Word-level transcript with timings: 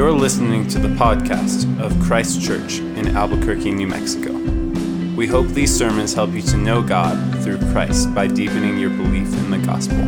You're 0.00 0.12
listening 0.12 0.66
to 0.68 0.78
the 0.78 0.88
podcast 0.88 1.78
of 1.78 1.92
Christ 2.00 2.40
Church 2.40 2.78
in 2.78 3.14
Albuquerque, 3.14 3.70
New 3.70 3.86
Mexico. 3.86 4.32
We 5.14 5.26
hope 5.26 5.48
these 5.48 5.76
sermons 5.76 6.14
help 6.14 6.30
you 6.30 6.40
to 6.40 6.56
know 6.56 6.80
God 6.80 7.18
through 7.44 7.58
Christ 7.70 8.14
by 8.14 8.26
deepening 8.26 8.78
your 8.78 8.88
belief 8.88 9.30
in 9.34 9.50
the 9.50 9.58
gospel. 9.58 9.98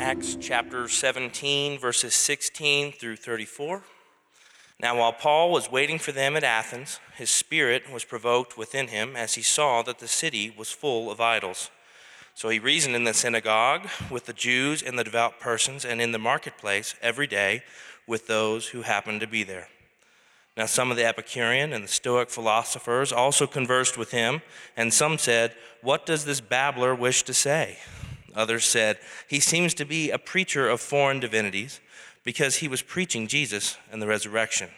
Acts 0.00 0.38
chapter 0.40 0.88
17, 0.88 1.78
verses 1.78 2.14
16 2.14 2.92
through 2.92 3.16
34. 3.16 3.82
Now, 4.80 4.98
while 4.98 5.12
Paul 5.12 5.50
was 5.50 5.70
waiting 5.70 5.98
for 5.98 6.12
them 6.12 6.36
at 6.36 6.42
Athens, 6.42 7.00
his 7.18 7.28
spirit 7.28 7.92
was 7.92 8.06
provoked 8.06 8.56
within 8.56 8.88
him 8.88 9.14
as 9.14 9.34
he 9.34 9.42
saw 9.42 9.82
that 9.82 9.98
the 9.98 10.08
city 10.08 10.54
was 10.56 10.70
full 10.70 11.10
of 11.10 11.20
idols. 11.20 11.68
So 12.34 12.48
he 12.48 12.58
reasoned 12.58 12.96
in 12.96 13.04
the 13.04 13.14
synagogue 13.14 13.88
with 14.10 14.26
the 14.26 14.32
Jews 14.32 14.82
and 14.82 14.98
the 14.98 15.04
devout 15.04 15.38
persons, 15.38 15.84
and 15.84 16.00
in 16.00 16.12
the 16.12 16.18
marketplace 16.18 16.94
every 17.02 17.26
day 17.26 17.62
with 18.06 18.26
those 18.26 18.68
who 18.68 18.82
happened 18.82 19.20
to 19.20 19.26
be 19.26 19.42
there. 19.42 19.68
Now, 20.56 20.66
some 20.66 20.90
of 20.90 20.96
the 20.96 21.06
Epicurean 21.06 21.72
and 21.72 21.82
the 21.82 21.88
Stoic 21.88 22.28
philosophers 22.28 23.10
also 23.10 23.46
conversed 23.46 23.96
with 23.96 24.10
him, 24.10 24.42
and 24.76 24.92
some 24.92 25.16
said, 25.16 25.54
What 25.80 26.04
does 26.04 26.24
this 26.24 26.40
babbler 26.40 26.94
wish 26.94 27.22
to 27.24 27.34
say? 27.34 27.78
Others 28.34 28.64
said, 28.64 28.98
He 29.28 29.40
seems 29.40 29.72
to 29.74 29.84
be 29.86 30.10
a 30.10 30.18
preacher 30.18 30.68
of 30.68 30.80
foreign 30.80 31.20
divinities, 31.20 31.80
because 32.24 32.56
he 32.56 32.68
was 32.68 32.82
preaching 32.82 33.26
Jesus 33.26 33.76
and 33.90 34.00
the 34.00 34.06
resurrection. 34.06 34.68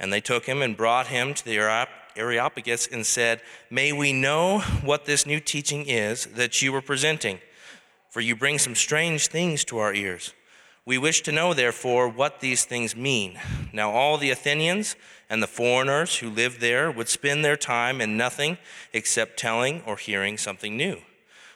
And 0.00 0.12
they 0.12 0.20
took 0.20 0.46
him 0.46 0.62
and 0.62 0.76
brought 0.76 1.08
him 1.08 1.34
to 1.34 1.44
the 1.44 1.86
Areopagus 2.16 2.86
and 2.86 3.04
said, 3.04 3.40
May 3.70 3.92
we 3.92 4.12
know 4.12 4.60
what 4.60 5.04
this 5.04 5.26
new 5.26 5.40
teaching 5.40 5.86
is 5.86 6.26
that 6.26 6.62
you 6.62 6.74
are 6.74 6.82
presenting, 6.82 7.38
for 8.10 8.20
you 8.20 8.36
bring 8.36 8.58
some 8.58 8.74
strange 8.74 9.26
things 9.26 9.64
to 9.66 9.78
our 9.78 9.92
ears. 9.92 10.32
We 10.88 10.96
wish 10.96 11.20
to 11.22 11.32
know, 11.32 11.52
therefore, 11.52 12.08
what 12.08 12.40
these 12.40 12.64
things 12.64 12.96
mean. 12.96 13.38
Now, 13.74 13.90
all 13.90 14.16
the 14.16 14.30
Athenians 14.30 14.96
and 15.28 15.42
the 15.42 15.46
foreigners 15.46 16.16
who 16.16 16.30
lived 16.30 16.60
there 16.60 16.90
would 16.90 17.08
spend 17.08 17.44
their 17.44 17.58
time 17.58 18.00
in 18.00 18.16
nothing 18.16 18.56
except 18.94 19.38
telling 19.38 19.82
or 19.82 19.96
hearing 19.96 20.38
something 20.38 20.78
new. 20.78 21.02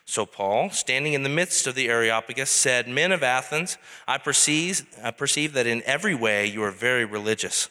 So, 0.05 0.27
Paul, 0.27 0.69
standing 0.69 1.15
in 1.15 1.23
the 1.23 1.31
midst 1.31 1.67
of 1.67 1.75
the 1.75 1.89
Areopagus, 1.89 2.51
said, 2.51 2.89
Men 2.89 3.13
of 3.13 3.23
Athens, 3.23 3.79
I 4.07 4.19
perceive, 4.19 4.85
I 5.03 5.13
perceive 5.13 5.55
that 5.55 5.67
in 5.67 5.83
every 5.85 6.15
way 6.15 6.47
you 6.47 6.63
are 6.63 6.71
very 6.71 7.07
religious. 7.07 7.71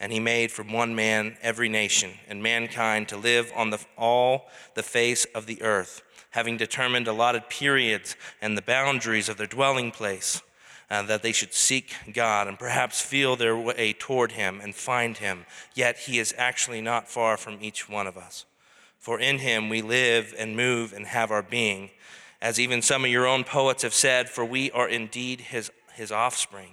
and 0.00 0.12
he 0.12 0.18
made 0.18 0.50
from 0.50 0.72
one 0.72 0.94
man 0.94 1.36
every 1.42 1.68
nation 1.68 2.12
and 2.26 2.42
mankind 2.42 3.06
to 3.08 3.16
live 3.18 3.52
on 3.54 3.68
the, 3.68 3.78
all 3.98 4.48
the 4.74 4.82
face 4.82 5.26
of 5.34 5.44
the 5.44 5.62
earth, 5.62 6.02
having 6.30 6.56
determined 6.56 7.06
allotted 7.06 7.50
periods 7.50 8.16
and 8.40 8.56
the 8.56 8.62
boundaries 8.62 9.28
of 9.28 9.36
their 9.36 9.46
dwelling 9.46 9.90
place, 9.90 10.40
uh, 10.90 11.02
that 11.02 11.22
they 11.22 11.32
should 11.32 11.52
seek 11.52 11.94
God 12.12 12.48
and 12.48 12.58
perhaps 12.58 13.02
feel 13.02 13.36
their 13.36 13.56
way 13.56 13.92
toward 13.92 14.32
him 14.32 14.58
and 14.60 14.74
find 14.74 15.18
him. 15.18 15.44
Yet 15.74 15.98
he 15.98 16.18
is 16.18 16.34
actually 16.36 16.80
not 16.80 17.08
far 17.08 17.36
from 17.36 17.58
each 17.60 17.88
one 17.88 18.06
of 18.06 18.16
us. 18.16 18.46
For 18.98 19.20
in 19.20 19.38
him 19.38 19.68
we 19.68 19.82
live 19.82 20.34
and 20.38 20.56
move 20.56 20.92
and 20.92 21.06
have 21.06 21.30
our 21.30 21.42
being, 21.42 21.90
as 22.40 22.58
even 22.58 22.80
some 22.80 23.04
of 23.04 23.10
your 23.10 23.26
own 23.26 23.44
poets 23.44 23.82
have 23.82 23.94
said, 23.94 24.30
for 24.30 24.44
we 24.44 24.70
are 24.70 24.88
indeed 24.88 25.42
his, 25.42 25.70
his 25.92 26.10
offspring. 26.10 26.72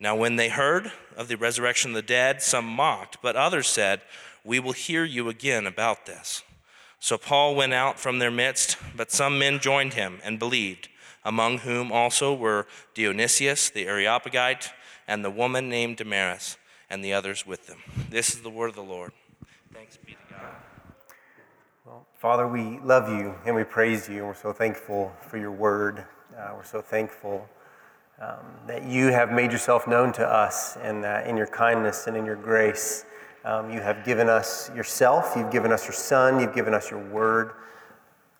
Now, 0.00 0.16
when 0.16 0.36
they 0.36 0.48
heard 0.48 0.92
of 1.16 1.28
the 1.28 1.36
resurrection 1.36 1.92
of 1.92 1.94
the 1.96 2.02
dead, 2.02 2.42
some 2.42 2.66
mocked, 2.66 3.18
but 3.22 3.36
others 3.36 3.68
said, 3.68 4.02
We 4.44 4.58
will 4.58 4.72
hear 4.72 5.04
you 5.04 5.28
again 5.28 5.66
about 5.66 6.06
this. 6.06 6.42
So 6.98 7.16
Paul 7.16 7.54
went 7.54 7.74
out 7.74 8.00
from 8.00 8.18
their 8.18 8.30
midst, 8.30 8.76
but 8.96 9.12
some 9.12 9.38
men 9.38 9.60
joined 9.60 9.94
him 9.94 10.20
and 10.24 10.38
believed, 10.38 10.88
among 11.24 11.58
whom 11.58 11.92
also 11.92 12.34
were 12.34 12.66
Dionysius 12.94 13.70
the 13.70 13.86
Areopagite 13.86 14.72
and 15.06 15.24
the 15.24 15.30
woman 15.30 15.68
named 15.68 15.98
Damaris, 15.98 16.56
and 16.90 17.04
the 17.04 17.12
others 17.12 17.46
with 17.46 17.66
them. 17.66 17.78
This 18.10 18.30
is 18.30 18.42
the 18.42 18.50
word 18.50 18.70
of 18.70 18.76
the 18.76 18.82
Lord. 18.82 19.12
Thanks 19.72 19.96
be 19.98 20.12
to 20.12 20.34
God. 20.34 20.54
Well, 21.84 22.06
Father, 22.14 22.48
we 22.48 22.78
love 22.80 23.08
you 23.08 23.34
and 23.44 23.54
we 23.54 23.64
praise 23.64 24.08
you, 24.08 24.18
and 24.18 24.26
we're 24.26 24.34
so 24.34 24.52
thankful 24.52 25.12
for 25.28 25.36
your 25.36 25.52
word. 25.52 26.06
Uh, 26.36 26.52
we're 26.56 26.64
so 26.64 26.80
thankful 26.80 27.48
um, 28.20 28.38
that 28.66 28.84
you 28.84 29.08
have 29.08 29.32
made 29.32 29.52
yourself 29.52 29.86
known 29.86 30.12
to 30.12 30.26
us, 30.26 30.76
and 30.76 31.02
that 31.02 31.26
in 31.26 31.36
your 31.36 31.46
kindness 31.46 32.06
and 32.06 32.16
in 32.16 32.24
your 32.24 32.36
grace, 32.36 33.04
um, 33.44 33.70
you 33.70 33.80
have 33.80 34.04
given 34.04 34.28
us 34.28 34.70
yourself, 34.74 35.34
you've 35.36 35.50
given 35.50 35.72
us 35.72 35.84
your 35.84 35.92
Son, 35.92 36.40
you've 36.40 36.54
given 36.54 36.74
us 36.74 36.90
your 36.90 37.00
word. 37.08 37.52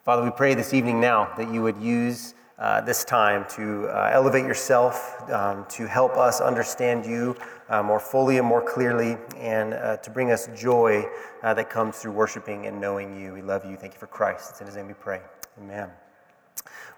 Father, 0.05 0.23
we 0.23 0.31
pray 0.31 0.55
this 0.55 0.73
evening 0.75 1.01
now 1.01 1.33
that 1.37 1.53
you 1.53 1.63
would 1.63 1.77
use 1.79 2.35
uh, 2.59 2.81
this 2.83 3.05
time 3.05 3.45
to 3.49 3.89
uh, 3.89 4.11
elevate 4.13 4.45
yourself, 4.45 5.29
um, 5.31 5.67
to 5.69 5.87
help 5.87 6.17
us 6.17 6.41
understand 6.41 7.05
you 7.05 7.37
uh, 7.69 7.83
more 7.83 7.99
fully 7.99 8.39
and 8.39 8.47
more 8.47 8.63
clearly, 8.63 9.17
and 9.37 9.75
uh, 9.75 9.97
to 9.99 10.11
bring 10.11 10.31
us 10.31 10.49
joy 10.57 11.05
uh, 11.43 11.53
that 11.53 11.69
comes 11.69 11.99
through 11.99 12.13
worshiping 12.13 12.67
and 12.67 12.81
knowing 12.81 13.21
you. 13.21 13.33
We 13.35 13.43
love 13.43 13.65
you. 13.65 13.77
Thank 13.77 13.95
you 13.95 13.99
for 13.99 14.07
Christ. 14.07 14.51
It's 14.51 14.61
in 14.61 14.67
his 14.67 14.77
name 14.77 14.87
we 14.87 14.95
pray. 14.95 15.21
Amen. 15.59 15.91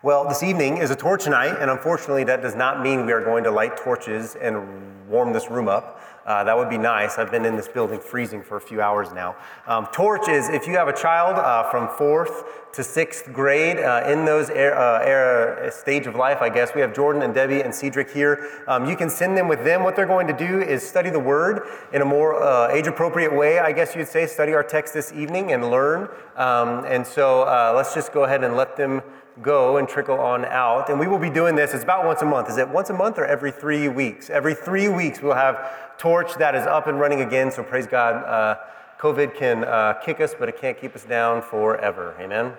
Well, 0.07 0.29
this 0.29 0.45
evening 0.45 0.77
is 0.77 0.93
a 0.93 0.95
torch 0.95 1.27
night, 1.27 1.57
and 1.61 1.69
unfortunately, 1.69 2.23
that 2.23 2.41
does 2.41 2.55
not 2.55 2.81
mean 2.81 3.07
we 3.07 3.13
are 3.13 3.25
going 3.25 3.43
to 3.43 3.51
light 3.51 3.77
torches 3.77 4.37
and 4.37 5.09
warm 5.09 5.33
this 5.33 5.51
room 5.51 5.67
up. 5.67 6.01
Uh, 6.25 6.45
that 6.45 6.57
would 6.57 6.71
be 6.71 6.79
nice. 6.79 7.19
I've 7.19 7.33
been 7.33 7.45
in 7.45 7.57
this 7.57 7.67
building 7.67 7.99
freezing 7.99 8.45
for 8.45 8.57
a 8.57 8.61
few 8.61 8.81
hours 8.81 9.11
now. 9.13 9.35
Um, 9.67 9.89
torch 9.93 10.29
is 10.29 10.49
if 10.49 10.69
you 10.69 10.75
have 10.75 10.87
a 10.87 10.97
child 10.97 11.35
uh, 11.35 11.69
from 11.73 11.89
fourth 11.89 12.73
to 12.75 12.85
sixth 12.85 13.33
grade 13.33 13.79
uh, 13.79 14.05
in 14.07 14.25
those 14.25 14.49
era, 14.49 14.79
uh, 14.79 15.05
era, 15.05 15.73
stage 15.73 16.07
of 16.07 16.15
life, 16.15 16.39
I 16.41 16.51
guess. 16.51 16.73
We 16.73 16.83
have 16.83 16.95
Jordan 16.95 17.23
and 17.23 17.35
Debbie 17.35 17.63
and 17.63 17.75
Cedric 17.75 18.09
here. 18.09 18.63
Um, 18.69 18.89
you 18.89 18.95
can 18.95 19.11
send 19.11 19.37
them 19.37 19.49
with 19.49 19.65
them. 19.65 19.83
What 19.83 19.97
they're 19.97 20.07
going 20.07 20.29
to 20.29 20.37
do 20.37 20.61
is 20.61 20.89
study 20.89 21.11
the 21.11 21.19
Word 21.19 21.63
in 21.93 22.01
a 22.03 22.05
more 22.05 22.41
uh, 22.41 22.69
age 22.71 22.87
appropriate 22.87 23.35
way, 23.35 23.59
I 23.59 23.73
guess 23.73 23.97
you'd 23.97 24.07
say. 24.07 24.29
Study 24.29 24.55
our 24.55 24.63
text 24.63 24.95
this 24.95 25.13
evening 25.13 25.53
and 25.53 25.69
learn. 25.69 26.09
Um, 26.37 26.85
and 26.85 27.05
so 27.05 27.43
uh, 27.43 27.73
let's 27.75 27.93
just 27.93 28.13
go 28.13 28.23
ahead 28.23 28.45
and 28.45 28.55
let 28.55 28.77
them 28.77 29.03
go 29.43 29.77
and 29.77 29.89
trickle 29.89 30.19
on 30.19 30.45
out. 30.45 30.89
And 30.89 30.99
we 30.99 31.07
will 31.07 31.19
be 31.19 31.31
doing 31.31 31.55
this, 31.55 31.75
it's 31.75 31.85
about 31.85 32.05
once 32.05 32.23
a 32.23 32.27
month. 32.27 32.49
Is 32.49 32.57
it 32.57 32.69
once 32.69 32.91
a 32.91 32.95
month 32.95 33.19
or 33.19 33.27
every 33.27 33.53
three 33.53 33.89
weeks? 33.89 34.31
Every 34.31 34.55
three 34.55 34.89
weeks, 34.89 35.21
we'll 35.21 35.35
have 35.35 35.99
Torch 35.99 36.35
that 36.35 36.55
is 36.55 36.67
up 36.67 36.87
and 36.87 36.99
running 36.99 37.21
again. 37.21 37.51
So 37.51 37.63
praise 37.63 37.87
God. 37.87 38.15
Uh, 38.25 38.57
COVID 38.99 39.35
can 39.35 39.65
uh, 39.65 39.95
kick 40.05 40.21
us, 40.21 40.35
but 40.39 40.49
it 40.49 40.59
can't 40.59 40.79
keep 40.81 40.95
us 40.95 41.05
down 41.05 41.43
forever. 41.43 42.17
Amen? 42.19 42.55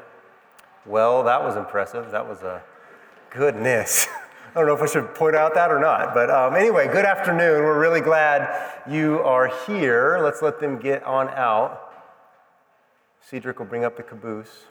Well, 0.86 1.24
that 1.24 1.42
was 1.44 1.56
impressive. 1.56 2.12
That 2.12 2.28
was 2.28 2.42
a 2.42 2.64
goodness. 3.32 4.08
I 4.56 4.60
don't 4.60 4.68
know 4.68 4.76
if 4.76 4.82
I 4.82 4.92
should 4.92 5.14
point 5.14 5.36
out 5.36 5.54
that 5.56 5.72
or 5.72 5.80
not. 5.80 6.14
But 6.14 6.30
um, 6.30 6.56
anyway, 6.56 6.88
good 6.88 7.06
afternoon. 7.06 7.64
We're 7.64 7.80
really 7.80 8.02
glad 8.02 8.72
you 8.90 9.20
are 9.20 9.52
here. 9.66 10.20
Let's 10.22 10.42
let 10.42 10.60
them 10.60 10.80
get 10.80 11.04
on 11.04 11.30
out. 11.30 11.94
Cedric 13.22 13.60
will 13.60 13.66
bring 13.66 13.84
up 13.84 13.98
the 13.98 14.04
caboose. 14.04 14.66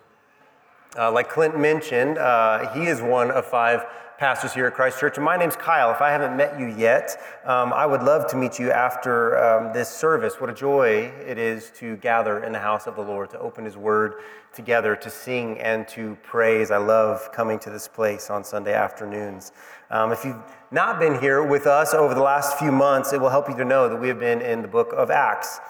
Uh, 0.99 1.13
like 1.13 1.29
Clint 1.29 1.59
mentioned, 1.59 2.17
uh, 2.17 2.73
he 2.73 2.87
is 2.87 3.03
one 3.03 3.31
of 3.31 3.45
five 3.45 3.85
pastors 4.19 4.55
here 4.55 4.67
at 4.67 4.73
Christ 4.73 4.99
Church. 4.99 5.17
And 5.17 5.25
my 5.25 5.37
name's 5.37 5.57
Kyle. 5.57 5.91
If 5.91 6.01
I 6.01 6.11
haven't 6.11 6.37
met 6.39 6.59
you 6.59 6.69
yet, 6.69 7.21
um, 7.45 7.73
I 7.75 7.85
would 7.85 8.03
love 8.03 8.27
to 8.31 8.37
meet 8.37 8.59
you 8.59 8.71
after 8.71 9.37
um, 9.37 9.75
this 9.75 9.91
service. 9.91 10.41
What 10.41 10.49
a 10.49 10.55
joy 10.55 11.13
it 11.27 11.37
is 11.37 11.71
to 11.77 11.97
gather 11.97 12.43
in 12.43 12.53
the 12.53 12.59
house 12.59 12.87
of 12.87 12.97
the 12.97 13.03
Lord, 13.03 13.29
to 13.31 13.39
open 13.39 13.65
His 13.65 13.77
Word 13.77 14.15
together, 14.55 14.97
to 14.97 15.11
sing 15.11 15.59
and 15.59 15.87
to 15.89 16.17
praise. 16.23 16.71
I 16.71 16.79
love 16.79 17.31
coming 17.33 17.59
to 17.59 17.71
this 17.71 17.89
place 17.89 18.31
on 18.31 18.43
Sunday 18.43 18.73
afternoons. 18.73 19.53
Um, 19.91 20.13
if 20.13 20.25
you've 20.25 20.43
not 20.71 20.99
been 20.99 21.21
here 21.21 21.43
with 21.43 21.67
us 21.67 21.93
over 21.93 22.15
the 22.15 22.23
last 22.23 22.59
few 22.59 22.73
months, 22.73 23.13
it 23.13 23.21
will 23.21 23.29
help 23.29 23.51
you 23.51 23.57
to 23.57 23.67
know 23.67 23.87
that 23.91 23.97
we 23.97 24.09
have 24.09 24.19
been 24.19 24.41
in 24.41 24.63
the 24.63 24.69
book 24.69 24.95
of 24.97 25.11
Acts. 25.11 25.61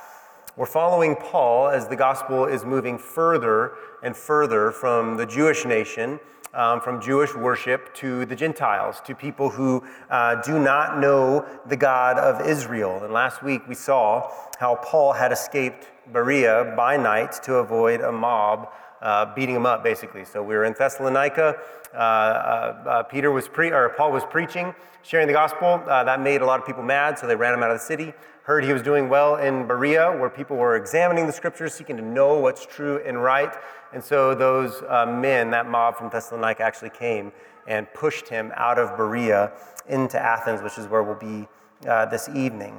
We're 0.57 0.65
following 0.65 1.17
Paul 1.17 1.69
as 1.69 1.87
the 1.87 1.97
gospel 1.97 2.47
is 2.47 2.65
moving 2.65 2.97
further 2.97 3.75
and 4.03 4.17
further 4.17 4.71
from 4.71 5.19
the 5.19 5.27
Jewish 5.27 5.67
nation, 5.67 6.19
um, 6.55 6.81
from 6.81 6.99
Jewish 6.99 7.35
worship 7.35 7.95
to 7.97 8.25
the 8.25 8.35
Gentiles, 8.35 9.03
to 9.05 9.15
people 9.15 9.51
who 9.51 9.85
uh, 10.09 10.37
do 10.37 10.59
not 10.59 10.99
know 10.99 11.45
the 11.67 11.77
God 11.77 12.19
of 12.19 12.49
Israel. 12.49 13.05
And 13.05 13.13
last 13.13 13.43
week 13.43 13.69
we 13.69 13.75
saw 13.75 14.33
how 14.59 14.77
Paul 14.77 15.13
had 15.13 15.31
escaped 15.31 15.89
Berea 16.11 16.73
by 16.75 16.97
night 16.97 17.33
to 17.43 17.57
avoid 17.57 18.01
a 18.01 18.11
mob 18.11 18.73
uh, 19.03 19.35
beating 19.35 19.57
him 19.57 19.67
up, 19.67 19.85
basically. 19.85 20.25
So 20.25 20.43
we 20.43 20.55
were 20.55 20.65
in 20.65 20.73
Thessalonica. 20.73 21.55
Uh, 21.93 21.99
uh, 21.99 22.01
uh, 22.01 23.03
Peter 23.03 23.31
was 23.31 23.47
pre- 23.47 23.73
or 23.73 23.91
Paul 23.91 24.11
was 24.11 24.25
preaching, 24.25 24.75
sharing 25.03 25.27
the 25.27 25.35
gospel. 25.35 25.83
Uh, 25.87 26.03
that 26.05 26.23
made 26.23 26.41
a 26.41 26.47
lot 26.47 26.59
of 26.59 26.65
people 26.67 26.83
mad, 26.83 27.19
so 27.19 27.27
they 27.27 27.37
ran 27.37 27.53
him 27.53 27.63
out 27.63 27.71
of 27.71 27.79
the 27.79 27.85
city 27.85 28.15
heard 28.47 28.65
he 28.65 28.73
was 28.73 28.81
doing 28.81 29.09
well 29.09 29.39
in 29.39 29.67
Berea, 29.67 30.17
where 30.17 30.31
people 30.31 30.57
were 30.57 30.77
examining 30.77 31.27
the 31.27 31.33
scriptures, 31.33 31.75
seeking 31.75 31.97
to 31.97 32.03
know 32.03 32.39
what's 32.39 32.65
true 32.65 33.03
and 33.05 33.21
right. 33.21 33.53
And 33.93 34.03
so 34.03 34.37
those 34.37 34.85
uh, 34.89 35.05
men, 35.05 35.51
that 35.51 35.69
mob 35.69 35.97
from 35.97 36.11
Thessalonica, 36.11 36.63
actually 36.63 36.91
came 36.91 37.33
and 37.67 37.93
pushed 37.93 38.29
him 38.29 38.53
out 38.55 38.79
of 38.79 38.97
Berea 38.97 39.51
into 39.89 40.17
Athens, 40.17 40.63
which 40.63 40.79
is 40.79 40.87
where 40.87 41.03
we'll 41.03 41.17
be 41.17 41.49
uh, 41.89 42.07
this 42.07 42.29
evening. 42.29 42.79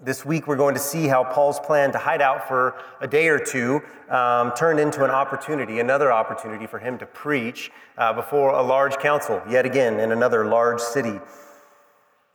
This 0.00 0.24
week, 0.24 0.46
we're 0.46 0.56
going 0.56 0.74
to 0.74 0.80
see 0.80 1.06
how 1.06 1.22
Paul's 1.22 1.60
plan 1.60 1.92
to 1.92 1.98
hide 1.98 2.22
out 2.22 2.48
for 2.48 2.74
a 3.02 3.06
day 3.06 3.28
or 3.28 3.38
two 3.38 3.82
um, 4.08 4.52
turned 4.52 4.80
into 4.80 5.04
an 5.04 5.10
opportunity, 5.10 5.80
another 5.80 6.10
opportunity 6.10 6.66
for 6.66 6.78
him 6.78 6.96
to 6.96 7.04
preach 7.04 7.70
uh, 7.98 8.10
before 8.14 8.52
a 8.52 8.62
large 8.62 8.96
council, 8.96 9.42
yet 9.46 9.66
again 9.66 10.00
in 10.00 10.12
another 10.12 10.46
large 10.46 10.80
city. 10.80 11.20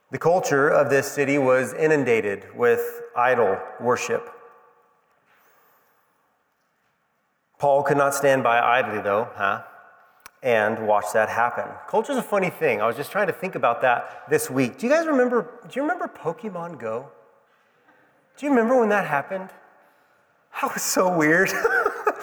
The 0.10 0.18
culture 0.18 0.70
of 0.70 0.90
this 0.90 1.12
city 1.12 1.38
was 1.38 1.74
inundated 1.74 2.46
with 2.56 3.02
idol 3.16 3.60
worship. 3.82 4.30
Paul 7.60 7.84
could 7.84 7.98
not 7.98 8.14
stand 8.14 8.44
by 8.44 8.60
idly, 8.60 9.02
though, 9.02 9.28
huh? 9.36 9.64
And 10.44 10.88
watch 10.88 11.06
that 11.14 11.28
happen. 11.28 11.66
Culture's 11.90 12.18
a 12.18 12.24
funny 12.24 12.50
thing. 12.50 12.80
I 12.82 12.88
was 12.88 12.96
just 12.96 13.12
trying 13.12 13.28
to 13.28 13.34
think 13.34 13.56
about 13.56 13.82
that 13.82 14.24
this 14.30 14.50
week. 14.50 14.78
Do 14.78 14.88
you 14.88 14.94
guys 14.94 15.08
remember? 15.08 15.60
Do 15.68 15.72
you 15.74 15.82
remember 15.82 16.08
Pokemon 16.08 16.80
Go? 16.80 17.10
Do 18.38 18.46
you 18.46 18.52
remember 18.52 18.80
when 18.80 18.90
that 18.90 19.08
happened? 19.08 19.50
That 20.62 20.74
was 20.74 20.84
so 20.84 21.16
weird. 21.16 21.50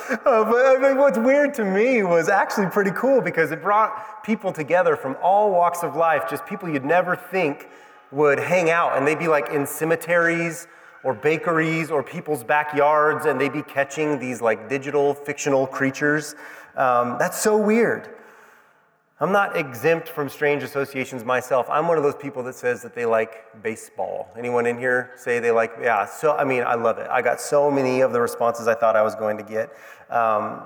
uh, 0.10 0.44
but 0.44 0.66
I 0.66 0.78
mean, 0.80 0.98
what's 0.98 1.18
weird 1.18 1.54
to 1.54 1.64
me 1.64 2.02
was 2.02 2.28
actually 2.28 2.66
pretty 2.66 2.90
cool 2.90 3.22
because 3.22 3.52
it 3.52 3.62
brought 3.62 4.22
people 4.22 4.52
together 4.52 4.96
from 4.96 5.16
all 5.22 5.50
walks 5.50 5.82
of 5.82 5.96
life, 5.96 6.24
just 6.28 6.44
people 6.44 6.68
you'd 6.68 6.84
never 6.84 7.16
think 7.16 7.68
would 8.10 8.38
hang 8.38 8.68
out, 8.70 8.96
and 8.96 9.06
they'd 9.06 9.18
be 9.18 9.28
like 9.28 9.48
in 9.48 9.66
cemeteries 9.66 10.66
or 11.04 11.14
bakeries 11.14 11.90
or 11.90 12.02
people's 12.02 12.44
backyards, 12.44 13.24
and 13.24 13.40
they'd 13.40 13.52
be 13.52 13.62
catching 13.62 14.18
these 14.18 14.42
like 14.42 14.68
digital 14.68 15.14
fictional 15.14 15.66
creatures. 15.66 16.34
Um, 16.76 17.16
that's 17.18 17.40
so 17.40 17.56
weird. 17.56 18.13
I'm 19.20 19.30
not 19.30 19.56
exempt 19.56 20.08
from 20.08 20.28
strange 20.28 20.64
associations 20.64 21.24
myself. 21.24 21.66
I'm 21.70 21.86
one 21.86 21.96
of 21.96 22.02
those 22.02 22.16
people 22.16 22.42
that 22.42 22.56
says 22.56 22.82
that 22.82 22.96
they 22.96 23.06
like 23.06 23.62
baseball. 23.62 24.28
Anyone 24.36 24.66
in 24.66 24.76
here 24.76 25.12
say 25.16 25.38
they 25.38 25.52
like, 25.52 25.72
yeah, 25.80 26.04
so, 26.04 26.36
I 26.36 26.42
mean, 26.42 26.64
I 26.64 26.74
love 26.74 26.98
it. 26.98 27.06
I 27.08 27.22
got 27.22 27.40
so 27.40 27.70
many 27.70 28.00
of 28.00 28.12
the 28.12 28.20
responses 28.20 28.66
I 28.66 28.74
thought 28.74 28.96
I 28.96 29.02
was 29.02 29.14
going 29.14 29.36
to 29.36 29.44
get. 29.44 29.72
Um, 30.10 30.62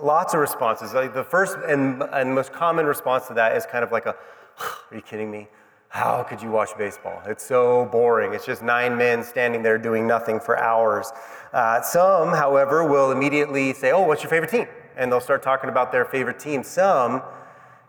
lots 0.00 0.32
of 0.32 0.40
responses. 0.40 0.94
Like 0.94 1.12
the 1.12 1.24
first 1.24 1.58
and, 1.68 2.02
and 2.12 2.34
most 2.34 2.54
common 2.54 2.86
response 2.86 3.26
to 3.28 3.34
that 3.34 3.54
is 3.54 3.66
kind 3.66 3.84
of 3.84 3.92
like 3.92 4.06
a, 4.06 4.16
are 4.90 4.94
you 4.94 5.02
kidding 5.02 5.30
me? 5.30 5.48
How 5.88 6.22
could 6.22 6.40
you 6.40 6.50
watch 6.50 6.70
baseball? 6.78 7.20
It's 7.26 7.44
so 7.44 7.86
boring. 7.92 8.32
It's 8.32 8.46
just 8.46 8.62
nine 8.62 8.96
men 8.96 9.22
standing 9.24 9.62
there 9.62 9.76
doing 9.76 10.06
nothing 10.06 10.40
for 10.40 10.58
hours. 10.58 11.12
Uh, 11.52 11.82
some, 11.82 12.28
however, 12.28 12.84
will 12.84 13.10
immediately 13.10 13.74
say, 13.74 13.90
Oh, 13.90 14.06
what's 14.06 14.22
your 14.22 14.30
favorite 14.30 14.52
team? 14.52 14.68
And 14.96 15.10
they'll 15.10 15.20
start 15.20 15.42
talking 15.42 15.68
about 15.68 15.90
their 15.90 16.04
favorite 16.04 16.38
team. 16.38 16.62
Some, 16.62 17.22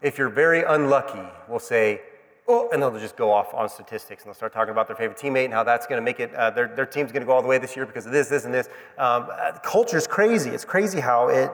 if 0.01 0.17
you're 0.17 0.29
very 0.29 0.63
unlucky, 0.63 1.27
will 1.49 1.59
say, 1.59 2.01
Oh, 2.47 2.69
and 2.73 2.81
they'll 2.81 2.99
just 2.99 3.15
go 3.15 3.31
off 3.31 3.53
on 3.53 3.69
statistics 3.69 4.23
and 4.23 4.29
they'll 4.29 4.35
start 4.35 4.51
talking 4.51 4.71
about 4.71 4.87
their 4.87 4.95
favorite 4.95 5.17
teammate 5.17 5.45
and 5.45 5.53
how 5.53 5.63
that's 5.63 5.85
going 5.85 6.01
to 6.01 6.03
make 6.03 6.19
it, 6.19 6.33
uh, 6.33 6.49
their, 6.49 6.67
their 6.67 6.87
team's 6.87 7.11
going 7.11 7.21
to 7.21 7.25
go 7.25 7.33
all 7.33 7.41
the 7.41 7.47
way 7.47 7.59
this 7.59 7.75
year 7.75 7.85
because 7.85 8.05
of 8.07 8.11
this, 8.11 8.27
this, 8.27 8.45
and 8.45 8.53
this. 8.53 8.67
Um, 8.97 9.27
uh, 9.31 9.59
culture's 9.63 10.07
crazy. 10.07 10.49
It's 10.49 10.65
crazy 10.65 10.99
how 10.99 11.29
it 11.29 11.51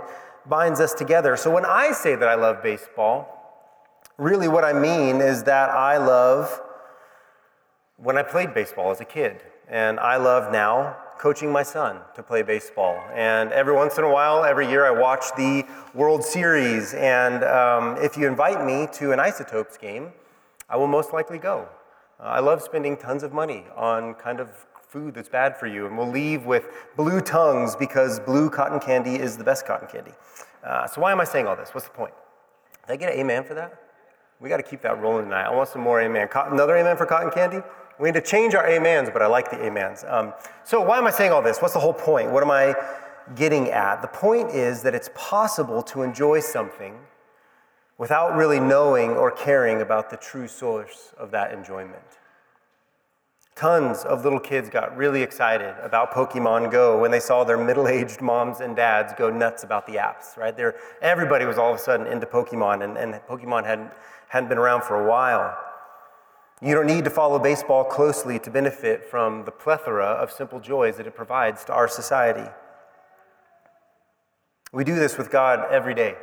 binds 0.47 0.79
us 0.79 0.93
together. 0.93 1.35
So 1.35 1.53
when 1.53 1.65
I 1.65 1.91
say 1.91 2.15
that 2.15 2.27
I 2.27 2.35
love 2.35 2.63
baseball, 2.63 3.37
Really, 4.17 4.47
what 4.47 4.63
I 4.63 4.73
mean 4.73 5.21
is 5.21 5.43
that 5.43 5.69
I 5.69 5.97
love 5.97 6.59
when 7.97 8.17
I 8.17 8.23
played 8.23 8.51
baseball 8.51 8.89
as 8.89 8.99
a 8.99 9.05
kid, 9.05 9.43
and 9.69 9.99
I 9.99 10.17
love 10.17 10.51
now 10.51 10.97
coaching 11.17 11.51
my 11.51 11.63
son 11.63 11.99
to 12.15 12.23
play 12.23 12.41
baseball. 12.41 13.01
And 13.13 13.51
every 13.51 13.73
once 13.73 13.97
in 13.97 14.03
a 14.03 14.11
while, 14.11 14.43
every 14.43 14.69
year, 14.69 14.85
I 14.85 14.91
watch 14.91 15.25
the 15.35 15.65
World 15.93 16.23
Series. 16.23 16.93
And 16.93 17.43
um, 17.43 17.97
if 17.97 18.17
you 18.17 18.27
invite 18.27 18.65
me 18.65 18.87
to 18.93 19.11
an 19.11 19.19
Isotopes 19.19 19.77
game, 19.77 20.11
I 20.69 20.77
will 20.77 20.87
most 20.87 21.13
likely 21.13 21.37
go. 21.37 21.67
Uh, 22.19 22.23
I 22.23 22.39
love 22.39 22.61
spending 22.61 22.97
tons 22.97 23.23
of 23.23 23.33
money 23.33 23.65
on 23.75 24.13
kind 24.15 24.39
of 24.39 24.49
food 24.87 25.13
that's 25.13 25.29
bad 25.29 25.57
for 25.57 25.67
you, 25.67 25.85
and 25.85 25.97
we'll 25.97 26.09
leave 26.09 26.45
with 26.45 26.65
blue 26.95 27.21
tongues 27.21 27.75
because 27.75 28.19
blue 28.19 28.49
cotton 28.49 28.79
candy 28.79 29.15
is 29.15 29.37
the 29.37 29.43
best 29.43 29.65
cotton 29.65 29.87
candy. 29.87 30.11
Uh, 30.63 30.87
so, 30.87 31.01
why 31.01 31.11
am 31.11 31.19
I 31.19 31.25
saying 31.25 31.47
all 31.47 31.55
this? 31.55 31.69
What's 31.73 31.87
the 31.87 31.93
point? 31.93 32.13
Did 32.87 32.93
I 32.93 32.95
get 32.95 33.13
an 33.13 33.19
amen 33.19 33.43
for 33.43 33.53
that? 33.53 33.81
We 34.39 34.49
got 34.49 34.57
to 34.57 34.63
keep 34.63 34.81
that 34.81 34.99
rolling 34.99 35.25
tonight. 35.25 35.45
I 35.45 35.53
want 35.53 35.69
some 35.69 35.81
more 35.81 36.01
amen. 36.01 36.29
Another 36.33 36.77
amen 36.77 36.95
for 36.95 37.05
cotton 37.05 37.31
candy? 37.31 37.61
We 37.99 38.09
need 38.09 38.15
to 38.15 38.21
change 38.21 38.53
our 38.53 38.67
amens, 38.67 39.09
but 39.11 39.21
I 39.21 39.27
like 39.27 39.49
the 39.49 39.65
amens. 39.65 40.03
Um, 40.07 40.33
so, 40.63 40.81
why 40.81 40.97
am 40.97 41.07
I 41.07 41.11
saying 41.11 41.31
all 41.31 41.41
this? 41.41 41.59
What's 41.61 41.73
the 41.73 41.79
whole 41.79 41.93
point? 41.93 42.31
What 42.31 42.43
am 42.43 42.51
I 42.51 42.75
getting 43.35 43.69
at? 43.71 44.01
The 44.01 44.07
point 44.07 44.51
is 44.51 44.83
that 44.83 44.93
it's 44.93 45.09
possible 45.15 45.81
to 45.83 46.03
enjoy 46.03 46.39
something 46.39 46.95
without 47.97 48.35
really 48.35 48.59
knowing 48.59 49.11
or 49.11 49.31
caring 49.31 49.81
about 49.81 50.09
the 50.09 50.17
true 50.17 50.47
source 50.47 51.13
of 51.17 51.31
that 51.31 51.51
enjoyment. 51.51 52.03
Tons 53.55 54.03
of 54.03 54.23
little 54.23 54.39
kids 54.39 54.69
got 54.69 54.95
really 54.95 55.23
excited 55.23 55.73
about 55.81 56.11
Pokemon 56.11 56.69
Go 56.71 57.01
when 57.01 57.09
they 57.09 57.19
saw 57.19 57.43
their 57.43 57.57
middle 57.57 57.87
aged 57.87 58.21
moms 58.21 58.59
and 58.59 58.75
dads 58.75 59.13
go 59.17 59.31
nuts 59.31 59.63
about 59.63 59.87
the 59.87 59.93
apps, 59.93 60.37
right? 60.37 60.55
There, 60.55 60.75
everybody 61.01 61.45
was 61.45 61.57
all 61.57 61.73
of 61.73 61.79
a 61.79 61.81
sudden 61.81 62.05
into 62.05 62.27
Pokemon, 62.27 62.83
and, 62.83 62.95
and 62.99 63.15
Pokemon 63.27 63.65
hadn't 63.65 63.91
hadn't 64.27 64.49
been 64.49 64.57
around 64.57 64.83
for 64.83 65.03
a 65.03 65.09
while. 65.09 65.57
You 66.59 66.73
don't 66.73 66.87
need 66.87 67.03
to 67.03 67.11
follow 67.11 67.37
baseball 67.37 67.83
closely 67.83 68.39
to 68.39 68.49
benefit 68.49 69.05
from 69.05 69.45
the 69.45 69.51
plethora 69.51 70.05
of 70.05 70.31
simple 70.31 70.59
joys 70.59 70.97
that 70.97 71.05
it 71.05 71.15
provides 71.15 71.63
to 71.65 71.73
our 71.73 71.87
society. 71.87 72.49
We 74.73 74.83
do 74.83 74.95
this 74.95 75.19
with 75.19 75.29
God 75.29 75.71
every 75.71 75.93
day, 75.93 76.15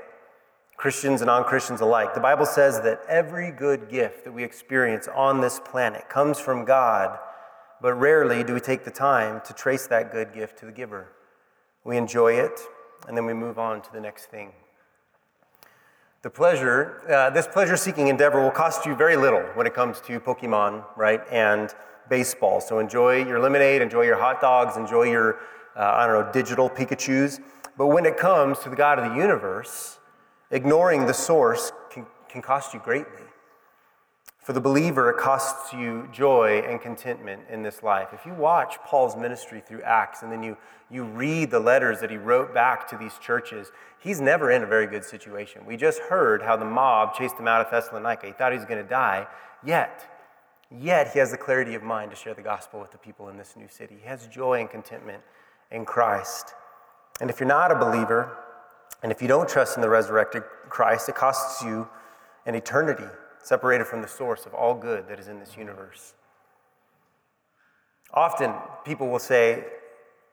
Christians 0.76 1.20
and 1.20 1.28
non 1.28 1.44
Christians 1.44 1.80
alike. 1.80 2.14
The 2.14 2.20
Bible 2.20 2.46
says 2.46 2.80
that 2.80 3.02
every 3.08 3.52
good 3.52 3.88
gift 3.88 4.24
that 4.24 4.32
we 4.32 4.42
experience 4.42 5.06
on 5.14 5.40
this 5.40 5.60
planet 5.60 6.08
comes 6.08 6.40
from 6.40 6.64
God, 6.64 7.16
but 7.80 7.94
rarely 7.94 8.42
do 8.42 8.54
we 8.54 8.60
take 8.60 8.84
the 8.84 8.90
time 8.90 9.40
to 9.44 9.52
trace 9.52 9.86
that 9.86 10.10
good 10.10 10.34
gift 10.34 10.58
to 10.58 10.66
the 10.66 10.72
giver. 10.72 11.12
We 11.84 11.96
enjoy 11.96 12.32
it, 12.32 12.60
and 13.06 13.16
then 13.16 13.24
we 13.24 13.34
move 13.34 13.58
on 13.58 13.82
to 13.82 13.92
the 13.92 14.00
next 14.00 14.26
thing. 14.26 14.52
The 16.24 16.30
pleasure, 16.30 17.02
uh, 17.06 17.28
this 17.28 17.46
pleasure 17.46 17.76
seeking 17.76 18.08
endeavor 18.08 18.40
will 18.40 18.50
cost 18.50 18.86
you 18.86 18.94
very 18.94 19.14
little 19.14 19.42
when 19.52 19.66
it 19.66 19.74
comes 19.74 20.00
to 20.06 20.18
Pokemon, 20.18 20.82
right, 20.96 21.20
and 21.30 21.68
baseball. 22.08 22.62
So 22.62 22.78
enjoy 22.78 23.26
your 23.26 23.38
lemonade, 23.40 23.82
enjoy 23.82 24.04
your 24.04 24.18
hot 24.18 24.40
dogs, 24.40 24.78
enjoy 24.78 25.02
your, 25.02 25.34
uh, 25.76 25.80
I 25.82 26.06
don't 26.06 26.24
know, 26.24 26.32
digital 26.32 26.70
Pikachus. 26.70 27.40
But 27.76 27.88
when 27.88 28.06
it 28.06 28.16
comes 28.16 28.58
to 28.60 28.70
the 28.70 28.74
God 28.74 28.98
of 28.98 29.12
the 29.12 29.18
universe, 29.18 29.98
ignoring 30.50 31.04
the 31.04 31.12
source 31.12 31.72
can, 31.90 32.06
can 32.30 32.40
cost 32.40 32.72
you 32.72 32.80
greatly. 32.80 33.26
For 34.44 34.52
the 34.52 34.60
believer, 34.60 35.08
it 35.08 35.16
costs 35.16 35.72
you 35.72 36.06
joy 36.12 36.62
and 36.68 36.78
contentment 36.78 37.44
in 37.48 37.62
this 37.62 37.82
life. 37.82 38.08
If 38.12 38.26
you 38.26 38.34
watch 38.34 38.76
Paul's 38.84 39.16
ministry 39.16 39.62
through 39.66 39.80
Acts 39.80 40.22
and 40.22 40.30
then 40.30 40.42
you, 40.42 40.58
you 40.90 41.04
read 41.04 41.50
the 41.50 41.58
letters 41.58 42.00
that 42.00 42.10
he 42.10 42.18
wrote 42.18 42.52
back 42.52 42.86
to 42.88 42.98
these 42.98 43.16
churches, 43.16 43.72
he's 43.98 44.20
never 44.20 44.50
in 44.50 44.62
a 44.62 44.66
very 44.66 44.86
good 44.86 45.02
situation. 45.02 45.64
We 45.64 45.78
just 45.78 45.98
heard 45.98 46.42
how 46.42 46.58
the 46.58 46.66
mob 46.66 47.14
chased 47.14 47.38
him 47.38 47.48
out 47.48 47.64
of 47.64 47.70
Thessalonica. 47.70 48.26
He 48.26 48.32
thought 48.32 48.52
he 48.52 48.58
was 48.58 48.66
going 48.66 48.82
to 48.82 48.88
die, 48.88 49.26
yet, 49.64 50.04
yet 50.70 51.10
he 51.14 51.20
has 51.20 51.30
the 51.30 51.38
clarity 51.38 51.74
of 51.74 51.82
mind 51.82 52.10
to 52.10 52.16
share 52.16 52.34
the 52.34 52.42
gospel 52.42 52.80
with 52.80 52.92
the 52.92 52.98
people 52.98 53.30
in 53.30 53.38
this 53.38 53.56
new 53.56 53.68
city. 53.68 53.96
He 53.98 54.06
has 54.06 54.26
joy 54.26 54.60
and 54.60 54.68
contentment 54.68 55.22
in 55.70 55.86
Christ. 55.86 56.52
And 57.18 57.30
if 57.30 57.40
you're 57.40 57.48
not 57.48 57.72
a 57.72 57.76
believer, 57.76 58.36
and 59.02 59.10
if 59.10 59.22
you 59.22 59.28
don't 59.28 59.48
trust 59.48 59.76
in 59.76 59.80
the 59.80 59.88
resurrected 59.88 60.42
Christ, 60.68 61.08
it 61.08 61.14
costs 61.14 61.62
you 61.62 61.88
an 62.44 62.54
eternity 62.54 63.08
separated 63.44 63.86
from 63.86 64.02
the 64.02 64.08
source 64.08 64.46
of 64.46 64.54
all 64.54 64.74
good 64.74 65.06
that 65.08 65.20
is 65.20 65.28
in 65.28 65.38
this 65.38 65.56
universe. 65.56 66.14
Often 68.12 68.54
people 68.84 69.08
will 69.08 69.18
say, 69.18 69.64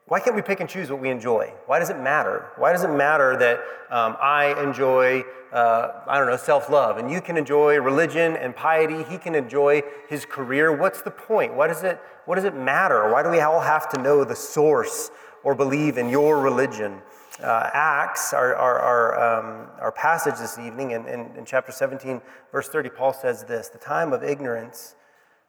why 0.05 0.19
can't 0.19 0.35
we 0.35 0.41
pick 0.41 0.59
and 0.59 0.69
choose 0.69 0.89
what 0.89 0.99
we 0.99 1.09
enjoy? 1.09 1.53
Why 1.67 1.79
does 1.79 1.89
it 1.89 1.97
matter? 1.99 2.49
Why 2.57 2.71
does 2.71 2.83
it 2.83 2.89
matter 2.89 3.37
that 3.37 3.59
um, 3.89 4.17
I 4.21 4.61
enjoy, 4.61 5.23
uh, 5.53 6.01
I 6.07 6.17
don't 6.17 6.27
know, 6.27 6.37
self 6.37 6.69
love, 6.69 6.97
and 6.97 7.09
you 7.09 7.21
can 7.21 7.37
enjoy 7.37 7.79
religion 7.79 8.35
and 8.35 8.55
piety? 8.55 9.03
He 9.03 9.17
can 9.17 9.35
enjoy 9.35 9.83
his 10.09 10.25
career. 10.25 10.75
What's 10.75 11.01
the 11.01 11.11
point? 11.11 11.53
Why 11.53 11.67
does 11.67 11.83
it, 11.83 11.99
what 12.25 12.35
does 12.35 12.43
it 12.45 12.55
matter? 12.55 13.11
Why 13.11 13.23
do 13.23 13.29
we 13.29 13.39
all 13.39 13.61
have 13.61 13.89
to 13.89 14.01
know 14.01 14.23
the 14.23 14.35
source 14.35 15.11
or 15.43 15.55
believe 15.55 15.97
in 15.97 16.09
your 16.09 16.41
religion? 16.41 17.01
Uh, 17.41 17.69
Acts, 17.73 18.33
our, 18.33 18.55
our, 18.55 18.79
our, 18.79 19.39
um, 19.39 19.67
our, 19.79 19.91
passage 19.91 20.35
this 20.37 20.59
evening, 20.59 20.91
in, 20.91 21.07
in, 21.07 21.35
in 21.35 21.43
chapter 21.43 21.71
17, 21.71 22.21
verse 22.51 22.69
30, 22.69 22.89
Paul 22.89 23.13
says 23.13 23.43
this 23.45 23.67
The 23.67 23.79
time 23.79 24.13
of 24.13 24.23
ignorance 24.23 24.95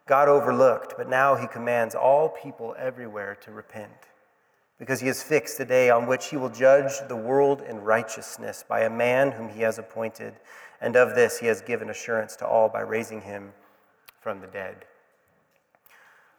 God 0.07 0.29
overlooked, 0.29 0.95
but 0.97 1.09
now 1.09 1.35
he 1.35 1.47
commands 1.47 1.95
all 1.95 2.31
people 2.31 2.75
everywhere 2.79 3.37
to 3.43 3.53
repent 3.53 4.09
because 4.79 5.01
he 5.01 5.07
has 5.07 5.23
fixed 5.23 5.61
a 5.61 5.65
day 5.65 5.91
on 5.91 6.07
which 6.07 6.29
he 6.29 6.37
will 6.37 6.49
judge 6.49 6.93
the 7.09 7.17
world 7.17 7.63
in 7.69 7.81
righteousness 7.81 8.65
by 8.67 8.81
a 8.81 8.91
man 8.91 9.31
whom 9.31 9.49
he 9.49 9.61
has 9.61 9.79
appointed. 9.79 10.35
And 10.81 10.97
of 10.97 11.15
this 11.15 11.39
he 11.39 11.47
has 11.47 11.61
given 11.61 11.91
assurance 11.91 12.35
to 12.37 12.47
all 12.47 12.69
by 12.69 12.81
raising 12.81 13.21
him 13.21 13.53
from 14.21 14.41
the 14.41 14.49
dead. 14.49 14.85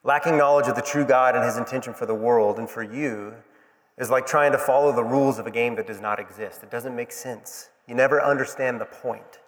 Lacking 0.04 0.38
knowledge 0.38 0.68
of 0.68 0.76
the 0.76 0.82
true 0.82 1.06
God 1.06 1.36
and 1.36 1.46
his 1.46 1.58
intention 1.58 1.94
for 1.94 2.06
the 2.06 2.14
world 2.14 2.60
and 2.60 2.70
for 2.70 2.84
you 2.84 3.34
is 3.98 4.10
like 4.10 4.26
trying 4.26 4.52
to 4.52 4.58
follow 4.58 4.92
the 4.92 5.04
rules 5.04 5.40
of 5.40 5.48
a 5.48 5.52
game 5.52 5.76
that 5.76 5.88
does 5.88 6.02
not 6.02 6.20
exist. 6.20 6.64
It 6.64 6.72
doesn't 6.72 6.96
make 6.96 7.12
sense. 7.12 7.70
You 7.88 7.96
never 7.96 8.22
understand 8.22 8.82
the 8.82 8.86
point. 8.86 9.40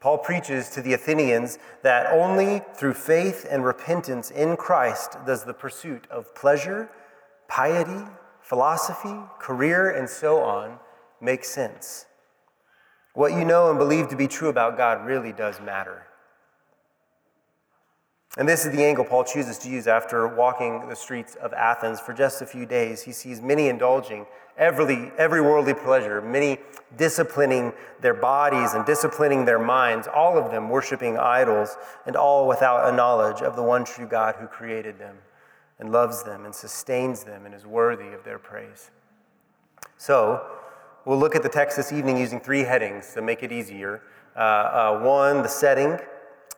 Paul 0.00 0.18
preaches 0.18 0.68
to 0.70 0.82
the 0.82 0.92
Athenians 0.92 1.58
that 1.82 2.06
only 2.12 2.62
through 2.74 2.94
faith 2.94 3.46
and 3.50 3.64
repentance 3.64 4.30
in 4.30 4.56
Christ 4.56 5.16
does 5.26 5.44
the 5.44 5.54
pursuit 5.54 6.06
of 6.10 6.34
pleasure 6.34 6.90
piety, 7.48 8.04
philosophy, 8.42 9.16
career, 9.38 9.90
and 9.90 10.08
so 10.08 10.40
on 10.40 10.78
make 11.20 11.44
sense. 11.44 12.04
What 13.14 13.32
you 13.32 13.44
know 13.44 13.70
and 13.70 13.78
believe 13.78 14.08
to 14.08 14.16
be 14.16 14.28
true 14.28 14.48
about 14.48 14.76
God 14.76 15.04
really 15.04 15.32
does 15.32 15.60
matter. 15.60 16.07
And 18.36 18.48
this 18.48 18.66
is 18.66 18.72
the 18.76 18.84
angle 18.84 19.04
Paul 19.04 19.24
chooses 19.24 19.58
to 19.58 19.70
use 19.70 19.86
after 19.86 20.28
walking 20.28 20.86
the 20.88 20.94
streets 20.94 21.34
of 21.36 21.52
Athens 21.54 21.98
for 21.98 22.12
just 22.12 22.42
a 22.42 22.46
few 22.46 22.66
days. 22.66 23.02
He 23.02 23.12
sees 23.12 23.40
many 23.40 23.68
indulging 23.68 24.26
every, 24.58 25.10
every 25.16 25.40
worldly 25.40 25.74
pleasure, 25.74 26.20
many 26.20 26.58
disciplining 26.96 27.72
their 28.00 28.14
bodies 28.14 28.74
and 28.74 28.84
disciplining 28.84 29.44
their 29.44 29.58
minds, 29.58 30.06
all 30.06 30.36
of 30.36 30.50
them 30.50 30.68
worshiping 30.68 31.16
idols, 31.16 31.76
and 32.06 32.16
all 32.16 32.46
without 32.46 32.92
a 32.92 32.94
knowledge 32.94 33.40
of 33.40 33.56
the 33.56 33.62
one 33.62 33.84
true 33.84 34.06
God 34.06 34.36
who 34.36 34.46
created 34.46 34.98
them 34.98 35.16
and 35.78 35.90
loves 35.90 36.22
them 36.22 36.44
and 36.44 36.54
sustains 36.54 37.24
them 37.24 37.46
and 37.46 37.54
is 37.54 37.64
worthy 37.64 38.08
of 38.08 38.24
their 38.24 38.38
praise. 38.38 38.90
So, 39.96 40.44
we'll 41.04 41.18
look 41.18 41.34
at 41.34 41.42
the 41.42 41.48
text 41.48 41.76
this 41.76 41.92
evening 41.92 42.18
using 42.18 42.40
three 42.40 42.62
headings 42.62 43.14
to 43.14 43.22
make 43.22 43.42
it 43.42 43.52
easier. 43.52 44.02
Uh, 44.36 44.38
uh, 44.38 45.00
one, 45.00 45.42
the 45.42 45.48
setting, 45.48 45.98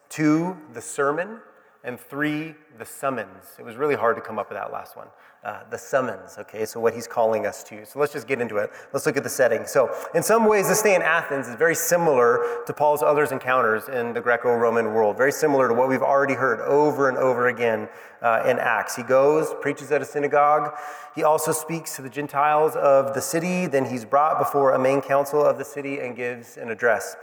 two, 0.09 0.57
the 0.73 0.81
sermon, 0.81 1.41
and 1.83 1.99
three, 1.99 2.55
the 2.79 2.85
summons. 2.85 3.57
It 3.59 3.65
was 3.65 3.77
really 3.77 3.95
hard 3.95 4.17
to 4.17 4.23
come 4.23 4.39
up 4.39 4.51
with 4.51 4.59
that 4.59 4.73
last 4.73 4.97
one. 4.97 5.09
Uh, 5.43 5.61
the 5.71 5.79
summons, 5.79 6.37
okay, 6.39 6.67
so 6.67 6.79
what 6.79 6.93
he's 6.93 7.07
calling 7.07 7.47
us 7.47 7.65
to. 7.65 7.87
So 7.87 7.99
let's 7.99 8.13
just 8.13 8.29
get 8.29 8.43
into 8.43 8.59
it. 8.59 8.71
Let's 8.93 9.07
look 9.07 9.17
at 9.17 9.23
the 9.23 9.31
setting. 9.31 9.67
So, 9.67 9.91
in 10.15 10.23
some 10.23 10.45
ways, 10.45 10.69
this 10.69 10.81
stay 10.81 10.95
in 10.95 11.01
Athens 11.01 11.49
is 11.49 11.55
very 11.55 11.75
similar 11.75 12.63
to 12.67 12.73
Paul's 12.75 13.03
other 13.03 13.25
encounters 13.25 13.89
in 13.89 14.13
the 14.13 14.21
Greco 14.21 14.55
Roman 14.55 14.93
world, 14.93 15.17
very 15.17 15.33
similar 15.33 15.69
to 15.69 15.73
what 15.73 15.89
we've 15.89 16.03
already 16.03 16.35
heard 16.35 16.61
over 16.61 17.09
and 17.09 17.17
over 17.17 17.49
again 17.49 17.89
uh, 18.21 18.43
in 18.47 18.59
Acts. 18.59 18.97
He 18.97 19.03
goes, 19.03 19.55
preaches 19.63 19.91
at 19.91 20.03
a 20.03 20.05
synagogue. 20.05 20.77
He 21.15 21.25
also 21.25 21.53
speaks 21.53 21.97
to 21.97 22.03
the 22.03 22.11
Gentiles 22.11 22.77
of 22.77 23.15
the 23.15 23.23
city. 23.23 23.67
Then 23.67 23.87
he's 23.87 24.05
brought 24.05 24.39
before 24.39 24.73
a 24.75 24.79
main 24.79 25.01
council 25.01 25.43
of 25.43 25.57
the 25.57 25.65
city 25.65 26.01
and 26.01 26.15
gives 26.15 26.59
an 26.59 26.71
address. 26.71 27.17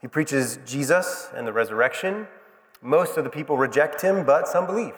He 0.00 0.08
preaches 0.08 0.58
Jesus 0.64 1.28
and 1.36 1.46
the 1.46 1.52
resurrection. 1.52 2.26
Most 2.82 3.16
of 3.16 3.24
the 3.24 3.30
people 3.30 3.56
reject 3.56 4.00
him, 4.00 4.24
but 4.24 4.48
some 4.48 4.66
believe. 4.66 4.94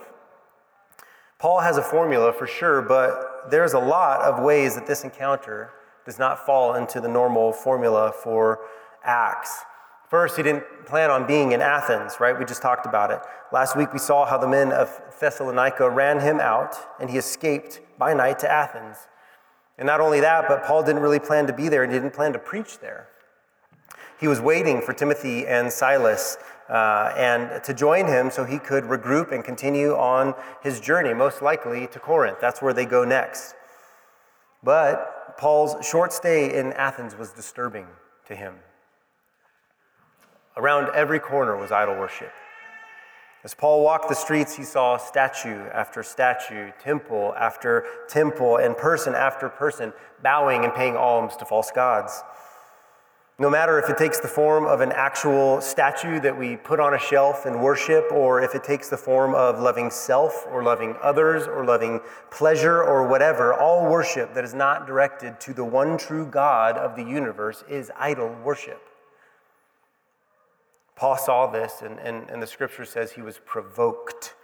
Paul 1.39 1.61
has 1.61 1.77
a 1.77 1.83
formula 1.83 2.33
for 2.33 2.47
sure, 2.47 2.83
but 2.83 3.51
there's 3.51 3.73
a 3.73 3.79
lot 3.79 4.21
of 4.21 4.43
ways 4.43 4.77
that 4.77 4.87
this 4.87 5.03
encounter 5.03 5.73
does 6.07 6.19
not 6.19 6.47
fall 6.47 6.75
into 6.75 7.01
the 7.01 7.09
normal 7.09 7.53
formula 7.53 8.13
for 8.13 8.61
Acts. 9.03 9.65
First, 10.09 10.37
he 10.37 10.43
didn't 10.43 10.65
plan 10.87 11.11
on 11.11 11.27
being 11.27 11.53
in 11.53 11.61
Athens, 11.61 12.21
right? 12.21 12.39
We 12.39 12.45
just 12.45 12.63
talked 12.63 12.87
about 12.87 13.11
it. 13.11 13.21
Last 13.51 13.77
week, 13.77 13.93
we 13.93 13.99
saw 13.99 14.27
how 14.27 14.39
the 14.39 14.47
men 14.47 14.71
of 14.71 15.01
Thessalonica 15.19 15.89
ran 15.89 16.21
him 16.21 16.39
out, 16.39 16.77
and 17.01 17.11
he 17.11 17.19
escaped 17.19 17.81
by 17.99 18.15
night 18.15 18.39
to 18.41 18.51
Athens. 18.51 18.99
And 19.79 19.87
not 19.87 20.01
only 20.01 20.21
that, 20.21 20.47
but 20.49 20.65
Paul 20.65 20.83
didn't 20.83 21.03
really 21.03 21.19
plan 21.19 21.47
to 21.47 21.53
be 21.53 21.69
there 21.69 21.83
and 21.83 21.93
he 21.93 21.99
didn't 21.99 22.15
plan 22.15 22.33
to 22.35 22.39
preach 22.39 22.79
there. 22.79 23.09
He 24.21 24.29
was 24.29 24.41
waiting 24.41 24.81
for 24.81 24.93
Timothy 24.93 25.47
and 25.47 25.73
Silas 25.73 26.37
uh, 26.73 27.13
and 27.19 27.63
to 27.63 27.75
join 27.75 28.07
him 28.07 28.31
so 28.31 28.45
he 28.45 28.59
could 28.59 28.85
regroup 28.85 29.31
and 29.31 29.45
continue 29.45 29.93
on 29.93 30.35
his 30.63 30.81
journey, 30.81 31.13
most 31.13 31.43
likely 31.43 31.87
to 31.89 31.99
Corinth. 31.99 32.39
That's 32.41 32.63
where 32.63 32.73
they 32.73 32.87
go 32.87 33.05
next. 33.05 33.55
But 34.65 35.37
Paul's 35.37 35.87
short 35.87 36.15
stay 36.15 36.59
in 36.59 36.73
Athens 36.73 37.15
was 37.15 37.31
disturbing 37.33 37.87
to 38.27 38.35
him. 38.35 38.55
Around 40.57 40.95
every 40.95 41.19
corner 41.19 41.59
was 41.59 41.71
idol 41.71 41.97
worship. 41.97 42.33
As 43.45 43.55
Paul 43.55 43.83
walked 43.83 44.09
the 44.09 44.15
streets, 44.15 44.57
he 44.57 44.63
saw 44.63 44.97
statue 44.97 45.67
after 45.75 46.03
statue, 46.03 46.71
temple 46.83 47.35
after 47.37 47.85
temple, 48.09 48.57
and 48.57 48.75
person 48.77 49.15
after 49.15 49.49
person 49.51 49.93
bowing 50.23 50.65
and 50.65 50.73
paying 50.73 50.97
alms 50.97 51.37
to 51.37 51.45
false 51.45 51.71
gods. 51.71 52.23
No 53.39 53.49
matter 53.49 53.79
if 53.79 53.89
it 53.89 53.97
takes 53.97 54.21
the 54.21 54.29
form 54.29 54.67
of 54.67 54.83
an 54.83 54.93
actual 54.93 55.61
statue 55.61 56.21
that 56.21 56.39
we 56.39 56.57
put 56.57 56.79
on 56.79 56.95
a 56.95 56.99
shelf 56.99 57.47
and 57.47 57.63
worship, 57.63 58.05
or 58.13 58.43
if 58.43 58.55
it 58.55 58.63
takes 58.63 58.89
the 58.89 58.97
form 58.97 59.35
of 59.35 59.59
loving 59.59 59.91
self, 59.91 60.47
or 60.51 60.63
loving 60.63 60.95
others, 61.03 61.49
or 61.49 61.65
loving 61.65 62.01
pleasure, 62.31 62.83
or 62.83 63.09
whatever, 63.09 63.55
all 63.55 63.91
worship 63.91 64.35
that 64.35 64.45
is 64.45 64.53
not 64.53 64.87
directed 64.87 65.41
to 65.41 65.55
the 65.55 65.65
one 65.65 65.97
true 65.97 66.27
God 66.27 66.77
of 66.77 66.95
the 66.95 67.03
universe 67.03 67.65
is 67.69 67.91
idol 67.99 68.37
worship. 68.45 68.83
Paul 70.95 71.17
saw 71.17 71.47
this, 71.47 71.81
and, 71.83 71.99
and, 71.99 72.29
and 72.29 72.43
the 72.43 72.47
scripture 72.47 72.85
says 72.85 73.13
he 73.13 73.23
was 73.23 73.41
provoked. 73.47 74.35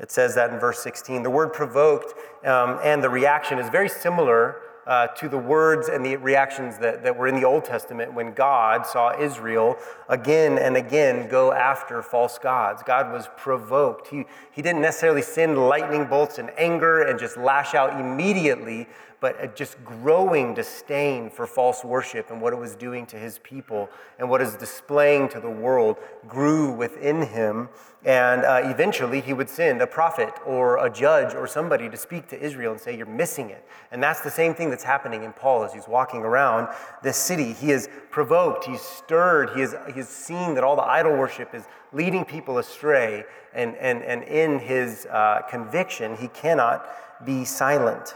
It 0.00 0.10
says 0.10 0.34
that 0.34 0.50
in 0.50 0.58
verse 0.58 0.82
16. 0.82 1.22
The 1.22 1.30
word 1.30 1.52
provoked 1.52 2.14
um, 2.46 2.80
and 2.82 3.04
the 3.04 3.10
reaction 3.10 3.58
is 3.58 3.68
very 3.68 3.88
similar 3.88 4.62
uh, 4.86 5.08
to 5.08 5.28
the 5.28 5.38
words 5.38 5.88
and 5.88 6.04
the 6.04 6.16
reactions 6.16 6.78
that, 6.78 7.02
that 7.02 7.16
were 7.16 7.28
in 7.28 7.34
the 7.34 7.44
Old 7.44 7.64
Testament 7.64 8.12
when 8.14 8.32
God 8.32 8.86
saw 8.86 9.18
Israel 9.18 9.76
again 10.08 10.58
and 10.58 10.76
again 10.76 11.28
go 11.28 11.52
after 11.52 12.02
false 12.02 12.38
gods. 12.38 12.82
God 12.82 13.12
was 13.12 13.28
provoked. 13.36 14.08
He, 14.08 14.24
he 14.52 14.62
didn't 14.62 14.82
necessarily 14.82 15.22
send 15.22 15.58
lightning 15.58 16.06
bolts 16.06 16.38
in 16.38 16.50
anger 16.56 17.02
and 17.02 17.18
just 17.18 17.36
lash 17.36 17.74
out 17.74 18.00
immediately, 18.00 18.88
but 19.20 19.36
a 19.42 19.48
just 19.48 19.82
growing 19.84 20.54
disdain 20.54 21.28
for 21.30 21.46
false 21.46 21.84
worship 21.84 22.30
and 22.30 22.40
what 22.40 22.52
it 22.54 22.58
was 22.58 22.74
doing 22.74 23.06
to 23.06 23.16
his 23.16 23.38
people 23.40 23.88
and 24.18 24.28
what 24.28 24.40
was 24.40 24.56
displaying 24.56 25.28
to 25.28 25.40
the 25.40 25.50
world 25.50 25.98
grew 26.26 26.72
within 26.72 27.22
him. 27.22 27.68
And 28.02 28.44
uh, 28.44 28.62
eventually 28.64 29.20
he 29.20 29.34
would 29.34 29.50
send 29.50 29.82
a 29.82 29.86
prophet 29.86 30.32
or 30.46 30.84
a 30.84 30.90
judge 30.90 31.34
or 31.34 31.46
somebody 31.46 31.90
to 31.90 31.98
speak 31.98 32.28
to 32.28 32.40
Israel 32.40 32.72
and 32.72 32.80
say, 32.80 32.96
You're 32.96 33.06
missing 33.06 33.50
it. 33.50 33.62
And 33.92 34.02
that's 34.02 34.20
the 34.20 34.30
same 34.30 34.54
thing 34.54 34.70
that's 34.70 34.84
happening 34.84 35.22
in 35.22 35.34
Paul 35.34 35.64
as 35.64 35.74
he's 35.74 35.86
walking 35.86 36.22
around 36.22 36.68
this 37.02 37.18
city. 37.18 37.52
He 37.52 37.72
is 37.72 37.90
provoked, 38.10 38.64
he's 38.64 38.80
stirred, 38.80 39.50
he 39.50 39.60
is, 39.60 39.74
he's 39.94 40.08
seen 40.08 40.54
that 40.54 40.64
all 40.64 40.76
the 40.76 40.82
idol 40.82 41.12
worship 41.16 41.54
is 41.54 41.64
leading 41.92 42.24
people 42.24 42.56
astray. 42.56 43.24
And, 43.52 43.76
and, 43.76 44.02
and 44.02 44.22
in 44.22 44.60
his 44.60 45.06
uh, 45.06 45.42
conviction, 45.50 46.16
he 46.16 46.28
cannot 46.28 46.86
be 47.26 47.44
silent. 47.44 48.14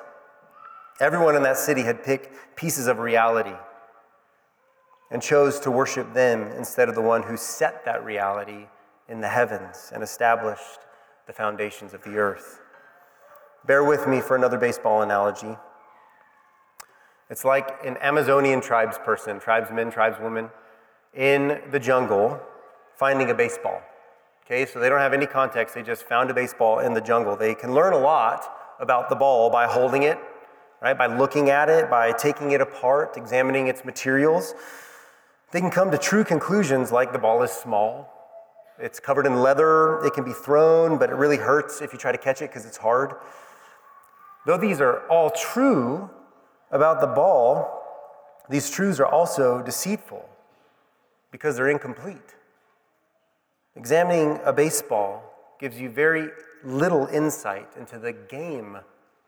Everyone 1.00 1.34
in 1.34 1.42
that 1.42 1.56
city 1.56 1.82
had 1.82 2.04
picked 2.04 2.56
pieces 2.56 2.86
of 2.86 2.98
reality 2.98 3.54
and 5.10 5.20
chose 5.20 5.58
to 5.60 5.70
worship 5.70 6.14
them 6.14 6.42
instead 6.56 6.88
of 6.88 6.94
the 6.94 7.00
one 7.00 7.22
who 7.22 7.36
set 7.36 7.84
that 7.84 8.04
reality 8.04 8.66
in 9.08 9.20
the 9.20 9.28
heavens 9.28 9.90
and 9.92 10.02
established 10.02 10.80
the 11.26 11.32
foundations 11.32 11.94
of 11.94 12.02
the 12.04 12.16
earth. 12.16 12.60
Bear 13.66 13.82
with 13.82 14.06
me 14.06 14.20
for 14.20 14.36
another 14.36 14.58
baseball 14.58 15.02
analogy. 15.02 15.56
It's 17.28 17.44
like 17.44 17.84
an 17.84 17.96
Amazonian 17.96 18.60
tribesperson, 18.60 19.40
tribesmen, 19.40 19.90
tribeswomen, 19.90 20.50
in 21.14 21.60
the 21.70 21.80
jungle 21.80 22.40
finding 22.96 23.30
a 23.30 23.34
baseball. 23.34 23.82
Okay, 24.44 24.66
so 24.66 24.78
they 24.78 24.88
don't 24.88 25.00
have 25.00 25.14
any 25.14 25.26
context, 25.26 25.74
they 25.74 25.82
just 25.82 26.04
found 26.04 26.30
a 26.30 26.34
baseball 26.34 26.80
in 26.80 26.92
the 26.92 27.00
jungle. 27.00 27.34
They 27.34 27.54
can 27.54 27.72
learn 27.72 27.94
a 27.94 27.98
lot 27.98 28.44
about 28.78 29.08
the 29.08 29.16
ball 29.16 29.48
by 29.50 29.66
holding 29.66 30.02
it 30.02 30.18
right? 30.84 30.98
By 30.98 31.06
looking 31.06 31.48
at 31.48 31.70
it, 31.70 31.88
by 31.88 32.12
taking 32.12 32.50
it 32.50 32.60
apart, 32.60 33.16
examining 33.16 33.68
its 33.68 33.86
materials. 33.86 34.54
They 35.50 35.60
can 35.60 35.70
come 35.70 35.90
to 35.90 35.96
true 35.96 36.24
conclusions 36.24 36.92
like 36.92 37.10
the 37.10 37.18
ball 37.18 37.42
is 37.42 37.50
small, 37.50 38.10
it's 38.78 39.00
covered 39.00 39.24
in 39.24 39.40
leather, 39.40 40.04
it 40.04 40.12
can 40.12 40.24
be 40.24 40.34
thrown, 40.34 40.98
but 40.98 41.08
it 41.08 41.14
really 41.14 41.38
hurts 41.38 41.80
if 41.80 41.94
you 41.94 41.98
try 41.98 42.12
to 42.12 42.18
catch 42.18 42.42
it 42.42 42.50
because 42.50 42.66
it's 42.66 42.76
hard. 42.76 43.14
Though 44.44 44.58
these 44.58 44.82
are 44.82 45.08
all 45.08 45.30
true 45.30 46.10
about 46.70 47.00
the 47.00 47.06
ball, 47.06 47.80
these 48.50 48.68
truths 48.68 49.00
are 49.00 49.06
also 49.06 49.62
deceitful 49.62 50.28
because 51.30 51.56
they're 51.56 51.70
incomplete. 51.70 52.34
Examining 53.74 54.38
a 54.44 54.52
baseball 54.52 55.22
gives 55.58 55.80
you 55.80 55.88
very 55.88 56.28
little 56.62 57.06
insight 57.06 57.68
into 57.78 57.98
the 57.98 58.12
game 58.12 58.76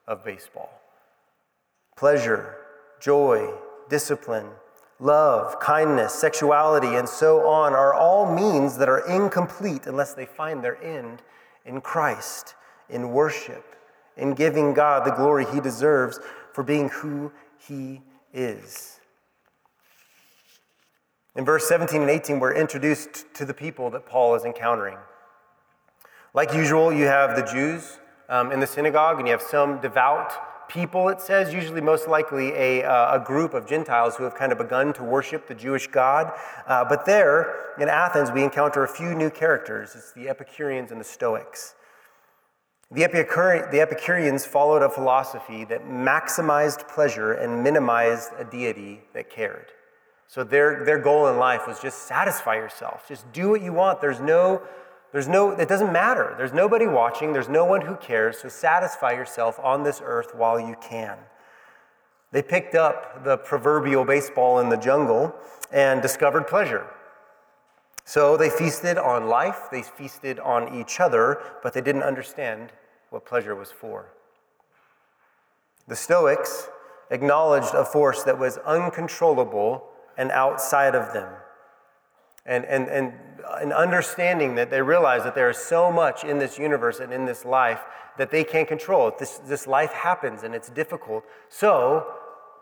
of 0.06 0.22
baseball. 0.22 0.68
Pleasure, 1.96 2.56
joy, 3.00 3.54
discipline, 3.88 4.48
love, 4.98 5.58
kindness, 5.60 6.12
sexuality, 6.12 6.94
and 6.94 7.08
so 7.08 7.46
on 7.46 7.72
are 7.72 7.94
all 7.94 8.30
means 8.30 8.76
that 8.76 8.88
are 8.88 9.06
incomplete 9.08 9.86
unless 9.86 10.12
they 10.12 10.26
find 10.26 10.62
their 10.62 10.82
end 10.82 11.22
in 11.64 11.80
Christ, 11.80 12.54
in 12.90 13.12
worship, 13.12 13.76
in 14.16 14.34
giving 14.34 14.74
God 14.74 15.06
the 15.06 15.10
glory 15.10 15.46
he 15.46 15.58
deserves 15.58 16.20
for 16.52 16.62
being 16.62 16.90
who 16.90 17.32
he 17.58 18.02
is. 18.32 19.00
In 21.34 21.44
verse 21.44 21.66
17 21.66 22.02
and 22.02 22.10
18, 22.10 22.40
we're 22.40 22.54
introduced 22.54 23.24
to 23.34 23.44
the 23.44 23.54
people 23.54 23.90
that 23.90 24.06
Paul 24.06 24.34
is 24.34 24.44
encountering. 24.44 24.98
Like 26.34 26.52
usual, 26.52 26.92
you 26.92 27.06
have 27.06 27.36
the 27.36 27.42
Jews 27.42 27.98
um, 28.28 28.52
in 28.52 28.60
the 28.60 28.66
synagogue, 28.66 29.18
and 29.18 29.26
you 29.26 29.32
have 29.32 29.42
some 29.42 29.80
devout 29.80 30.32
people, 30.68 31.08
it 31.08 31.20
says, 31.20 31.52
usually 31.52 31.80
most 31.80 32.08
likely 32.08 32.48
a, 32.52 32.84
uh, 32.84 33.20
a 33.20 33.24
group 33.24 33.54
of 33.54 33.66
Gentiles 33.66 34.16
who 34.16 34.24
have 34.24 34.34
kind 34.34 34.52
of 34.52 34.58
begun 34.58 34.92
to 34.94 35.04
worship 35.04 35.46
the 35.46 35.54
Jewish 35.54 35.86
God. 35.86 36.32
Uh, 36.66 36.84
but 36.84 37.04
there 37.06 37.74
in 37.78 37.88
Athens, 37.88 38.30
we 38.30 38.42
encounter 38.42 38.82
a 38.84 38.88
few 38.88 39.14
new 39.14 39.30
characters 39.30 39.94
it's 39.94 40.12
the 40.12 40.28
Epicureans 40.28 40.90
and 40.90 41.00
the 41.00 41.04
Stoics. 41.04 41.74
The, 42.90 43.06
the 43.70 43.80
Epicureans 43.80 44.46
followed 44.46 44.82
a 44.82 44.88
philosophy 44.88 45.64
that 45.64 45.84
maximized 45.86 46.88
pleasure 46.88 47.32
and 47.32 47.64
minimized 47.64 48.30
a 48.38 48.44
deity 48.44 49.02
that 49.12 49.28
cared. 49.28 49.72
So 50.28 50.44
their, 50.44 50.84
their 50.84 50.98
goal 50.98 51.28
in 51.28 51.36
life 51.38 51.66
was 51.66 51.80
just 51.80 52.04
satisfy 52.04 52.56
yourself, 52.56 53.06
just 53.08 53.30
do 53.32 53.50
what 53.50 53.62
you 53.62 53.72
want. 53.72 54.00
There's 54.00 54.20
no 54.20 54.62
there's 55.12 55.28
no, 55.28 55.52
it 55.52 55.68
doesn't 55.68 55.92
matter. 55.92 56.34
There's 56.36 56.52
nobody 56.52 56.86
watching, 56.86 57.32
there's 57.32 57.48
no 57.48 57.64
one 57.64 57.82
who 57.82 57.96
cares, 57.96 58.38
so 58.38 58.48
satisfy 58.48 59.12
yourself 59.12 59.58
on 59.62 59.82
this 59.82 60.00
earth 60.04 60.34
while 60.34 60.58
you 60.58 60.76
can. 60.80 61.16
They 62.32 62.42
picked 62.42 62.74
up 62.74 63.24
the 63.24 63.38
proverbial 63.38 64.04
baseball 64.04 64.58
in 64.60 64.68
the 64.68 64.76
jungle 64.76 65.34
and 65.72 66.02
discovered 66.02 66.46
pleasure. 66.46 66.86
So 68.04 68.36
they 68.36 68.50
feasted 68.50 68.98
on 68.98 69.28
life, 69.28 69.68
they 69.70 69.82
feasted 69.82 70.38
on 70.40 70.74
each 70.74 71.00
other, 71.00 71.40
but 71.62 71.72
they 71.72 71.80
didn't 71.80 72.02
understand 72.02 72.72
what 73.10 73.24
pleasure 73.24 73.54
was 73.54 73.72
for. 73.72 74.06
The 75.88 75.96
Stoics 75.96 76.68
acknowledged 77.10 77.74
a 77.74 77.84
force 77.84 78.22
that 78.24 78.38
was 78.38 78.58
uncontrollable 78.58 79.84
and 80.18 80.30
outside 80.30 80.94
of 80.94 81.12
them 81.12 81.32
and, 82.46 82.64
and, 82.64 82.88
and 82.88 83.12
uh, 83.44 83.58
an 83.60 83.72
understanding 83.72 84.54
that 84.54 84.70
they 84.70 84.80
realize 84.80 85.24
that 85.24 85.34
there 85.34 85.50
is 85.50 85.58
so 85.58 85.92
much 85.92 86.24
in 86.24 86.38
this 86.38 86.58
universe 86.58 87.00
and 87.00 87.12
in 87.12 87.24
this 87.26 87.44
life 87.44 87.80
that 88.18 88.30
they 88.30 88.44
can't 88.44 88.68
control. 88.68 89.12
This, 89.18 89.38
this 89.38 89.66
life 89.66 89.92
happens 89.92 90.42
and 90.42 90.54
it's 90.54 90.70
difficult. 90.70 91.24
So, 91.48 92.06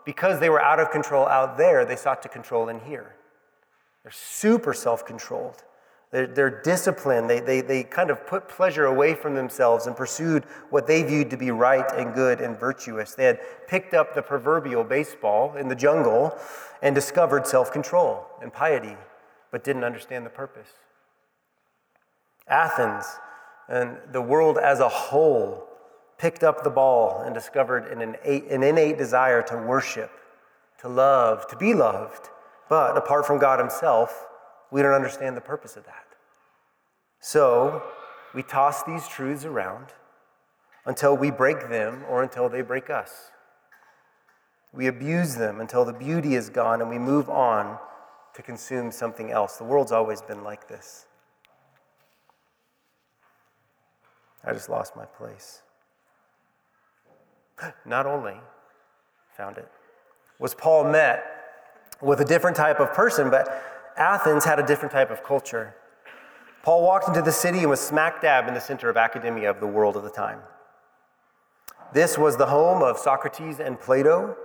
because 0.05 0.39
they 0.39 0.49
were 0.49 0.61
out 0.61 0.79
of 0.79 0.91
control 0.91 1.25
out 1.27 1.57
there, 1.57 1.85
they 1.85 1.95
sought 1.95 2.21
to 2.23 2.29
control 2.29 2.69
in 2.69 2.79
here. 2.81 3.15
They're 4.03 4.11
super 4.11 4.73
self 4.73 5.05
controlled. 5.05 5.63
They're, 6.11 6.27
they're, 6.27 6.61
disciplined. 6.61 7.29
They, 7.29 7.39
they, 7.39 7.61
they 7.61 7.83
kind 7.83 8.09
of 8.09 8.25
put 8.27 8.47
pleasure 8.47 8.85
away 8.85 9.15
from 9.15 9.33
themselves 9.33 9.87
and 9.87 9.97
pursued 9.97 10.45
what 10.69 10.85
they 10.85 11.01
viewed 11.03 11.31
to 11.31 11.37
be 11.37 11.51
right 11.51 11.85
and 11.93 12.13
good 12.13 12.39
and 12.39 12.57
virtuous. 12.57 13.15
They 13.15 13.25
had 13.25 13.39
picked 13.67 13.93
up 13.93 14.13
the 14.13 14.21
proverbial 14.21 14.83
baseball 14.83 15.55
in 15.55 15.67
the 15.67 15.75
jungle 15.75 16.37
and 16.83 16.93
discovered 16.93 17.47
self 17.47 17.71
control 17.71 18.27
and 18.41 18.53
piety 18.53 18.95
but 19.55 19.63
didn't 19.63 19.85
understand 19.85 20.25
the 20.25 20.29
purpose. 20.29 20.67
Athens 22.45 23.05
and 23.69 23.95
the 24.11 24.19
world 24.19 24.57
as 24.57 24.81
a 24.81 24.89
whole 24.89 25.65
picked 26.17 26.43
up 26.43 26.65
the 26.65 26.69
ball 26.69 27.21
and 27.21 27.33
discovered 27.33 27.85
an 27.85 28.01
innate, 28.01 28.51
an 28.51 28.63
innate 28.63 28.97
desire 28.97 29.41
to 29.43 29.55
worship, 29.55 30.11
to 30.81 30.89
love, 30.89 31.47
to 31.47 31.55
be 31.55 31.73
loved. 31.73 32.27
But 32.67 32.97
apart 32.97 33.25
from 33.25 33.39
God 33.39 33.59
Himself, 33.59 34.27
we 34.71 34.81
don't 34.81 34.91
understand 34.91 35.37
the 35.37 35.41
purpose 35.41 35.77
of 35.77 35.85
that. 35.85 36.05
So 37.21 37.81
we 38.33 38.43
toss 38.43 38.83
these 38.83 39.07
truths 39.07 39.45
around 39.45 39.85
until 40.85 41.15
we 41.15 41.31
break 41.31 41.69
them 41.69 42.03
or 42.09 42.23
until 42.23 42.49
they 42.49 42.61
break 42.61 42.89
us. 42.89 43.31
We 44.73 44.87
abuse 44.87 45.35
them 45.35 45.61
until 45.61 45.85
the 45.85 45.93
beauty 45.93 46.35
is 46.35 46.49
gone 46.49 46.81
and 46.81 46.89
we 46.89 46.99
move 46.99 47.29
on 47.29 47.79
to 48.35 48.41
consume 48.41 48.91
something 48.91 49.31
else. 49.31 49.57
The 49.57 49.63
world's 49.63 49.91
always 49.91 50.21
been 50.21 50.43
like 50.43 50.67
this. 50.67 51.07
I 54.43 54.53
just 54.53 54.69
lost 54.69 54.95
my 54.95 55.05
place. 55.05 55.61
Not 57.85 58.05
only 58.05 58.35
found 59.35 59.57
it, 59.57 59.71
was 60.37 60.53
Paul 60.53 60.83
met 60.83 61.23
with 62.01 62.19
a 62.19 62.25
different 62.25 62.57
type 62.57 62.79
of 62.79 62.93
person, 62.93 63.29
but 63.29 63.47
Athens 63.97 64.43
had 64.43 64.59
a 64.59 64.65
different 64.65 64.91
type 64.91 65.09
of 65.09 65.23
culture. 65.23 65.73
Paul 66.61 66.83
walked 66.83 67.07
into 67.07 67.21
the 67.21 67.31
city 67.31 67.59
and 67.59 67.69
was 67.69 67.79
smack 67.79 68.21
dab 68.21 68.47
in 68.47 68.53
the 68.53 68.59
center 68.59 68.89
of 68.89 68.97
academia 68.97 69.49
of 69.49 69.59
the 69.61 69.67
world 69.67 69.95
of 69.95 70.03
the 70.03 70.09
time. 70.09 70.39
This 71.93 72.17
was 72.17 72.35
the 72.35 72.47
home 72.47 72.83
of 72.83 72.97
Socrates 72.97 73.59
and 73.59 73.79
Plato, 73.79 74.35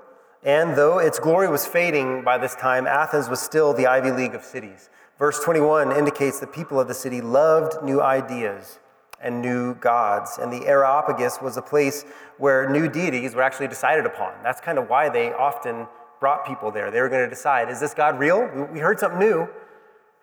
and 0.43 0.75
though 0.75 0.99
its 0.99 1.19
glory 1.19 1.49
was 1.49 1.67
fading 1.67 2.23
by 2.23 2.39
this 2.39 2.55
time, 2.55 2.87
Athens 2.87 3.29
was 3.29 3.41
still 3.41 3.75
the 3.75 3.87
Ivy 3.87 4.11
League 4.11 4.35
of 4.35 4.43
cities. 4.43 4.89
Verse 5.19 5.43
21 5.45 5.93
indicates 5.93 6.41
the 6.41 6.47
people 6.47 6.81
of 6.81 6.89
the 6.89 6.95
city 6.95 7.21
loved 7.21 7.83
new 7.83 8.01
ideas 8.01 8.79
and 9.21 9.43
new 9.43 9.75
gods. 9.75 10.39
And 10.41 10.51
the 10.51 10.67
Areopagus 10.67 11.43
was 11.43 11.59
a 11.59 11.63
place 11.63 12.05
where 12.39 12.71
new 12.71 12.89
deities 12.89 13.35
were 13.35 13.43
actually 13.43 13.69
decided 13.69 14.07
upon. 14.07 14.33
That's 14.43 14.63
kind 14.63 14.79
of 14.79 14.89
why 14.89 15.11
they 15.11 15.33
often 15.35 15.87
brought 16.21 16.47
people 16.47 16.71
there. 16.71 16.91
They 16.91 17.03
were 17.03 17.11
going 17.11 17.25
to 17.25 17.29
decide 17.29 17.69
is 17.69 17.81
this 17.81 17.93
God 17.93 18.19
real? 18.19 18.49
We 18.73 18.81
heard 18.81 18.99
something 18.99 19.21
new. 19.21 19.47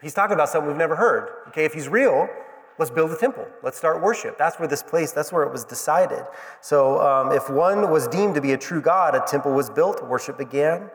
He's 0.02 0.14
talking 0.14 0.34
about 0.34 0.50
something 0.50 0.68
we've 0.68 0.78
never 0.78 0.96
heard. 0.96 1.30
Okay, 1.50 1.66
if 1.66 1.74
he's 1.74 1.88
real, 1.88 2.28
let's 2.78 2.92
build 2.92 3.12
a 3.12 3.18
temple. 3.18 3.48
Let's 3.64 3.78
start 3.78 4.02
worship. 4.02 4.38
That's 4.38 4.60
where 4.60 4.68
this 4.68 4.84
place, 4.84 5.12
that's 5.12 5.32
where 5.32 5.44
it 5.44 5.52
was 5.52 5.64
decided. 5.64 6.24
So 6.62 7.00
um, 7.00 7.32
if 7.32 7.50
one 7.50 7.90
was 7.90 8.08
deemed 8.08 8.36
to 8.36 8.42
be 8.42 8.54
a 8.54 8.58
true 8.58 8.82
God, 8.82 9.16
a 9.16 9.24
temple 9.26 9.54
was 9.54 9.70
built, 9.70 10.06
worship 10.06 10.38
began. 10.38 10.90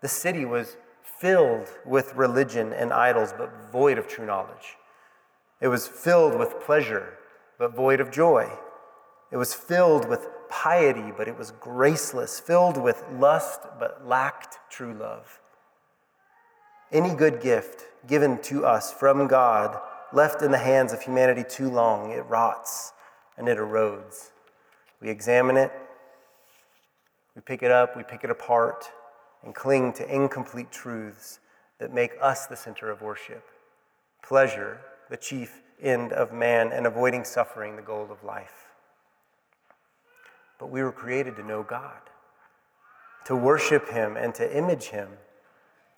The 0.00 0.08
city 0.08 0.44
was 0.44 0.76
filled 1.02 1.68
with 1.86 2.14
religion 2.14 2.72
and 2.72 2.92
idols, 2.92 3.32
but 3.36 3.50
void 3.70 3.98
of 3.98 4.08
true 4.08 4.26
knowledge. 4.26 4.76
It 5.60 5.68
was 5.68 5.86
filled 5.86 6.36
with 6.36 6.60
pleasure, 6.60 7.18
but 7.58 7.74
void 7.74 8.00
of 8.00 8.10
joy. 8.10 8.50
It 9.30 9.36
was 9.36 9.54
filled 9.54 10.08
with 10.08 10.28
piety, 10.50 11.12
but 11.16 11.28
it 11.28 11.38
was 11.38 11.52
graceless, 11.52 12.40
filled 12.40 12.76
with 12.76 13.04
lust, 13.12 13.60
but 13.78 14.06
lacked 14.06 14.58
true 14.68 14.92
love. 14.92 15.40
Any 16.90 17.14
good 17.14 17.40
gift 17.40 17.86
given 18.06 18.42
to 18.42 18.66
us 18.66 18.92
from 18.92 19.28
God 19.28 19.80
left 20.14 20.42
in 20.42 20.50
the 20.50 20.58
hands 20.58 20.92
of 20.92 21.02
humanity 21.02 21.44
too 21.48 21.70
long, 21.70 22.10
it 22.10 22.24
rots 22.26 22.92
and 23.36 23.48
it 23.48 23.58
erodes. 23.58 24.30
We 25.00 25.08
examine 25.08 25.56
it, 25.56 25.72
we 27.34 27.42
pick 27.42 27.62
it 27.62 27.70
up, 27.70 27.96
we 27.96 28.02
pick 28.02 28.24
it 28.24 28.30
apart, 28.30 28.90
and 29.42 29.54
cling 29.54 29.92
to 29.94 30.14
incomplete 30.14 30.70
truths 30.70 31.40
that 31.78 31.92
make 31.92 32.12
us 32.20 32.46
the 32.46 32.56
center 32.56 32.90
of 32.90 33.02
worship. 33.02 33.44
Pleasure, 34.22 34.80
the 35.10 35.16
chief 35.16 35.62
end 35.80 36.12
of 36.12 36.32
man, 36.32 36.72
and 36.72 36.86
avoiding 36.86 37.24
suffering, 37.24 37.74
the 37.74 37.82
goal 37.82 38.08
of 38.10 38.22
life. 38.22 38.68
But 40.58 40.70
we 40.70 40.82
were 40.82 40.92
created 40.92 41.34
to 41.36 41.42
know 41.42 41.64
God, 41.64 41.98
to 43.24 43.34
worship 43.34 43.88
Him 43.88 44.16
and 44.16 44.32
to 44.36 44.56
image 44.56 44.84
Him, 44.86 45.08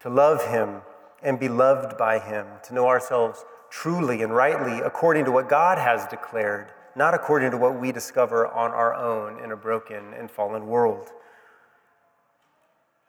to 0.01 0.09
love 0.09 0.47
Him 0.47 0.81
and 1.23 1.39
be 1.39 1.49
loved 1.49 1.99
by 1.99 2.19
Him, 2.19 2.47
to 2.65 2.75
know 2.75 2.87
ourselves 2.87 3.45
truly 3.75 4.23
and 4.23 4.33
rightly 4.33 4.79
according 4.79 5.25
to 5.25 5.33
what 5.33 5.49
God 5.49 5.79
has 5.79 6.07
declared, 6.07 6.69
not 6.95 7.13
according 7.13 7.51
to 7.51 7.57
what 7.57 7.81
we 7.81 7.91
discover 7.91 8.47
on 8.47 8.71
our 8.71 8.95
own 8.95 9.43
in 9.43 9.51
a 9.51 9.57
broken 9.57 10.15
and 10.15 10.31
fallen 10.31 10.69
world. 10.69 11.11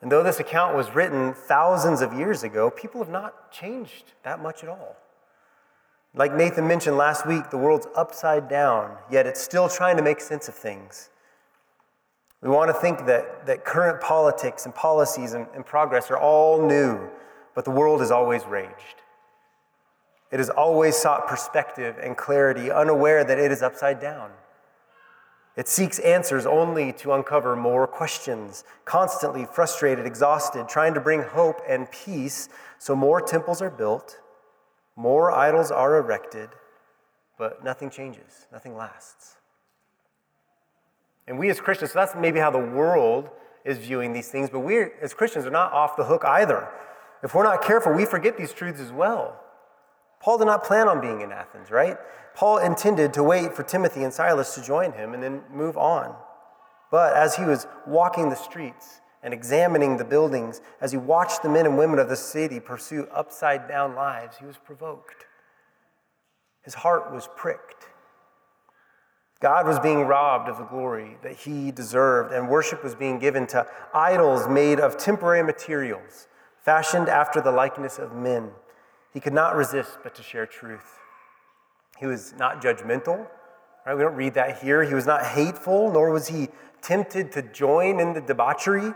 And 0.01 0.12
though 0.12 0.23
this 0.23 0.39
account 0.39 0.75
was 0.75 0.95
written 0.95 1.36
thousands 1.36 2.01
of 2.01 2.13
years 2.13 2.41
ago, 2.41 2.71
people 2.71 2.99
have 2.99 3.12
not 3.12 3.51
changed 3.51 4.13
that 4.23 4.41
much 4.41 4.63
at 4.63 4.69
all. 4.69 4.97
Like 6.15 6.34
Nathan 6.34 6.67
mentioned 6.67 6.97
last 6.97 7.28
week, 7.28 7.51
the 7.51 7.58
world's 7.58 7.88
upside 7.95 8.49
down, 8.49 8.97
yet 9.12 9.28
it's 9.28 9.41
still 9.41 9.69
trying 9.69 9.97
to 9.97 10.04
make 10.04 10.19
sense 10.19 10.47
of 10.47 10.56
things. 10.56 11.12
We 12.41 12.49
want 12.49 12.69
to 12.69 12.73
think 12.73 13.06
that, 13.06 13.45
that 13.45 13.65
current 13.65 14.01
politics 14.01 14.65
and 14.65 14.73
policies 14.73 15.34
and, 15.34 15.45
and 15.54 15.63
progress 15.63 16.10
are 16.10 16.17
all 16.17 16.60
new 16.60 17.08
but 17.56 17.63
the 17.63 17.71
world 17.71 18.01
has 18.01 18.12
always 18.12 18.45
raged. 18.45 19.01
It 20.32 20.40
has 20.40 20.50
always 20.50 20.96
sought 20.96 21.28
perspective 21.28 21.98
and 22.02 22.18
clarity, 22.18 22.72
unaware 22.72 23.24
that 23.24 23.38
it 23.38 23.52
is 23.52 23.62
upside 23.62 24.00
down. 24.00 24.32
It 25.56 25.70
seeks 25.70 26.00
answers 26.00 26.46
only 26.46 26.92
to 26.94 27.14
uncover 27.14 27.56
more 27.56 27.88
questions, 27.88 28.66
constantly 28.84 29.46
frustrated, 29.46 30.06
exhausted, 30.06 30.68
trying 30.68 30.94
to 30.96 31.00
bring 31.00 31.24
hope 31.24 31.62
and 31.68 31.90
peace. 31.92 32.50
So 32.78 32.96
more 32.96 33.22
temples 33.22 33.62
are 33.62 33.70
built, 33.70 34.20
more 34.98 35.32
idols 35.32 35.72
are 35.72 35.98
erected, 35.98 36.50
but 37.38 37.64
nothing 37.64 37.90
changes, 37.90 38.48
nothing 38.52 38.76
lasts. 38.76 39.36
And 41.28 41.40
we 41.40 41.50
as 41.50 41.60
Christians, 41.60 41.92
so 41.94 42.00
that's 42.00 42.16
maybe 42.16 42.40
how 42.40 42.52
the 42.52 42.60
world 42.60 43.30
is 43.64 43.78
viewing 43.78 44.14
these 44.14 44.28
things, 44.28 44.50
but 44.50 44.60
we 44.60 44.78
as 45.02 45.14
Christians 45.14 45.46
are 45.46 45.52
not 45.52 45.72
off 45.72 45.96
the 45.96 46.04
hook 46.04 46.24
either. 46.26 46.68
If 47.24 47.34
we're 47.34 47.44
not 47.44 47.64
careful, 47.64 47.94
we 47.94 48.06
forget 48.06 48.38
these 48.38 48.54
truths 48.54 48.80
as 48.80 48.92
well. 48.92 49.40
Paul 50.19 50.38
did 50.38 50.45
not 50.45 50.63
plan 50.63 50.88
on 50.88 51.01
being 51.01 51.21
in 51.21 51.32
Athens, 51.32 51.71
right? 51.71 51.97
Paul 52.36 52.58
intended 52.58 53.13
to 53.13 53.23
wait 53.23 53.54
for 53.54 53.63
Timothy 53.63 54.04
and 54.04 54.13
Silas 54.13 54.56
to 54.56 54.63
join 54.63 54.91
him 54.91 55.13
and 55.13 55.23
then 55.23 55.43
move 55.51 55.78
on. 55.78 56.15
But 56.91 57.15
as 57.15 57.36
he 57.36 57.43
was 57.43 57.67
walking 57.88 58.30
the 58.30 58.36
streets 58.36 59.01
and 59.23 59.34
examining 59.34 59.97
the 59.97 60.06
buildings, 60.06 60.62
as 60.82 60.91
he 60.91 60.97
watched 60.97 61.43
the 61.43 61.49
men 61.49 61.65
and 61.65 61.78
women 61.78 61.99
of 61.99 62.10
the 62.10 62.15
city 62.15 62.60
pursue 62.60 63.08
upside 63.13 63.67
down 63.67 63.95
lives, 63.95 64.38
he 64.38 64.45
was 64.45 64.58
provoked. 64.58 65.25
His 66.62 66.73
heart 66.73 67.13
was 67.13 67.30
pricked. 67.36 67.88
God 69.39 69.67
was 69.67 69.80
being 69.80 70.01
robbed 70.01 70.49
of 70.49 70.58
the 70.58 70.63
glory 70.63 71.17
that 71.21 71.34
he 71.36 71.71
deserved, 71.71 72.34
and 72.34 72.49
worship 72.49 72.84
was 72.84 72.95
being 72.95 73.19
given 73.19 73.45
to 73.47 73.67
idols 73.93 74.47
made 74.47 74.80
of 74.80 74.97
temporary 74.97 75.43
materials, 75.43 76.28
fashioned 76.63 77.10
after 77.10 77.41
the 77.41 77.51
likeness 77.51 77.99
of 77.99 78.13
men. 78.13 78.51
He 79.15 79.21
could 79.21 79.34
not 79.34 79.56
resist 79.56 79.99
but 80.04 80.13
to 80.15 80.21
share 80.21 80.45
truth. 80.45 80.99
He 81.97 82.06
was 82.06 82.34
not 82.38 82.62
judgmental, 82.62 83.25
right? 83.86 83.95
We 83.95 84.04
don't 84.04 84.15
read 84.15 84.34
that 84.34 84.62
here. 84.62 84.84
He 84.84 84.93
was 84.93 85.06
not 85.06 85.25
hateful, 85.25 85.89
nor 85.89 86.10
was 86.10 86.28
he 86.28 86.49
tempted 86.82 87.32
to 87.32 87.41
join 87.41 88.01
in 88.01 88.12
the 88.12 88.19
debauchery. 88.19 88.91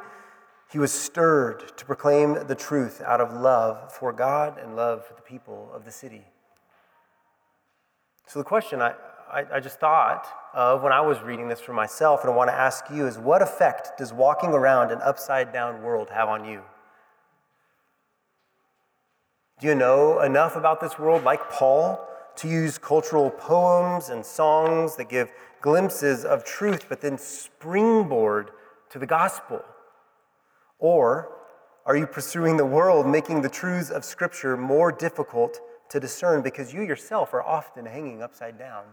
He 0.74 0.78
was 0.78 0.92
stirred 0.92 1.72
to 1.78 1.86
proclaim 1.86 2.48
the 2.48 2.54
truth 2.54 3.02
out 3.02 3.22
of 3.22 3.32
love 3.32 3.94
for 3.94 4.12
God 4.12 4.60
and 4.62 4.76
love 4.76 5.06
for 5.06 5.14
the 5.14 5.22
people 5.22 5.72
of 5.74 5.86
the 5.86 5.92
city. 5.92 6.26
So, 8.28 8.40
the 8.40 8.46
question 8.46 8.82
I, 8.82 8.96
I, 9.32 9.46
I, 9.54 9.60
just 9.62 9.80
thought 9.80 10.28
of 10.54 10.84
when 10.84 10.92
I 10.92 11.00
was 11.00 11.22
reading 11.22 11.48
this 11.48 11.62
for 11.62 11.72
myself, 11.72 12.22
and 12.22 12.32
I 12.32 12.36
want 12.36 12.50
to 12.50 12.56
ask 12.56 12.86
you 12.92 13.08
is 13.08 13.18
what 13.18 13.42
effect 13.42 13.98
does 13.98 14.12
walking 14.12 14.50
around 14.50 14.92
an 14.92 15.00
upside 15.02 15.54
down 15.54 15.82
world 15.82 16.10
have 16.10 16.28
on 16.28 16.44
you? 16.44 16.62
Do 19.60 19.68
you 19.68 19.76
know 19.76 20.22
enough 20.22 20.56
about 20.56 20.80
this 20.80 20.98
world, 20.98 21.24
like 21.26 21.50
Paul, 21.50 22.08
to 22.38 22.48
use 22.48 22.78
cultural 22.78 23.30
poems 23.30 24.08
and 24.08 24.26
songs 24.26 24.96
that 24.96 25.10
give 25.10 25.30
glimpses 25.60 26.24
of 26.24 26.46
truth, 26.46 26.86
but 26.88 27.02
then 27.02 27.18
springboard 27.18 28.52
to 28.90 29.00
the 29.00 29.06
gospel? 29.06 29.62
Or 30.80 31.36
are 31.86 31.98
you 31.98 32.08
pursuing 32.08 32.56
the 32.56 32.66
world, 32.66 33.06
making 33.06 33.42
the 33.42 33.50
truths 33.50 33.90
of 33.90 34.06
Scripture 34.06 34.56
more 34.56 34.94
difficult 34.94 35.60
to 35.90 36.00
discern 36.00 36.42
because 36.42 36.74
you 36.74 36.82
yourself 36.82 37.34
are 37.34 37.44
often 37.44 37.86
hanging 37.86 38.22
upside 38.22 38.58
down? 38.58 38.86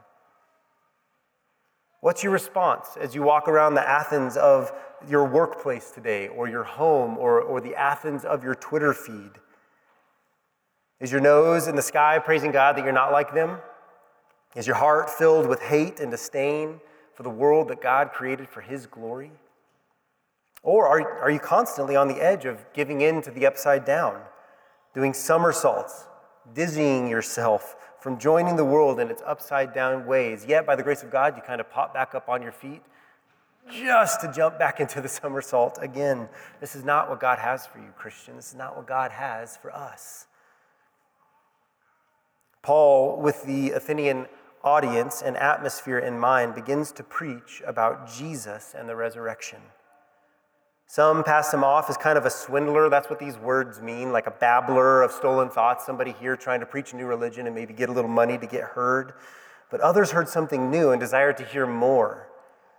What's 2.01 2.25
your 2.25 2.33
response 2.33 2.97
as 3.01 3.15
you 3.15 3.23
walk 3.23 3.47
around 3.47 3.75
the 3.75 3.89
Athens 3.89 4.37
of 4.37 4.73
your 5.09 5.25
workplace 5.25 5.93
today, 5.93 6.27
or 6.27 6.49
your 6.49 6.65
home, 6.65 7.19
or, 7.19 7.41
or 7.41 7.61
the 7.61 7.77
Athens 7.77 8.25
of 8.25 8.43
your 8.43 8.55
Twitter 8.57 8.93
feed? 8.93 9.31
Is 11.01 11.13
your 11.13 11.21
nose 11.21 11.69
in 11.69 11.77
the 11.77 11.83
sky 11.83 12.19
praising 12.19 12.53
God 12.53 12.77
that 12.77 12.85
you're 12.85 12.93
not 12.93 13.13
like 13.13 13.35
them? 13.35 13.59
Is 14.55 14.67
your 14.67 14.77
heart 14.77 15.11
filled 15.11 15.47
with 15.47 15.61
hate 15.61 16.01
and 16.01 16.11
disdain 16.11 16.81
for 17.15 17.23
the 17.23 17.31
world 17.31 17.69
that 17.69 17.83
God 17.83 18.13
created 18.13 18.49
for 18.49 18.63
His 18.63 18.87
glory? 18.87 19.31
Or 20.63 20.87
are, 20.87 21.19
are 21.21 21.31
you 21.31 21.39
constantly 21.39 21.95
on 21.95 22.09
the 22.09 22.23
edge 22.23 22.45
of 22.45 22.65
giving 22.73 23.03
in 23.03 23.23
to 23.23 23.31
the 23.31 23.47
upside 23.47 23.85
down, 23.85 24.21
doing 24.95 25.13
somersaults, 25.13 26.07
dizzying 26.55 27.09
yourself 27.09 27.77
from 28.01 28.19
joining 28.19 28.57
the 28.57 28.65
world 28.65 28.99
in 28.99 29.11
its 29.11 29.23
upside 29.27 29.75
down 29.75 30.07
ways? 30.07 30.47
Yet, 30.47 30.67
by 30.67 30.75
the 30.75 30.83
grace 30.83 31.03
of 31.03 31.11
God, 31.11 31.37
you 31.37 31.43
kind 31.43 31.61
of 31.61 31.71
pop 31.71 31.93
back 31.93 32.15
up 32.15 32.29
on 32.29 32.43
your 32.43 32.53
feet 32.53 32.83
just 33.71 34.21
to 34.21 34.33
jump 34.33 34.59
back 34.59 34.81
into 34.81 35.01
the 35.01 35.09
somersault 35.09 35.79
again. 35.81 36.29
This 36.61 36.75
is 36.75 36.85
not 36.85 37.11
what 37.11 37.21
God 37.21 37.39
has 37.39 37.67
for 37.67 37.79
you, 37.79 37.93
Christian. 37.97 38.37
This 38.37 38.49
is 38.49 38.55
not 38.55 38.77
what 38.77 38.87
God 38.87 39.11
has 39.11 39.57
for 39.57 39.75
us. 39.75 40.26
Paul, 42.67 43.21
with 43.21 43.45
the 43.45 43.71
Athenian 43.71 44.27
audience 44.65 45.23
and 45.23 45.37
atmosphere 45.37 46.01
in 46.01 46.19
mind, 46.19 46.57
begins 46.57 46.91
to 46.91 47.05
preach 47.05 47.63
about 47.65 48.13
Jesus 48.13 48.75
and 48.77 48.89
the 48.89 48.97
resurrection. 48.97 49.61
Some 50.89 51.23
pass 51.23 51.55
him 51.55 51.63
off 51.63 51.89
as 51.89 51.97
kind 51.97 52.19
of 52.19 52.27
a 52.27 52.31
swindler. 52.31 52.91
That's 52.91 53.09
what 53.09 53.21
these 53.21 53.37
words 53.39 53.81
mean, 53.81 54.11
like 54.11 54.27
a 54.27 54.33
babbler 54.33 55.05
of 55.05 55.13
stolen 55.13 55.49
thoughts, 55.49 55.87
somebody 55.87 56.11
here 56.11 56.37
trying 56.37 56.59
to 56.59 56.67
preach 56.67 56.93
a 56.93 56.97
new 56.97 57.07
religion 57.07 57.47
and 57.47 57.55
maybe 57.55 57.73
get 57.73 57.89
a 57.89 57.93
little 57.93 58.11
money 58.11 58.37
to 58.37 58.47
get 58.49 58.65
heard. 58.65 59.13
But 59.71 59.81
others 59.81 60.11
heard 60.11 60.29
something 60.29 60.69
new 60.69 60.91
and 60.91 60.99
desired 60.99 61.37
to 61.37 61.45
hear 61.45 61.69
more. 61.69 62.27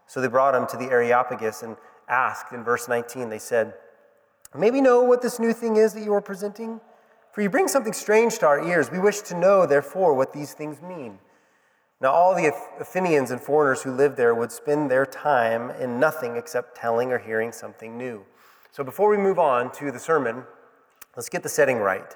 So 0.06 0.20
they 0.20 0.28
brought 0.28 0.54
him 0.54 0.68
to 0.68 0.76
the 0.76 0.92
Areopagus 0.92 1.64
and 1.64 1.78
asked 2.10 2.52
in 2.52 2.62
verse 2.62 2.90
19, 2.90 3.30
they 3.30 3.40
said, 3.40 3.74
Maybe 4.54 4.82
know 4.82 5.02
what 5.04 5.22
this 5.22 5.40
new 5.40 5.54
thing 5.54 5.78
is 5.78 5.94
that 5.94 6.04
you 6.04 6.14
are 6.14 6.20
presenting? 6.20 6.82
For 7.38 7.44
you 7.44 7.52
bring 7.52 7.68
something 7.68 7.94
strange 7.94 8.40
to 8.40 8.48
our 8.48 8.68
ears. 8.68 8.90
We 8.90 8.98
wish 8.98 9.22
to 9.22 9.38
know, 9.38 9.68
therefore, 9.68 10.16
what 10.16 10.34
these 10.34 10.54
things 10.54 10.82
mean. 10.82 11.20
Now, 12.02 12.12
all 12.12 12.34
the 12.34 12.52
Athenians 12.80 13.30
and 13.30 13.40
foreigners 13.40 13.84
who 13.84 13.92
lived 13.92 14.18
there 14.18 14.34
would 14.34 14.52
spend 14.52 14.90
their 14.90 15.06
time 15.06 15.70
in 15.70 16.00
nothing 16.00 16.36
except 16.36 16.76
telling 16.76 17.12
or 17.12 17.20
hearing 17.20 17.52
something 17.52 17.96
new. 17.96 18.26
So, 18.72 18.84
before 18.84 19.08
we 19.08 19.18
move 19.18 19.38
on 19.38 19.72
to 19.74 19.92
the 19.92 20.00
sermon, 20.00 20.46
let's 21.16 21.30
get 21.30 21.44
the 21.44 21.50
setting 21.50 21.78
right. 21.78 22.12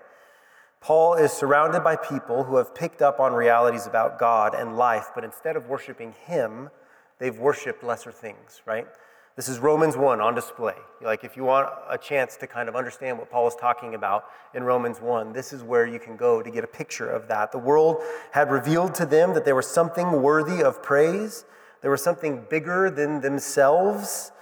Paul 0.80 1.14
is 1.14 1.32
surrounded 1.32 1.84
by 1.84 1.98
people 1.98 2.46
who 2.46 2.56
have 2.56 2.74
picked 2.74 3.04
up 3.04 3.20
on 3.20 3.32
realities 3.32 3.86
about 3.86 4.18
God 4.18 4.56
and 4.56 4.76
life, 4.76 5.12
but 5.14 5.24
instead 5.24 5.56
of 5.56 5.68
worshiping 5.68 6.16
Him, 6.26 6.72
they've 7.20 7.38
worshiped 7.38 7.84
lesser 7.84 8.12
things, 8.12 8.64
right? 8.66 8.88
This 9.38 9.48
is 9.48 9.60
Romans 9.60 9.96
1 9.96 10.20
on 10.20 10.36
display. 10.36 10.76
Like, 11.02 11.24
if 11.24 11.38
you 11.38 11.46
want 11.46 11.70
a 11.90 11.98
chance 11.98 12.36
to 12.38 12.48
kind 12.48 12.68
of 12.68 12.76
understand 12.76 13.18
what 13.18 13.32
Paul 13.32 13.48
is 13.48 13.56
talking 13.56 13.96
about 13.96 14.26
in 14.54 14.64
Romans 14.64 15.00
1, 15.00 15.32
this 15.32 15.54
is 15.54 15.64
where 15.64 15.86
you 15.86 16.00
can 16.00 16.18
go 16.18 16.42
to 16.42 16.52
get 16.52 16.66
a 16.66 16.68
picture 16.68 17.10
of 17.10 17.30
that. 17.30 17.54
The 17.54 17.58
world 17.58 18.04
had 18.32 18.52
revealed 18.52 18.94
to 18.96 19.06
them 19.06 19.34
that 19.34 19.46
there 19.46 19.56
was 19.56 19.68
something 19.68 20.22
worthy 20.22 20.62
of 20.62 20.84
praise, 20.84 21.46
there 21.82 21.90
was 21.90 22.04
something 22.04 22.46
bigger 22.50 22.92
than 22.92 23.22
themselves 23.22 24.34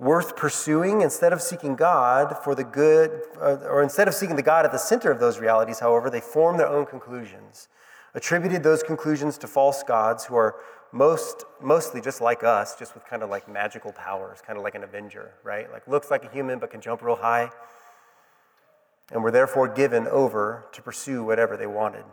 worth 0.00 0.34
pursuing 0.34 1.00
instead 1.02 1.32
of 1.32 1.40
seeking 1.40 1.76
God 1.76 2.36
for 2.42 2.56
the 2.56 2.64
good, 2.64 3.22
uh, 3.40 3.58
or 3.68 3.84
instead 3.84 4.08
of 4.08 4.14
seeking 4.14 4.34
the 4.34 4.42
God 4.42 4.64
at 4.64 4.72
the 4.72 4.78
center 4.78 5.12
of 5.12 5.20
those 5.20 5.38
realities, 5.38 5.78
however, 5.78 6.10
they 6.10 6.20
formed 6.20 6.58
their 6.58 6.66
own 6.66 6.86
conclusions, 6.86 7.68
attributed 8.14 8.64
those 8.64 8.82
conclusions 8.82 9.38
to 9.38 9.46
false 9.46 9.84
gods 9.84 10.24
who 10.24 10.34
are 10.34 10.56
most, 10.92 11.44
mostly 11.60 12.00
just 12.00 12.20
like 12.20 12.44
us, 12.44 12.78
just 12.78 12.94
with 12.94 13.04
kind 13.06 13.22
of 13.22 13.30
like 13.30 13.48
magical 13.48 13.92
powers, 13.92 14.40
kind 14.46 14.58
of 14.58 14.62
like 14.62 14.74
an 14.74 14.84
Avenger, 14.84 15.32
right? 15.42 15.70
Like 15.72 15.88
looks 15.88 16.10
like 16.10 16.24
a 16.24 16.28
human 16.30 16.58
but 16.58 16.70
can 16.70 16.80
jump 16.80 17.02
real 17.02 17.16
high. 17.16 17.50
And 19.10 19.22
were 19.22 19.30
therefore 19.30 19.68
given 19.68 20.06
over 20.06 20.66
to 20.72 20.82
pursue 20.82 21.24
whatever 21.24 21.56
they 21.56 21.66
wanted. 21.66 22.04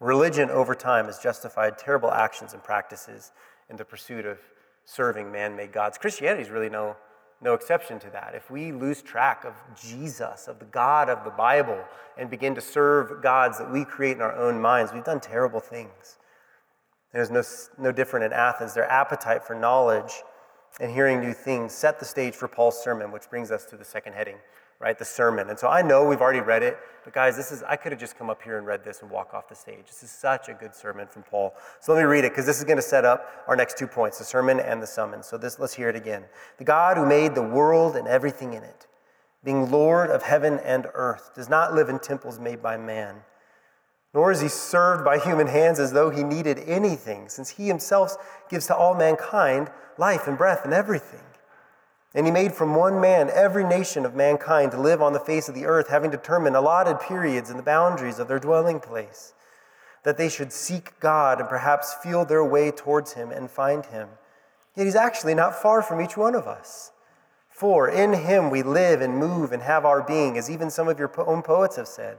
Religion 0.00 0.50
over 0.50 0.74
time 0.74 1.06
has 1.06 1.18
justified 1.18 1.78
terrible 1.78 2.10
actions 2.10 2.52
and 2.52 2.62
practices 2.62 3.32
in 3.68 3.76
the 3.76 3.84
pursuit 3.84 4.24
of 4.26 4.38
serving 4.84 5.30
man 5.30 5.56
made 5.56 5.72
gods. 5.72 5.98
Christianity 5.98 6.42
is 6.42 6.50
really 6.50 6.68
no, 6.68 6.96
no 7.40 7.54
exception 7.54 7.98
to 8.00 8.10
that. 8.10 8.34
If 8.34 8.50
we 8.50 8.72
lose 8.72 9.02
track 9.02 9.44
of 9.44 9.54
Jesus, 9.80 10.46
of 10.48 10.58
the 10.58 10.64
God 10.66 11.08
of 11.08 11.24
the 11.24 11.30
Bible, 11.30 11.82
and 12.18 12.28
begin 12.28 12.54
to 12.54 12.60
serve 12.60 13.22
gods 13.22 13.58
that 13.58 13.70
we 13.70 13.84
create 13.84 14.16
in 14.16 14.22
our 14.22 14.36
own 14.36 14.60
minds, 14.60 14.92
we've 14.92 15.04
done 15.04 15.20
terrible 15.20 15.60
things. 15.60 16.18
It 17.14 17.18
was 17.18 17.30
no, 17.30 17.42
no 17.78 17.92
different 17.92 18.26
in 18.26 18.32
Athens. 18.32 18.74
Their 18.74 18.90
appetite 18.90 19.44
for 19.44 19.54
knowledge 19.54 20.12
and 20.80 20.90
hearing 20.90 21.20
new 21.20 21.32
things 21.32 21.72
set 21.72 22.00
the 22.00 22.04
stage 22.04 22.34
for 22.34 22.48
Paul's 22.48 22.82
sermon, 22.82 23.12
which 23.12 23.30
brings 23.30 23.52
us 23.52 23.64
to 23.66 23.76
the 23.76 23.84
second 23.84 24.14
heading, 24.14 24.34
right? 24.80 24.98
The 24.98 25.04
sermon. 25.04 25.48
And 25.48 25.56
so 25.56 25.68
I 25.68 25.80
know 25.80 26.04
we've 26.04 26.20
already 26.20 26.40
read 26.40 26.64
it, 26.64 26.76
but 27.04 27.12
guys, 27.12 27.36
this 27.36 27.52
is 27.52 27.62
I 27.62 27.76
could 27.76 27.92
have 27.92 28.00
just 28.00 28.18
come 28.18 28.30
up 28.30 28.42
here 28.42 28.58
and 28.58 28.66
read 28.66 28.82
this 28.82 29.02
and 29.02 29.10
walk 29.10 29.32
off 29.32 29.48
the 29.48 29.54
stage. 29.54 29.84
This 29.86 30.02
is 30.02 30.10
such 30.10 30.48
a 30.48 30.54
good 30.54 30.74
sermon 30.74 31.06
from 31.06 31.22
Paul. 31.22 31.54
So 31.78 31.92
let 31.92 32.00
me 32.00 32.04
read 32.04 32.24
it 32.24 32.32
because 32.32 32.46
this 32.46 32.58
is 32.58 32.64
going 32.64 32.78
to 32.78 32.82
set 32.82 33.04
up 33.04 33.44
our 33.46 33.54
next 33.54 33.78
two 33.78 33.86
points, 33.86 34.18
the 34.18 34.24
sermon 34.24 34.58
and 34.58 34.82
the 34.82 34.86
summons. 34.86 35.26
So 35.26 35.38
this 35.38 35.60
let's 35.60 35.74
hear 35.74 35.88
it 35.88 35.96
again. 35.96 36.24
The 36.58 36.64
God 36.64 36.96
who 36.96 37.06
made 37.06 37.36
the 37.36 37.42
world 37.42 37.94
and 37.94 38.08
everything 38.08 38.54
in 38.54 38.64
it, 38.64 38.88
being 39.44 39.70
Lord 39.70 40.10
of 40.10 40.24
heaven 40.24 40.58
and 40.64 40.88
earth, 40.94 41.30
does 41.36 41.48
not 41.48 41.74
live 41.74 41.88
in 41.88 42.00
temples 42.00 42.40
made 42.40 42.60
by 42.60 42.76
man 42.76 43.22
nor 44.14 44.30
is 44.30 44.40
he 44.40 44.48
served 44.48 45.04
by 45.04 45.18
human 45.18 45.48
hands 45.48 45.80
as 45.80 45.92
though 45.92 46.08
he 46.08 46.22
needed 46.22 46.60
anything, 46.66 47.28
since 47.28 47.50
he 47.50 47.66
himself 47.66 48.16
gives 48.48 48.68
to 48.68 48.76
all 48.76 48.94
mankind 48.94 49.68
life 49.98 50.28
and 50.28 50.38
breath 50.38 50.64
and 50.64 50.72
everything. 50.72 51.20
And 52.14 52.24
he 52.24 52.32
made 52.32 52.52
from 52.52 52.76
one 52.76 53.00
man 53.00 53.28
every 53.34 53.64
nation 53.64 54.06
of 54.06 54.14
mankind 54.14 54.70
to 54.70 54.80
live 54.80 55.02
on 55.02 55.12
the 55.12 55.18
face 55.18 55.48
of 55.48 55.54
the 55.56 55.66
earth, 55.66 55.88
having 55.88 56.12
determined 56.12 56.54
allotted 56.54 57.00
periods 57.00 57.50
and 57.50 57.58
the 57.58 57.64
boundaries 57.64 58.20
of 58.20 58.28
their 58.28 58.38
dwelling 58.38 58.78
place, 58.78 59.34
that 60.04 60.16
they 60.16 60.28
should 60.28 60.52
seek 60.52 60.98
God 61.00 61.40
and 61.40 61.48
perhaps 61.48 61.94
feel 61.94 62.24
their 62.24 62.44
way 62.44 62.70
towards 62.70 63.14
him 63.14 63.32
and 63.32 63.50
find 63.50 63.86
him. 63.86 64.10
Yet 64.76 64.84
he's 64.84 64.94
actually 64.94 65.34
not 65.34 65.60
far 65.60 65.82
from 65.82 66.00
each 66.00 66.16
one 66.16 66.36
of 66.36 66.46
us. 66.46 66.92
For 67.48 67.88
in 67.88 68.12
him 68.12 68.48
we 68.50 68.62
live 68.62 69.00
and 69.00 69.18
move 69.18 69.50
and 69.50 69.62
have 69.62 69.84
our 69.84 70.02
being, 70.02 70.38
as 70.38 70.48
even 70.48 70.70
some 70.70 70.86
of 70.86 71.00
your 71.00 71.10
own 71.28 71.42
poets 71.42 71.76
have 71.76 71.88
said. 71.88 72.18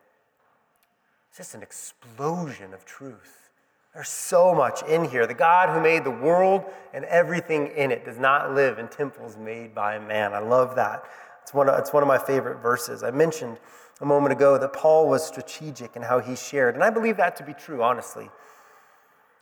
It's 1.31 1.37
just 1.37 1.55
an 1.55 1.63
explosion 1.63 2.73
of 2.73 2.83
truth. 2.83 3.49
There's 3.93 4.09
so 4.09 4.53
much 4.53 4.83
in 4.83 5.05
here. 5.05 5.25
The 5.25 5.33
God 5.33 5.69
who 5.69 5.79
made 5.79 6.03
the 6.03 6.11
world 6.11 6.65
and 6.93 7.05
everything 7.05 7.67
in 7.67 7.89
it 7.89 8.03
does 8.03 8.19
not 8.19 8.53
live 8.53 8.79
in 8.79 8.89
temples 8.89 9.37
made 9.37 9.73
by 9.73 9.97
man. 9.97 10.33
I 10.33 10.39
love 10.39 10.75
that. 10.75 11.05
It's 11.41 11.53
one 11.53 11.69
of, 11.69 11.79
it's 11.79 11.93
one 11.93 12.03
of 12.03 12.07
my 12.07 12.17
favorite 12.17 12.61
verses. 12.61 13.01
I 13.01 13.11
mentioned 13.11 13.59
a 14.01 14.05
moment 14.05 14.33
ago 14.33 14.57
that 14.57 14.73
Paul 14.73 15.07
was 15.07 15.25
strategic 15.25 15.95
in 15.95 16.01
how 16.01 16.19
he 16.19 16.35
shared, 16.35 16.75
and 16.75 16.83
I 16.83 16.89
believe 16.89 17.15
that 17.15 17.37
to 17.37 17.45
be 17.45 17.53
true, 17.53 17.81
honestly. 17.81 18.29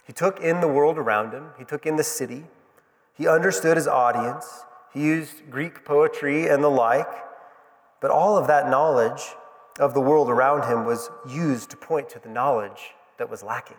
He 0.05 0.13
took 0.13 0.41
in 0.41 0.61
the 0.61 0.67
world 0.67 0.99
around 0.99 1.33
him, 1.33 1.47
he 1.57 1.65
took 1.65 1.87
in 1.87 1.95
the 1.95 2.03
city, 2.03 2.45
he 3.15 3.27
understood 3.27 3.77
his 3.77 3.87
audience, 3.87 4.63
he 4.93 5.01
used 5.01 5.49
Greek 5.49 5.83
poetry 5.83 6.49
and 6.49 6.63
the 6.63 6.69
like, 6.69 7.11
but 7.99 8.11
all 8.11 8.37
of 8.37 8.45
that 8.45 8.69
knowledge 8.69 9.21
of 9.79 9.93
the 9.93 10.01
world 10.01 10.29
around 10.29 10.69
him 10.69 10.85
was 10.85 11.09
used 11.27 11.69
to 11.71 11.77
point 11.77 12.09
to 12.09 12.19
the 12.19 12.29
knowledge 12.29 12.93
that 13.17 13.29
was 13.29 13.41
lacking. 13.41 13.77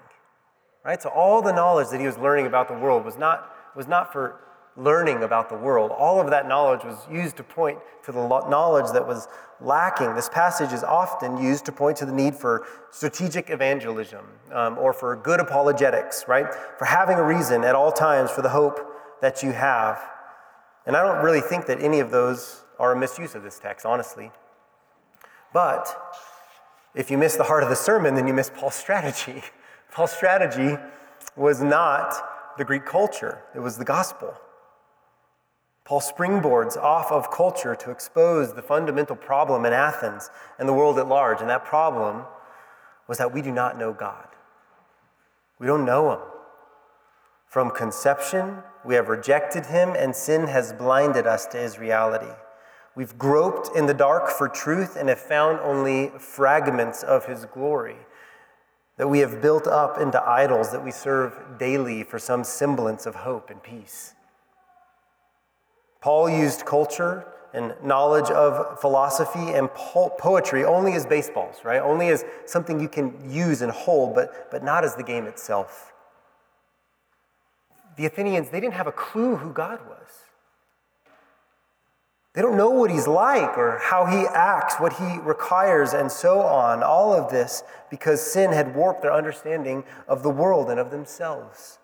Right? 0.84 1.00
So 1.00 1.10
all 1.10 1.42
the 1.42 1.52
knowledge 1.52 1.88
that 1.90 2.00
he 2.00 2.06
was 2.06 2.16
learning 2.16 2.46
about 2.46 2.68
the 2.68 2.74
world 2.74 3.04
was 3.04 3.18
not, 3.18 3.54
was 3.76 3.86
not 3.86 4.12
for 4.12 4.40
learning 4.76 5.22
about 5.22 5.48
the 5.48 5.56
world. 5.56 5.90
All 5.90 6.20
of 6.20 6.30
that 6.30 6.48
knowledge 6.48 6.84
was 6.84 6.96
used 7.10 7.36
to 7.36 7.42
point 7.42 7.78
to 8.04 8.12
the 8.12 8.26
knowledge 8.26 8.90
that 8.92 9.06
was 9.06 9.28
lacking. 9.60 10.14
This 10.14 10.28
passage 10.28 10.72
is 10.72 10.82
often 10.82 11.36
used 11.36 11.66
to 11.66 11.72
point 11.72 11.98
to 11.98 12.06
the 12.06 12.12
need 12.12 12.34
for 12.34 12.66
strategic 12.90 13.50
evangelism 13.50 14.24
um, 14.52 14.78
or 14.78 14.92
for 14.92 15.16
good 15.16 15.38
apologetics, 15.38 16.24
right? 16.26 16.46
For 16.78 16.86
having 16.86 17.18
a 17.18 17.24
reason 17.24 17.62
at 17.64 17.74
all 17.74 17.92
times 17.92 18.30
for 18.30 18.40
the 18.40 18.48
hope 18.48 18.80
that 19.20 19.42
you 19.42 19.52
have. 19.52 20.00
And 20.86 20.96
I 20.96 21.02
don't 21.02 21.22
really 21.22 21.42
think 21.42 21.66
that 21.66 21.82
any 21.82 22.00
of 22.00 22.10
those 22.10 22.62
are 22.78 22.92
a 22.92 22.98
misuse 22.98 23.34
of 23.34 23.42
this 23.42 23.58
text, 23.58 23.84
honestly. 23.84 24.30
But 25.52 25.88
if 26.94 27.10
you 27.10 27.18
miss 27.18 27.36
the 27.36 27.44
heart 27.44 27.62
of 27.62 27.68
the 27.68 27.76
sermon, 27.76 28.14
then 28.14 28.26
you 28.26 28.34
miss 28.34 28.50
Paul's 28.54 28.74
strategy. 28.74 29.42
Paul's 29.92 30.12
strategy 30.12 30.76
was 31.36 31.60
not 31.60 32.14
the 32.58 32.64
Greek 32.64 32.84
culture, 32.84 33.42
it 33.54 33.60
was 33.60 33.78
the 33.78 33.84
gospel. 33.84 34.34
Paul 35.84 36.00
springboards 36.00 36.76
off 36.76 37.10
of 37.10 37.32
culture 37.32 37.74
to 37.74 37.90
expose 37.90 38.54
the 38.54 38.62
fundamental 38.62 39.16
problem 39.16 39.64
in 39.64 39.72
Athens 39.72 40.30
and 40.58 40.68
the 40.68 40.72
world 40.72 40.98
at 41.00 41.08
large. 41.08 41.40
And 41.40 41.50
that 41.50 41.64
problem 41.64 42.26
was 43.08 43.18
that 43.18 43.32
we 43.32 43.42
do 43.42 43.50
not 43.50 43.76
know 43.76 43.92
God. 43.92 44.28
We 45.58 45.66
don't 45.66 45.84
know 45.84 46.12
Him. 46.12 46.20
From 47.46 47.70
conception, 47.70 48.58
we 48.84 48.94
have 48.94 49.08
rejected 49.08 49.66
Him, 49.66 49.94
and 49.96 50.14
sin 50.14 50.46
has 50.46 50.72
blinded 50.72 51.26
us 51.26 51.46
to 51.46 51.58
His 51.58 51.78
reality. 51.78 52.32
We've 52.94 53.16
groped 53.16 53.76
in 53.76 53.86
the 53.86 53.94
dark 53.94 54.28
for 54.28 54.48
truth 54.48 54.96
and 54.96 55.08
have 55.08 55.20
found 55.20 55.60
only 55.60 56.10
fragments 56.18 57.02
of 57.02 57.26
His 57.26 57.44
glory 57.46 57.96
that 58.96 59.08
we 59.08 59.20
have 59.20 59.40
built 59.40 59.66
up 59.66 59.98
into 59.98 60.22
idols 60.22 60.70
that 60.72 60.84
we 60.84 60.90
serve 60.90 61.58
daily 61.58 62.02
for 62.02 62.18
some 62.18 62.44
semblance 62.44 63.06
of 63.06 63.14
hope 63.14 63.48
and 63.48 63.62
peace. 63.62 64.14
Paul 66.02 66.28
used 66.28 66.66
culture 66.66 67.26
and 67.54 67.74
knowledge 67.82 68.30
of 68.30 68.78
philosophy 68.80 69.54
and 69.54 69.72
poetry 69.72 70.64
only 70.64 70.92
as 70.92 71.06
baseballs, 71.06 71.64
right? 71.64 71.80
Only 71.80 72.08
as 72.08 72.24
something 72.44 72.78
you 72.78 72.88
can 72.88 73.30
use 73.30 73.62
and 73.62 73.72
hold, 73.72 74.14
but, 74.14 74.50
but 74.50 74.62
not 74.62 74.84
as 74.84 74.94
the 74.94 75.02
game 75.02 75.26
itself. 75.26 75.92
The 77.96 78.06
Athenians, 78.06 78.50
they 78.50 78.60
didn't 78.60 78.74
have 78.74 78.86
a 78.86 78.92
clue 78.92 79.36
who 79.36 79.50
God 79.50 79.80
was. 79.88 80.19
They 82.40 82.46
don't 82.46 82.56
know 82.56 82.70
what 82.70 82.90
he's 82.90 83.06
like 83.06 83.58
or 83.58 83.78
how 83.82 84.06
he 84.06 84.24
acts, 84.28 84.76
what 84.80 84.94
he 84.94 85.18
requires, 85.18 85.92
and 85.92 86.10
so 86.10 86.40
on. 86.40 86.82
All 86.82 87.12
of 87.12 87.30
this 87.30 87.62
because 87.90 88.18
sin 88.18 88.50
had 88.50 88.74
warped 88.74 89.02
their 89.02 89.12
understanding 89.12 89.84
of 90.08 90.22
the 90.22 90.30
world 90.30 90.70
and 90.70 90.80
of 90.80 90.90
themselves. 90.90 91.78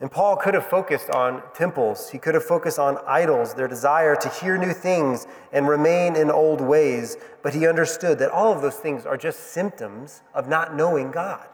And 0.00 0.10
Paul 0.10 0.36
could 0.36 0.54
have 0.54 0.64
focused 0.64 1.10
on 1.10 1.42
temples, 1.52 2.08
he 2.08 2.16
could 2.16 2.32
have 2.32 2.46
focused 2.46 2.78
on 2.78 2.96
idols, 3.06 3.52
their 3.52 3.68
desire 3.68 4.16
to 4.16 4.28
hear 4.30 4.56
new 4.56 4.72
things 4.72 5.26
and 5.52 5.68
remain 5.68 6.16
in 6.16 6.30
old 6.30 6.62
ways, 6.62 7.18
but 7.42 7.52
he 7.52 7.66
understood 7.66 8.18
that 8.20 8.30
all 8.30 8.50
of 8.50 8.62
those 8.62 8.76
things 8.76 9.04
are 9.04 9.18
just 9.18 9.52
symptoms 9.52 10.22
of 10.32 10.48
not 10.48 10.74
knowing 10.74 11.10
God. 11.10 11.46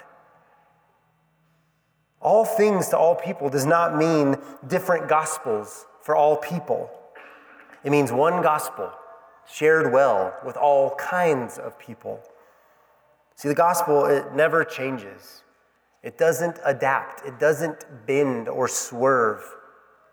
All 2.20 2.44
things 2.44 2.90
to 2.90 2.96
all 2.96 3.16
people 3.16 3.48
does 3.48 3.66
not 3.66 3.96
mean 3.96 4.36
different 4.68 5.08
gospels 5.08 5.86
for 6.00 6.14
all 6.14 6.36
people. 6.36 6.92
It 7.86 7.92
means 7.92 8.10
one 8.10 8.42
gospel 8.42 8.90
shared 9.48 9.92
well 9.92 10.34
with 10.44 10.56
all 10.56 10.96
kinds 10.96 11.56
of 11.56 11.78
people. 11.78 12.20
See, 13.36 13.46
the 13.46 13.54
gospel, 13.54 14.06
it 14.06 14.34
never 14.34 14.64
changes. 14.64 15.44
It 16.02 16.18
doesn't 16.18 16.58
adapt. 16.64 17.24
It 17.24 17.38
doesn't 17.38 17.86
bend 18.04 18.48
or 18.48 18.66
swerve. 18.66 19.44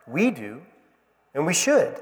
We 0.05 0.29
do, 0.29 0.61
and 1.33 1.47
we 1.47 1.55
should. 1.55 1.99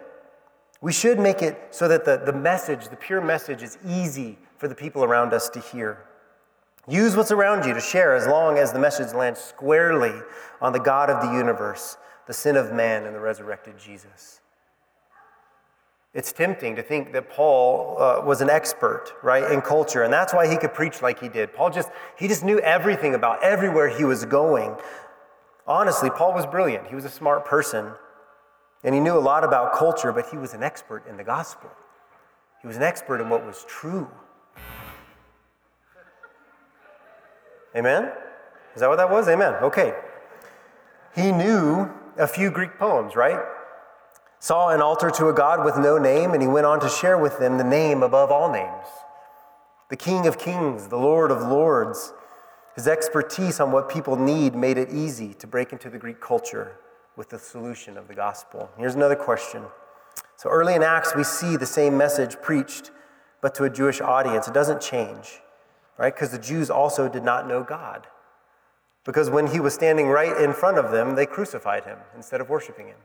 We 0.81 0.91
should 0.91 1.19
make 1.19 1.41
it 1.41 1.57
so 1.69 1.87
that 1.87 2.03
the, 2.03 2.17
the 2.17 2.33
message, 2.33 2.89
the 2.89 2.97
pure 2.97 3.21
message, 3.21 3.63
is 3.63 3.77
easy 3.87 4.37
for 4.57 4.67
the 4.67 4.75
people 4.75 5.05
around 5.05 5.31
us 5.31 5.47
to 5.51 5.61
hear. 5.61 6.03
Use 6.85 7.15
what's 7.15 7.31
around 7.31 7.65
you 7.65 7.73
to 7.73 7.79
share 7.79 8.13
as 8.13 8.27
long 8.27 8.57
as 8.57 8.73
the 8.73 8.79
message 8.79 9.13
lands 9.13 9.39
squarely 9.39 10.21
on 10.59 10.73
the 10.73 10.79
God 10.79 11.09
of 11.09 11.21
the 11.21 11.31
universe, 11.33 11.95
the 12.27 12.33
sin 12.33 12.57
of 12.57 12.73
man, 12.73 13.05
and 13.05 13.15
the 13.15 13.21
resurrected 13.21 13.79
Jesus. 13.79 14.41
It's 16.13 16.33
tempting 16.33 16.75
to 16.75 16.83
think 16.83 17.13
that 17.13 17.29
Paul 17.29 17.95
uh, 17.97 18.21
was 18.25 18.41
an 18.41 18.49
expert, 18.49 19.13
right, 19.23 19.49
in 19.49 19.61
culture, 19.61 20.03
and 20.03 20.11
that's 20.11 20.33
why 20.33 20.45
he 20.45 20.57
could 20.57 20.73
preach 20.73 21.01
like 21.01 21.21
he 21.21 21.29
did. 21.29 21.53
Paul 21.53 21.69
just 21.69 21.89
he 22.17 22.27
just 22.27 22.43
knew 22.43 22.59
everything 22.59 23.15
about 23.15 23.41
everywhere 23.41 23.87
he 23.87 24.03
was 24.03 24.25
going. 24.25 24.75
Honestly, 25.65 26.09
Paul 26.09 26.33
was 26.33 26.45
brilliant. 26.45 26.87
He 26.87 26.95
was 26.95 27.05
a 27.05 27.09
smart 27.09 27.45
person, 27.45 27.93
and 28.83 28.93
he 28.93 28.99
knew 28.99 29.17
a 29.17 29.19
lot 29.19 29.45
about 29.45 29.73
culture, 29.73 30.11
but 30.11 30.27
he 30.29 30.37
was 30.37 30.53
an 30.53 30.63
expert 30.63 31.07
in 31.07 31.15
the 31.15 31.23
gospel. 31.23 31.69
He 32.61 32.67
was 32.67 32.75
an 32.75 32.83
expert 32.83 33.21
in 33.21 33.29
what 33.29 33.45
was 33.45 33.65
true. 33.69 34.09
Amen? 37.73 38.11
Is 38.75 38.81
that 38.81 38.89
what 38.89 38.97
that 38.97 39.09
was? 39.09 39.29
Amen. 39.29 39.53
Okay. 39.63 39.93
He 41.15 41.31
knew 41.31 41.89
a 42.17 42.27
few 42.27 42.51
Greek 42.51 42.77
poems, 42.77 43.15
right? 43.15 43.39
Saw 44.41 44.69
an 44.69 44.81
altar 44.81 45.11
to 45.11 45.29
a 45.29 45.33
God 45.33 45.63
with 45.63 45.77
no 45.77 45.99
name, 45.99 46.31
and 46.31 46.41
he 46.41 46.47
went 46.47 46.65
on 46.65 46.79
to 46.79 46.89
share 46.89 47.15
with 47.15 47.37
them 47.37 47.59
the 47.59 47.63
name 47.63 48.03
above 48.03 48.31
all 48.31 48.51
names 48.51 48.87
the 49.89 49.97
King 49.97 50.25
of 50.25 50.39
Kings, 50.39 50.87
the 50.87 50.97
Lord 50.97 51.31
of 51.31 51.41
Lords. 51.41 52.13
His 52.75 52.87
expertise 52.87 53.59
on 53.59 53.73
what 53.73 53.89
people 53.89 54.15
need 54.15 54.55
made 54.55 54.77
it 54.77 54.89
easy 54.89 55.33
to 55.33 55.45
break 55.45 55.73
into 55.73 55.89
the 55.89 55.97
Greek 55.97 56.21
culture 56.21 56.77
with 57.17 57.29
the 57.29 57.37
solution 57.37 57.97
of 57.97 58.07
the 58.07 58.15
gospel. 58.15 58.69
Here's 58.77 58.95
another 58.95 59.17
question. 59.17 59.63
So 60.37 60.49
early 60.49 60.75
in 60.75 60.81
Acts, 60.81 61.13
we 61.13 61.25
see 61.25 61.57
the 61.57 61.65
same 61.65 61.97
message 61.97 62.41
preached, 62.41 62.91
but 63.41 63.53
to 63.55 63.65
a 63.65 63.69
Jewish 63.69 63.99
audience. 63.99 64.47
It 64.47 64.53
doesn't 64.53 64.79
change, 64.79 65.41
right? 65.97 66.15
Because 66.15 66.31
the 66.31 66.39
Jews 66.39 66.69
also 66.69 67.09
did 67.09 67.25
not 67.25 67.45
know 67.45 67.61
God. 67.61 68.07
Because 69.03 69.29
when 69.29 69.47
he 69.47 69.59
was 69.59 69.73
standing 69.73 70.07
right 70.07 70.41
in 70.41 70.53
front 70.53 70.77
of 70.77 70.91
them, 70.91 71.15
they 71.15 71.25
crucified 71.25 71.83
him 71.83 71.97
instead 72.15 72.39
of 72.39 72.49
worshiping 72.49 72.87
him. 72.87 72.97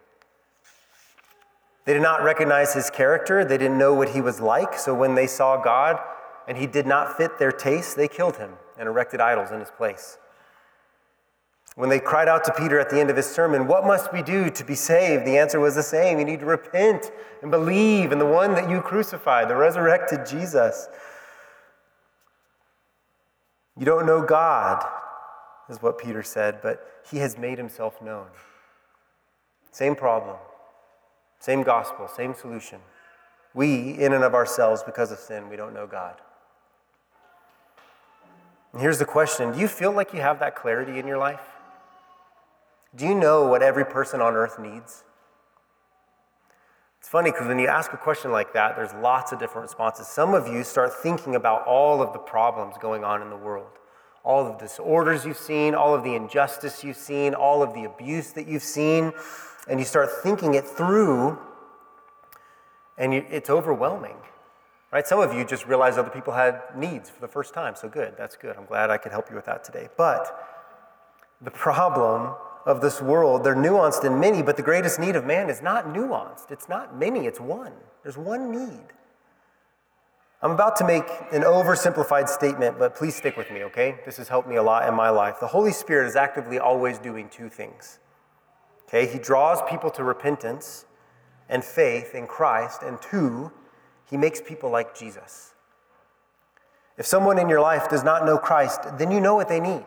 They 1.86 1.94
did 1.94 2.02
not 2.02 2.22
recognize 2.22 2.74
his 2.74 2.90
character. 2.90 3.44
They 3.44 3.56
didn't 3.56 3.78
know 3.78 3.94
what 3.94 4.10
he 4.10 4.20
was 4.20 4.40
like. 4.40 4.76
So 4.78 4.92
when 4.92 5.14
they 5.14 5.26
saw 5.26 5.62
God 5.62 5.98
and 6.46 6.58
he 6.58 6.66
did 6.66 6.86
not 6.86 7.16
fit 7.16 7.38
their 7.38 7.52
taste, 7.52 7.96
they 7.96 8.08
killed 8.08 8.36
him 8.36 8.54
and 8.76 8.88
erected 8.88 9.20
idols 9.20 9.52
in 9.52 9.60
his 9.60 9.70
place. 9.70 10.18
When 11.76 11.88
they 11.88 12.00
cried 12.00 12.26
out 12.26 12.42
to 12.44 12.54
Peter 12.54 12.80
at 12.80 12.90
the 12.90 12.98
end 12.98 13.10
of 13.10 13.16
his 13.16 13.26
sermon, 13.26 13.68
What 13.68 13.86
must 13.86 14.12
we 14.12 14.22
do 14.22 14.50
to 14.50 14.64
be 14.64 14.74
saved? 14.74 15.24
The 15.24 15.38
answer 15.38 15.60
was 15.60 15.74
the 15.74 15.82
same. 15.82 16.18
You 16.18 16.24
need 16.24 16.40
to 16.40 16.46
repent 16.46 17.12
and 17.42 17.50
believe 17.50 18.12
in 18.12 18.18
the 18.18 18.26
one 18.26 18.54
that 18.54 18.68
you 18.68 18.80
crucified, 18.80 19.48
the 19.48 19.56
resurrected 19.56 20.26
Jesus. 20.26 20.88
You 23.78 23.84
don't 23.84 24.06
know 24.06 24.22
God, 24.22 24.84
is 25.68 25.82
what 25.82 25.98
Peter 25.98 26.22
said, 26.22 26.60
but 26.62 27.02
he 27.10 27.18
has 27.18 27.36
made 27.36 27.58
himself 27.58 28.00
known. 28.00 28.26
Same 29.70 29.94
problem, 29.94 30.36
same 31.38 31.62
gospel, 31.62 32.08
same 32.08 32.34
solution. 32.34 32.80
We, 33.54 33.92
in 33.92 34.12
and 34.12 34.22
of 34.22 34.34
ourselves, 34.34 34.82
because 34.82 35.10
of 35.12 35.18
sin, 35.18 35.48
we 35.48 35.56
don't 35.56 35.72
know 35.72 35.86
God. 35.86 36.16
And 38.72 38.82
here's 38.82 38.98
the 38.98 39.06
question 39.06 39.52
Do 39.52 39.58
you 39.58 39.68
feel 39.68 39.92
like 39.92 40.12
you 40.12 40.20
have 40.20 40.40
that 40.40 40.54
clarity 40.54 40.98
in 40.98 41.06
your 41.06 41.18
life? 41.18 41.40
Do 42.94 43.06
you 43.06 43.14
know 43.14 43.46
what 43.46 43.62
every 43.62 43.84
person 43.84 44.20
on 44.20 44.34
earth 44.34 44.58
needs? 44.58 45.04
It's 47.06 47.08
funny 47.08 47.30
because 47.30 47.46
when 47.46 47.58
you 47.58 47.68
ask 47.68 47.92
a 47.92 47.96
question 47.96 48.32
like 48.32 48.52
that, 48.54 48.74
there's 48.74 48.92
lots 48.94 49.30
of 49.30 49.38
different 49.38 49.62
responses. 49.62 50.08
Some 50.08 50.34
of 50.34 50.48
you 50.48 50.64
start 50.64 50.92
thinking 50.92 51.36
about 51.36 51.64
all 51.66 52.02
of 52.02 52.12
the 52.12 52.18
problems 52.18 52.74
going 52.80 53.04
on 53.04 53.22
in 53.22 53.30
the 53.30 53.36
world, 53.36 53.78
all 54.24 54.44
of 54.44 54.58
the 54.58 54.66
disorders 54.66 55.24
you've 55.24 55.36
seen, 55.36 55.74
all 55.74 55.94
of 55.94 56.02
the 56.02 56.14
injustice 56.14 56.82
you've 56.82 56.96
seen, 56.96 57.32
all 57.32 57.62
of 57.62 57.74
the 57.74 57.84
abuse 57.84 58.32
that 58.32 58.48
you've 58.48 58.62
seen, 58.62 59.12
and 59.68 59.78
you 59.78 59.86
start 59.86 60.10
thinking 60.22 60.54
it 60.54 60.66
through, 60.66 61.38
and 62.98 63.12
you, 63.12 63.24
it's 63.30 63.50
overwhelming. 63.50 64.16
Right? 64.92 65.06
Some 65.06 65.20
of 65.20 65.34
you 65.34 65.44
just 65.44 65.66
realized 65.66 65.98
other 65.98 66.10
people 66.10 66.32
had 66.32 66.62
needs 66.74 67.10
for 67.10 67.20
the 67.20 67.28
first 67.28 67.52
time, 67.52 67.74
so 67.74 67.88
good. 67.88 68.14
That's 68.16 68.36
good. 68.36 68.56
I'm 68.56 68.66
glad 68.66 68.90
I 68.90 68.98
could 68.98 69.12
help 69.12 69.28
you 69.28 69.36
with 69.36 69.46
that 69.46 69.64
today. 69.64 69.88
But 69.96 70.34
the 71.42 71.50
problem 71.50 72.34
of 72.64 72.80
this 72.80 73.02
world, 73.02 73.44
they're 73.44 73.54
nuanced 73.54 74.04
in 74.04 74.18
many, 74.18 74.42
but 74.42 74.56
the 74.56 74.62
greatest 74.62 74.98
need 74.98 75.16
of 75.16 75.24
man 75.24 75.50
is 75.50 75.60
not 75.62 75.86
nuanced. 75.86 76.50
It's 76.50 76.68
not 76.68 76.96
many, 76.96 77.26
it's 77.26 77.40
one. 77.40 77.72
There's 78.02 78.16
one 78.16 78.50
need. 78.50 78.86
I'm 80.42 80.50
about 80.50 80.76
to 80.76 80.86
make 80.86 81.08
an 81.32 81.42
oversimplified 81.42 82.28
statement, 82.28 82.78
but 82.78 82.94
please 82.94 83.14
stick 83.14 83.36
with 83.36 83.50
me, 83.50 83.64
okay? 83.64 83.98
This 84.04 84.16
has 84.18 84.28
helped 84.28 84.48
me 84.48 84.56
a 84.56 84.62
lot 84.62 84.88
in 84.88 84.94
my 84.94 85.10
life. 85.10 85.40
The 85.40 85.46
Holy 85.46 85.72
Spirit 85.72 86.06
is 86.06 86.16
actively 86.16 86.58
always 86.58 86.98
doing 86.98 87.28
two 87.28 87.48
things. 87.48 87.98
Okay? 88.88 89.06
He 89.06 89.18
draws 89.18 89.58
people 89.68 89.90
to 89.90 90.04
repentance 90.04 90.84
and 91.48 91.64
faith 91.64 92.14
in 92.14 92.26
Christ, 92.26 92.82
and 92.82 93.00
two, 93.00 93.52
he 94.10 94.16
makes 94.16 94.40
people 94.40 94.70
like 94.70 94.96
Jesus. 94.98 95.54
If 96.96 97.06
someone 97.06 97.38
in 97.38 97.48
your 97.48 97.60
life 97.60 97.88
does 97.88 98.02
not 98.02 98.24
know 98.24 98.38
Christ, 98.38 98.80
then 98.98 99.10
you 99.10 99.20
know 99.20 99.34
what 99.34 99.48
they 99.48 99.60
need. 99.60 99.84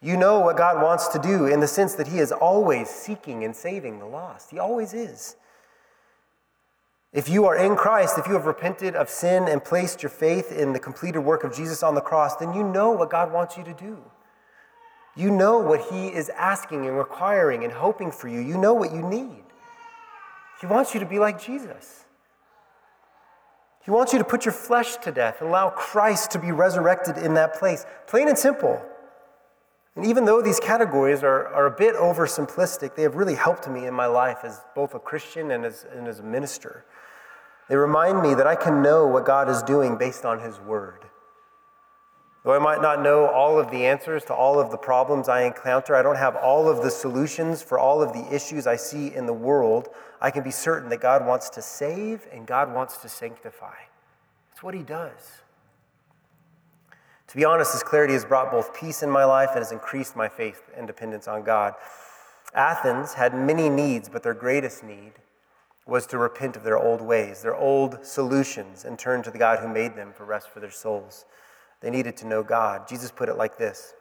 You 0.00 0.16
know 0.16 0.40
what 0.40 0.56
God 0.56 0.82
wants 0.82 1.08
to 1.08 1.18
do 1.18 1.46
in 1.46 1.60
the 1.60 1.68
sense 1.68 1.94
that 1.94 2.08
He 2.08 2.18
is 2.18 2.32
always 2.32 2.88
seeking 2.88 3.44
and 3.44 3.54
saving 3.54 3.98
the 3.98 4.06
lost. 4.06 4.50
He 4.50 4.58
always 4.58 4.94
is. 4.94 5.36
If 7.12 7.28
you 7.28 7.44
are 7.44 7.56
in 7.56 7.76
Christ, 7.76 8.18
if 8.18 8.26
you 8.26 8.32
have 8.32 8.46
repented 8.46 8.96
of 8.96 9.08
sin 9.08 9.46
and 9.46 9.62
placed 9.62 10.02
your 10.02 10.10
faith 10.10 10.50
in 10.50 10.72
the 10.72 10.80
completed 10.80 11.20
work 11.20 11.44
of 11.44 11.54
Jesus 11.54 11.82
on 11.82 11.94
the 11.94 12.00
cross, 12.00 12.36
then 12.36 12.54
you 12.54 12.64
know 12.64 12.90
what 12.90 13.10
God 13.10 13.32
wants 13.32 13.56
you 13.56 13.64
to 13.64 13.74
do. 13.74 14.02
You 15.14 15.30
know 15.30 15.58
what 15.58 15.80
He 15.90 16.08
is 16.08 16.30
asking 16.30 16.86
and 16.86 16.96
requiring 16.96 17.64
and 17.64 17.72
hoping 17.72 18.10
for 18.10 18.28
you. 18.28 18.40
You 18.40 18.56
know 18.56 18.74
what 18.74 18.92
you 18.92 19.02
need. 19.02 19.44
He 20.60 20.66
wants 20.66 20.94
you 20.94 21.00
to 21.00 21.06
be 21.06 21.18
like 21.18 21.42
Jesus. 21.42 22.04
He 23.84 23.90
wants 23.90 24.12
you 24.12 24.18
to 24.20 24.24
put 24.24 24.44
your 24.44 24.52
flesh 24.52 24.96
to 24.98 25.10
death 25.10 25.40
and 25.40 25.50
allow 25.50 25.70
Christ 25.70 26.30
to 26.32 26.38
be 26.38 26.52
resurrected 26.52 27.18
in 27.18 27.34
that 27.34 27.54
place. 27.54 27.84
Plain 28.06 28.28
and 28.28 28.38
simple. 28.38 28.80
And 29.96 30.06
even 30.06 30.24
though 30.24 30.40
these 30.40 30.60
categories 30.60 31.22
are, 31.22 31.48
are 31.48 31.66
a 31.66 31.70
bit 31.70 31.96
oversimplistic, 31.96 32.94
they 32.94 33.02
have 33.02 33.16
really 33.16 33.34
helped 33.34 33.68
me 33.68 33.86
in 33.86 33.92
my 33.92 34.06
life 34.06 34.38
as 34.44 34.60
both 34.74 34.94
a 34.94 34.98
Christian 34.98 35.50
and 35.50 35.66
as, 35.66 35.84
and 35.92 36.06
as 36.06 36.20
a 36.20 36.22
minister. 36.22 36.84
They 37.68 37.76
remind 37.76 38.22
me 38.22 38.34
that 38.34 38.46
I 38.46 38.54
can 38.54 38.82
know 38.82 39.06
what 39.06 39.26
God 39.26 39.50
is 39.50 39.62
doing 39.62 39.98
based 39.98 40.24
on 40.24 40.40
His 40.40 40.58
Word. 40.60 41.04
Though 42.44 42.54
I 42.54 42.58
might 42.58 42.82
not 42.82 43.02
know 43.02 43.26
all 43.26 43.58
of 43.58 43.70
the 43.70 43.86
answers 43.86 44.24
to 44.24 44.34
all 44.34 44.58
of 44.58 44.72
the 44.72 44.76
problems 44.76 45.28
I 45.28 45.42
encounter, 45.42 45.94
I 45.94 46.02
don't 46.02 46.16
have 46.16 46.34
all 46.34 46.68
of 46.68 46.82
the 46.82 46.90
solutions 46.90 47.62
for 47.62 47.78
all 47.78 48.02
of 48.02 48.12
the 48.12 48.34
issues 48.34 48.66
I 48.66 48.74
see 48.74 49.14
in 49.14 49.26
the 49.26 49.32
world, 49.32 49.88
I 50.20 50.32
can 50.32 50.42
be 50.42 50.50
certain 50.50 50.88
that 50.88 51.00
God 51.00 51.24
wants 51.24 51.50
to 51.50 51.62
save 51.62 52.26
and 52.32 52.44
God 52.44 52.74
wants 52.74 52.96
to 52.98 53.08
sanctify. 53.08 53.76
It's 54.52 54.62
what 54.62 54.74
He 54.74 54.82
does. 54.82 55.42
To 57.28 57.36
be 57.36 57.44
honest, 57.44 57.72
this 57.72 57.82
clarity 57.82 58.12
has 58.12 58.24
brought 58.24 58.50
both 58.50 58.74
peace 58.74 59.02
in 59.02 59.10
my 59.10 59.24
life 59.24 59.50
and 59.50 59.60
has 59.60 59.72
increased 59.72 60.16
my 60.16 60.28
faith 60.28 60.68
and 60.76 60.86
dependence 60.86 61.28
on 61.28 61.44
God. 61.44 61.74
Athens 62.54 63.14
had 63.14 63.34
many 63.34 63.70
needs, 63.70 64.08
but 64.08 64.22
their 64.22 64.34
greatest 64.34 64.82
need 64.82 65.12
was 65.86 66.06
to 66.08 66.18
repent 66.18 66.56
of 66.56 66.64
their 66.64 66.78
old 66.78 67.00
ways, 67.00 67.40
their 67.40 67.54
old 67.54 68.04
solutions, 68.04 68.84
and 68.84 68.98
turn 68.98 69.22
to 69.22 69.30
the 69.30 69.38
God 69.38 69.60
who 69.60 69.68
made 69.68 69.96
them 69.96 70.12
for 70.12 70.24
rest 70.24 70.50
for 70.50 70.60
their 70.60 70.70
souls. 70.70 71.24
They 71.82 71.90
needed 71.90 72.16
to 72.18 72.26
know 72.26 72.42
God. 72.42 72.88
Jesus 72.88 73.10
put 73.10 73.28
it 73.28 73.36
like 73.36 73.58
this 73.58 73.94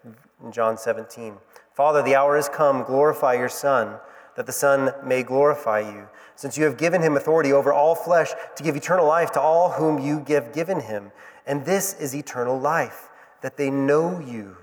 in 0.44 0.52
John 0.52 0.78
17 0.78 1.36
Father, 1.74 2.04
the 2.04 2.16
hour 2.16 2.36
has 2.36 2.50
come, 2.50 2.84
glorify 2.84 3.34
your 3.34 3.50
Son, 3.50 3.96
that 4.36 4.46
the 4.46 4.52
Son 4.52 4.94
may 5.04 5.24
glorify 5.24 5.80
you, 5.80 6.08
since 6.36 6.58
you 6.58 6.66
have 6.66 6.78
given 6.78 7.02
him 7.02 7.16
authority 7.16 7.54
over 7.54 7.72
all 7.72 7.96
flesh 7.96 8.32
to 8.56 8.64
give 8.64 8.76
eternal 8.76 9.08
life 9.08 9.32
to 9.32 9.42
all 9.42 9.72
whom 9.72 9.98
you 9.98 10.24
have 10.28 10.54
given 10.54 10.82
him. 10.82 11.12
And 11.46 11.66
this 11.66 11.94
is 11.94 12.16
eternal 12.16 12.60
life 12.60 13.10
that 13.42 13.58
they 13.58 13.70
know 13.70 14.20
you, 14.20 14.58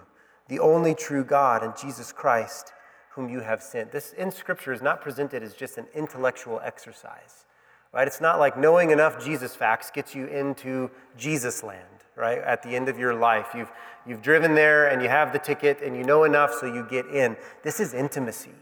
the 0.49 0.61
only 0.61 0.95
true 0.95 1.25
God, 1.25 1.63
and 1.63 1.77
Jesus 1.77 2.13
Christ, 2.13 2.73
whom 3.11 3.29
you 3.29 3.41
have 3.41 3.63
sent. 3.63 3.91
This 3.91 4.13
in 4.13 4.31
Scripture 4.31 4.73
is 4.73 4.83
not 4.83 5.01
presented 5.01 5.43
as 5.43 5.55
just 5.55 5.79
an 5.79 5.87
intellectual 5.95 6.61
exercise, 6.63 7.47
right? 7.93 8.07
It's 8.07 8.21
not 8.21 8.39
like 8.39 8.57
knowing 8.57 8.91
enough 8.91 9.25
Jesus 9.25 9.57
facts 9.57 9.91
gets 9.91 10.15
you 10.15 10.27
into 10.27 10.91
Jesus 11.17 11.63
land, 11.63 11.98
right? 12.19 12.39
At 12.39 12.63
the 12.63 12.71
end 12.71 12.89
of 12.89 12.99
your 12.99 13.15
life, 13.15 13.49
you've, 13.55 13.71
you've 14.07 14.23
driven 14.23 14.55
there 14.55 14.89
and 14.89 15.01
you 15.01 15.09
have 15.09 15.33
the 15.33 15.39
ticket 15.39 15.81
and 15.83 15.97
you 15.97 16.03
know 16.03 16.25
enough 16.25 16.53
so 16.53 16.67
you 16.67 16.87
get 16.91 17.07
in. 17.07 17.37
This 17.63 17.81
is 17.81 17.95
intimacy, 17.95 18.55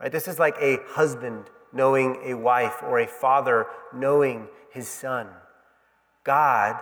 right? 0.00 0.12
This 0.12 0.28
is 0.28 0.38
like 0.38 0.56
a 0.60 0.78
husband 0.86 1.46
knowing 1.72 2.18
a 2.24 2.34
wife 2.34 2.82
or 2.82 3.00
a 3.00 3.06
father 3.06 3.66
knowing 3.92 4.46
his 4.70 4.88
son. 4.88 5.26
God 6.24 6.78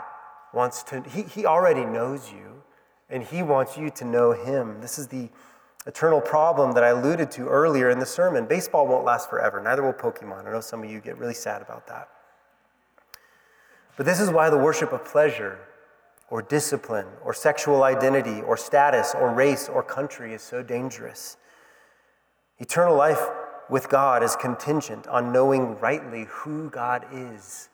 wants 0.53 0.83
to, 0.85 1.03
he, 1.03 1.23
he 1.23 1.47
already 1.47 1.85
knows 1.85 2.31
you, 2.31 2.63
and 3.09 3.23
he 3.23 3.43
wants 3.43 3.77
you 3.77 3.91
to 3.91 4.05
know 4.05 4.33
him. 4.33 4.81
This 4.81 4.99
is 4.99 5.09
the 5.09 5.29
eternal 5.87 6.21
problem 6.21 6.73
that 6.73 6.85
I 6.85 6.89
alluded 6.89 7.31
to 7.33 7.49
earlier 7.49 7.91
in 7.91 7.99
the 7.99 8.07
sermon. 8.07 8.47
Baseball 8.47 8.87
won't 8.87 9.05
last 9.05 9.31
forever, 9.31 9.61
neither 9.61 9.83
will 9.83 9.93
Pokemon. 9.93 10.47
I 10.47 10.53
know 10.53 10.61
some 10.61 10.83
of 10.83 10.91
you 10.91 11.01
get 11.01 11.19
really 11.19 11.35
sad 11.35 11.63
about 11.63 11.87
that. 11.87 12.09
But 13.97 14.07
this 14.07 14.21
is 14.21 14.31
why 14.31 14.51
the 14.51 14.59
worship 14.59 14.93
of 14.93 15.05
pleasure 15.05 15.59
or 16.31 16.41
discipline 16.41 17.07
or 17.25 17.35
sexual 17.35 17.83
identity 17.83 18.41
or 18.43 18.57
status 18.57 19.15
or 19.15 19.33
race 19.33 19.69
or 19.69 19.83
country 19.83 20.33
is 20.33 20.43
so 20.43 20.63
dangerous. 20.63 21.37
Eternal 22.59 22.97
life 22.97 23.21
with 23.69 23.89
God 23.89 24.23
is 24.23 24.37
contingent 24.37 25.07
on 25.09 25.33
knowing 25.33 25.79
rightly 25.79 26.27
who 26.29 26.71
God 26.71 27.05
is 27.13 27.69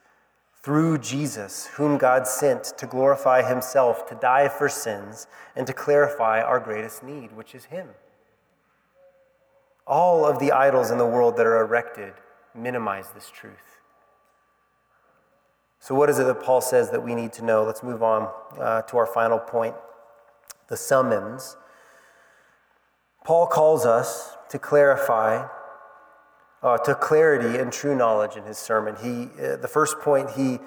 through 0.63 0.99
Jesus, 0.99 1.67
whom 1.75 1.97
God 1.97 2.27
sent 2.27 2.77
to 2.79 2.87
glorify 2.87 3.43
himself, 3.49 4.07
to 4.09 4.17
die 4.17 4.49
for 4.49 4.69
sins, 4.69 5.29
and 5.55 5.67
to 5.67 5.73
clarify 5.73 6.41
our 6.41 6.59
greatest 6.59 7.05
need, 7.05 7.31
which 7.37 7.55
is 7.55 7.67
him. 7.67 7.89
All 9.87 10.25
of 10.25 10.41
the 10.41 10.51
idols 10.51 10.91
in 10.91 10.99
the 10.99 11.07
world 11.07 11.37
that 11.37 11.47
are 11.47 11.61
erected 11.61 12.15
minimize 12.53 13.11
this 13.11 13.31
truth. 13.31 13.76
So, 15.87 15.95
what 15.95 16.11
is 16.11 16.19
it 16.19 16.25
that 16.25 16.43
Paul 16.43 16.61
says 16.61 16.91
that 16.91 17.05
we 17.05 17.15
need 17.15 17.33
to 17.35 17.45
know? 17.45 17.63
Let's 17.63 17.85
move 17.85 18.03
on 18.03 18.29
uh, 18.59 18.83
to 18.83 18.97
our 18.97 19.07
final 19.07 19.39
point 19.39 19.77
the 20.67 20.77
summons. 20.77 21.57
Paul 23.25 23.47
calls 23.47 23.87
us 23.87 24.37
to 24.49 24.59
clarify 24.59 25.47
uh, 26.61 26.79
to 26.79 26.97
clarity 26.97 27.61
and 27.61 27.73
true 27.73 27.95
knowledge 27.95 28.35
in 28.35 28.43
his 28.43 28.59
sermon. 28.59 28.97
He, 29.01 29.29
uh, 29.41 29.59
the 29.59 29.69
first 29.69 30.01
point 30.01 30.31
he 30.31 30.59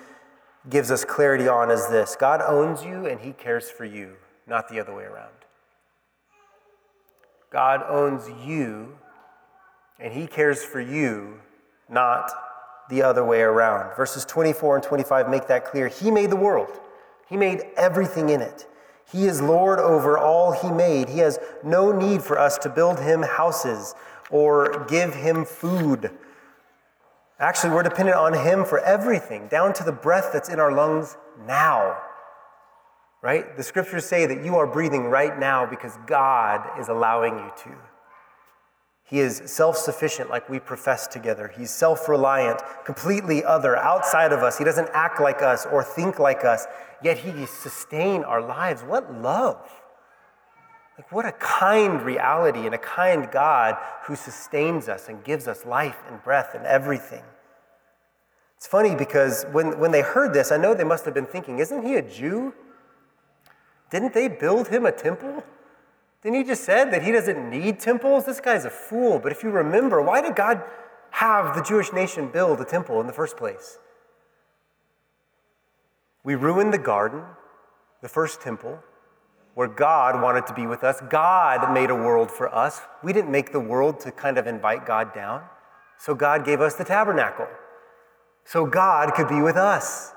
gives 0.69 0.89
us 0.89 1.03
clarity 1.03 1.49
on 1.49 1.69
is 1.69 1.85
this 1.89 2.15
God 2.15 2.41
owns 2.41 2.85
you 2.85 3.05
and 3.05 3.19
he 3.19 3.33
cares 3.33 3.69
for 3.69 3.83
you, 3.83 4.15
not 4.47 4.69
the 4.69 4.79
other 4.79 4.95
way 4.95 5.03
around. 5.03 5.33
God 7.49 7.83
owns 7.89 8.29
you 8.47 8.97
and 9.99 10.13
he 10.13 10.27
cares 10.27 10.63
for 10.63 10.79
you, 10.79 11.41
not 11.89 12.31
the 12.89 13.03
other 13.03 13.23
way 13.23 13.41
around. 13.41 13.95
Verses 13.95 14.25
24 14.25 14.75
and 14.77 14.83
25 14.83 15.29
make 15.29 15.47
that 15.47 15.65
clear. 15.65 15.87
He 15.87 16.11
made 16.11 16.29
the 16.29 16.35
world, 16.35 16.79
he 17.27 17.37
made 17.37 17.61
everything 17.77 18.29
in 18.29 18.41
it. 18.41 18.67
He 19.11 19.25
is 19.25 19.41
Lord 19.41 19.79
over 19.79 20.17
all 20.17 20.51
he 20.51 20.69
made. 20.69 21.09
He 21.09 21.19
has 21.19 21.39
no 21.63 21.91
need 21.91 22.21
for 22.21 22.37
us 22.37 22.57
to 22.59 22.69
build 22.69 22.99
him 22.99 23.23
houses 23.23 23.95
or 24.29 24.85
give 24.87 25.15
him 25.15 25.45
food. 25.45 26.11
Actually, 27.39 27.73
we're 27.73 27.83
dependent 27.83 28.17
on 28.17 28.33
him 28.33 28.65
for 28.65 28.79
everything, 28.79 29.47
down 29.47 29.73
to 29.73 29.83
the 29.83 29.91
breath 29.91 30.29
that's 30.31 30.49
in 30.49 30.59
our 30.59 30.71
lungs 30.71 31.17
now. 31.47 31.97
right? 33.21 33.55
The 33.57 33.63
scriptures 33.63 34.05
say 34.05 34.25
that 34.25 34.43
you 34.43 34.57
are 34.57 34.67
breathing 34.67 35.05
right 35.05 35.37
now 35.39 35.65
because 35.65 35.97
God 36.05 36.79
is 36.79 36.87
allowing 36.89 37.37
you 37.39 37.51
to. 37.63 37.88
He 39.09 39.19
is 39.19 39.41
self 39.45 39.75
sufficient, 39.75 40.29
like 40.29 40.47
we 40.49 40.59
profess 40.59 41.07
together. 41.07 41.51
He's 41.57 41.71
self 41.71 42.07
reliant, 42.07 42.61
completely 42.85 43.43
other, 43.43 43.75
outside 43.75 44.31
of 44.31 44.43
us. 44.43 44.59
He 44.59 44.63
doesn't 44.63 44.89
act 44.93 45.19
like 45.19 45.41
us 45.41 45.65
or 45.65 45.83
think 45.83 46.19
like 46.19 46.45
us, 46.45 46.67
yet 47.01 47.17
He 47.17 47.45
sustains 47.47 48.23
our 48.25 48.41
lives. 48.41 48.83
What 48.83 49.11
love! 49.19 49.67
Like, 50.95 51.11
what 51.11 51.25
a 51.25 51.31
kind 51.31 52.01
reality 52.01 52.65
and 52.65 52.75
a 52.75 52.77
kind 52.77 53.31
God 53.31 53.77
who 54.03 54.15
sustains 54.15 54.87
us 54.87 55.07
and 55.07 55.23
gives 55.23 55.47
us 55.47 55.65
life 55.65 55.97
and 56.09 56.21
breath 56.23 56.53
and 56.53 56.65
everything. 56.65 57.23
It's 58.57 58.67
funny 58.67 58.93
because 58.93 59.45
when, 59.53 59.79
when 59.79 59.91
they 59.91 60.01
heard 60.01 60.33
this, 60.33 60.51
I 60.51 60.57
know 60.57 60.73
they 60.73 60.83
must 60.83 61.05
have 61.05 61.13
been 61.13 61.25
thinking, 61.25 61.59
isn't 61.59 61.83
he 61.83 61.95
a 61.95 62.01
Jew? 62.01 62.53
Didn't 63.89 64.13
they 64.13 64.27
build 64.27 64.67
him 64.67 64.85
a 64.85 64.91
temple? 64.91 65.43
Then 66.21 66.33
he 66.33 66.43
just 66.43 66.63
said 66.63 66.91
that 66.91 67.03
he 67.03 67.11
doesn't 67.11 67.49
need 67.49 67.79
temples? 67.79 68.25
This 68.25 68.41
guy's 68.41 68.65
a 68.65 68.69
fool. 68.69 69.19
But 69.19 69.31
if 69.31 69.43
you 69.43 69.49
remember, 69.51 70.01
why 70.01 70.21
did 70.21 70.35
God 70.35 70.61
have 71.11 71.55
the 71.55 71.63
Jewish 71.63 71.93
nation 71.93 72.27
build 72.27 72.59
a 72.59 72.65
temple 72.65 72.99
in 72.99 73.07
the 73.07 73.13
first 73.13 73.37
place? 73.37 73.79
We 76.23 76.35
ruined 76.35 76.73
the 76.73 76.77
garden, 76.77 77.23
the 78.01 78.09
first 78.09 78.41
temple, 78.41 78.79
where 79.55 79.67
God 79.67 80.21
wanted 80.21 80.45
to 80.47 80.53
be 80.53 80.67
with 80.67 80.83
us. 80.83 81.01
God 81.09 81.73
made 81.73 81.89
a 81.89 81.95
world 81.95 82.29
for 82.29 82.53
us. 82.53 82.81
We 83.03 83.13
didn't 83.13 83.31
make 83.31 83.51
the 83.51 83.59
world 83.59 83.99
to 84.01 84.11
kind 84.11 84.37
of 84.37 84.45
invite 84.45 84.85
God 84.85 85.13
down. 85.13 85.43
So 85.97 86.13
God 86.15 86.45
gave 86.45 86.61
us 86.61 86.75
the 86.75 86.83
tabernacle. 86.83 87.47
So 88.45 88.65
God 88.65 89.13
could 89.13 89.27
be 89.27 89.41
with 89.41 89.55
us. 89.55 90.13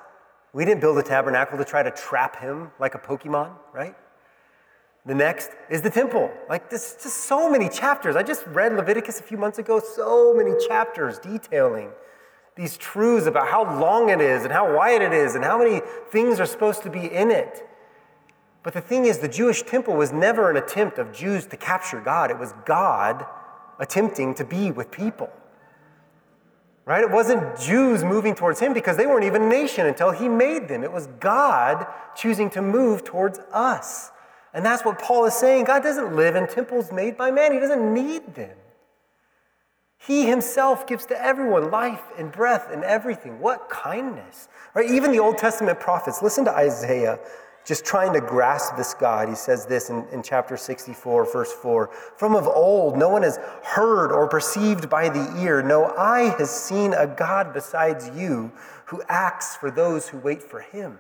We 0.53 0.65
didn't 0.65 0.81
build 0.81 0.99
a 0.99 1.03
tabernacle 1.03 1.59
to 1.59 1.65
try 1.65 1.83
to 1.83 1.91
trap 1.91 2.41
him 2.41 2.71
like 2.79 2.95
a 2.95 2.99
Pokemon, 2.99 3.53
right? 3.73 3.95
The 5.05 5.15
next 5.15 5.51
is 5.69 5.83
the 5.83 5.91
temple. 5.91 6.31
Like, 6.49 6.71
there's 6.71 6.95
just 7.03 7.25
so 7.25 7.51
many 7.51 7.69
chapters. 7.69 8.15
I 8.15 8.23
just 8.23 8.47
read 8.47 8.75
Leviticus 8.75 9.19
a 9.19 9.23
few 9.23 9.37
months 9.37 9.59
ago, 9.59 9.81
so 9.81 10.33
many 10.33 10.53
chapters 10.69 11.19
detailing 11.19 11.91
these 12.55 12.77
truths 12.77 13.27
about 13.27 13.49
how 13.49 13.81
long 13.81 14.11
it 14.11 14.21
is 14.21 14.45
and 14.45 14.53
how 14.53 14.77
wide 14.77 15.03
it 15.03 15.13
is 15.13 15.35
and 15.35 15.45
how 15.45 15.59
many 15.59 15.81
things 16.11 16.39
are 16.39 16.47
supposed 16.47 16.83
to 16.83 16.91
be 16.91 17.07
in 17.07 17.31
it. 17.31 17.67
But 18.63 18.75
the 18.75 18.81
thing 18.81 19.07
is, 19.07 19.19
the 19.19 19.29
Jewish 19.29 19.63
temple 19.63 19.95
was 19.95 20.13
never 20.13 20.51
an 20.51 20.57
attempt 20.57 20.99
of 20.99 21.13
Jews 21.13 21.47
to 21.47 21.57
capture 21.57 22.01
God, 22.01 22.31
it 22.31 22.39
was 22.39 22.55
God 22.65 23.27
attempting 23.81 24.35
to 24.35 24.45
be 24.45 24.71
with 24.71 24.91
people. 24.91 25.31
Right? 26.85 27.03
It 27.03 27.11
wasn't 27.11 27.59
Jews 27.61 28.03
moving 28.03 28.35
towards 28.35 28.59
him 28.59 28.73
because 28.73 28.97
they 28.97 29.07
weren't 29.07 29.25
even 29.25 29.43
a 29.43 29.49
nation 29.49 29.87
until 29.87 30.11
he 30.11 30.29
made 30.29 30.67
them. 30.67 30.83
It 30.83 30.93
was 30.93 31.07
God 31.21 31.87
choosing 32.17 32.51
to 32.51 32.63
move 32.63 33.05
towards 33.05 33.39
us. 33.53 34.11
And 34.55 34.65
that's 34.65 34.85
what 34.85 34.99
Paul 34.99 35.25
is 35.25 35.35
saying. 35.35 35.65
God 35.65 35.83
doesn't 35.83 36.15
live 36.15 36.37
in 36.37 36.47
temples 36.47 36.93
made 36.93 37.17
by 37.17 37.31
man, 37.31 37.53
He 37.53 37.61
doesn't 37.61 37.95
need 37.95 38.35
them. 38.35 38.57
He 39.99 40.27
Himself 40.27 40.87
gives 40.87 41.07
to 41.07 41.25
everyone 41.25 41.71
life 41.71 42.03
and 42.19 42.31
breath 42.33 42.69
and 42.71 42.85
everything. 42.85 43.41
What 43.41 43.71
kindness. 43.71 44.49
Right? 44.75 44.91
Even 44.91 45.13
the 45.13 45.21
Old 45.21 45.39
Testament 45.39 45.79
prophets, 45.79 46.23
listen 46.23 46.45
to 46.47 46.55
Isaiah 46.55 47.19
just 47.65 47.85
trying 47.85 48.13
to 48.13 48.21
grasp 48.21 48.77
this 48.77 48.95
God. 48.95 49.29
He 49.29 49.35
says 49.35 49.67
this 49.67 49.91
in, 49.91 50.07
in 50.09 50.23
chapter 50.23 50.57
64, 50.57 51.33
verse 51.33 51.53
4 51.53 51.91
From 52.17 52.35
of 52.35 52.47
old, 52.47 52.97
no 52.97 53.09
one 53.09 53.23
has 53.23 53.39
heard 53.63 54.11
or 54.11 54.29
perceived 54.29 54.91
by 54.91 55.09
the 55.09 55.41
ear, 55.41 55.63
no 55.63 55.87
eye 55.97 56.35
has 56.39 56.51
seen 56.51 56.93
a 56.95 57.07
God 57.07 57.53
besides 57.53 58.11
you 58.17 58.53
who 58.87 59.03
acts 59.09 59.57
for 59.57 59.71
those 59.71 60.09
who 60.09 60.19
wait 60.19 60.43
for 60.43 60.61
Him. 60.61 60.99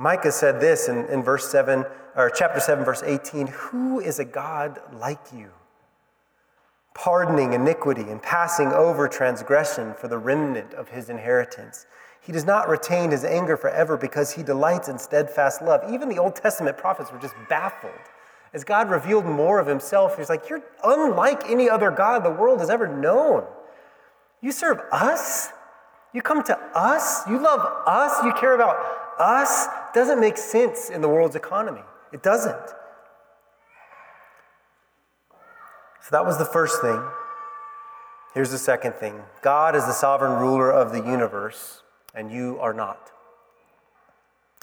Micah 0.00 0.32
said 0.32 0.62
this 0.62 0.88
in, 0.88 1.04
in 1.08 1.22
verse 1.22 1.50
7, 1.50 1.84
or 2.16 2.30
chapter 2.30 2.58
7, 2.58 2.86
verse 2.86 3.02
18 3.04 3.48
Who 3.48 4.00
is 4.00 4.18
a 4.18 4.24
God 4.24 4.80
like 4.94 5.20
you? 5.30 5.50
Pardoning 6.94 7.52
iniquity 7.52 8.00
and 8.10 8.22
passing 8.22 8.68
over 8.68 9.08
transgression 9.08 9.92
for 9.92 10.08
the 10.08 10.16
remnant 10.16 10.72
of 10.72 10.88
his 10.88 11.10
inheritance. 11.10 11.84
He 12.18 12.32
does 12.32 12.46
not 12.46 12.66
retain 12.66 13.10
his 13.10 13.26
anger 13.26 13.58
forever 13.58 13.98
because 13.98 14.32
he 14.32 14.42
delights 14.42 14.88
in 14.88 14.98
steadfast 14.98 15.60
love. 15.60 15.82
Even 15.92 16.08
the 16.08 16.18
Old 16.18 16.34
Testament 16.34 16.78
prophets 16.78 17.12
were 17.12 17.18
just 17.18 17.34
baffled. 17.50 17.92
As 18.54 18.64
God 18.64 18.88
revealed 18.88 19.26
more 19.26 19.58
of 19.58 19.66
himself, 19.66 20.16
he's 20.16 20.30
like, 20.30 20.48
You're 20.48 20.64
unlike 20.82 21.42
any 21.46 21.68
other 21.68 21.90
God 21.90 22.24
the 22.24 22.30
world 22.30 22.60
has 22.60 22.70
ever 22.70 22.88
known. 22.88 23.44
You 24.40 24.50
serve 24.50 24.80
us? 24.92 25.50
You 26.14 26.22
come 26.22 26.42
to 26.44 26.58
us? 26.74 27.26
You 27.28 27.38
love 27.38 27.60
us? 27.86 28.24
You 28.24 28.32
care 28.32 28.54
about 28.54 28.78
us 29.20 29.66
doesn't 29.94 30.20
make 30.20 30.36
sense 30.36 30.90
in 30.90 31.00
the 31.00 31.08
world's 31.08 31.36
economy. 31.36 31.82
It 32.12 32.22
doesn't. 32.22 32.66
So 36.02 36.08
that 36.10 36.24
was 36.24 36.38
the 36.38 36.44
first 36.44 36.80
thing. 36.80 37.00
Here's 38.34 38.50
the 38.50 38.58
second 38.58 38.94
thing 38.94 39.22
God 39.42 39.76
is 39.76 39.84
the 39.84 39.92
sovereign 39.92 40.40
ruler 40.40 40.70
of 40.70 40.92
the 40.92 40.98
universe, 40.98 41.82
and 42.14 42.30
you 42.32 42.58
are 42.60 42.72
not. 42.72 43.10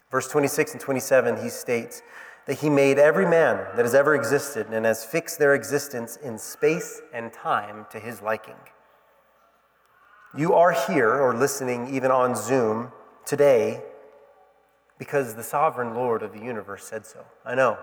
Verse 0.09 0.27
26 0.29 0.73
and 0.73 0.81
27, 0.81 1.43
he 1.43 1.49
states 1.49 2.01
that 2.45 2.59
he 2.59 2.69
made 2.69 2.97
every 2.97 3.25
man 3.25 3.57
that 3.75 3.83
has 3.83 3.93
ever 3.93 4.15
existed 4.15 4.67
and 4.71 4.85
has 4.85 5.03
fixed 5.03 5.37
their 5.37 5.53
existence 5.53 6.15
in 6.17 6.37
space 6.37 7.01
and 7.13 7.33
time 7.33 7.85
to 7.91 7.99
his 7.99 8.21
liking. 8.21 8.55
You 10.35 10.53
are 10.53 10.71
here 10.71 11.11
or 11.11 11.35
listening 11.35 11.93
even 11.93 12.09
on 12.09 12.35
Zoom 12.35 12.91
today 13.25 13.81
because 14.97 15.35
the 15.35 15.43
sovereign 15.43 15.93
Lord 15.93 16.23
of 16.23 16.33
the 16.33 16.39
universe 16.39 16.85
said 16.85 17.05
so. 17.05 17.23
I 17.45 17.55
know. 17.55 17.77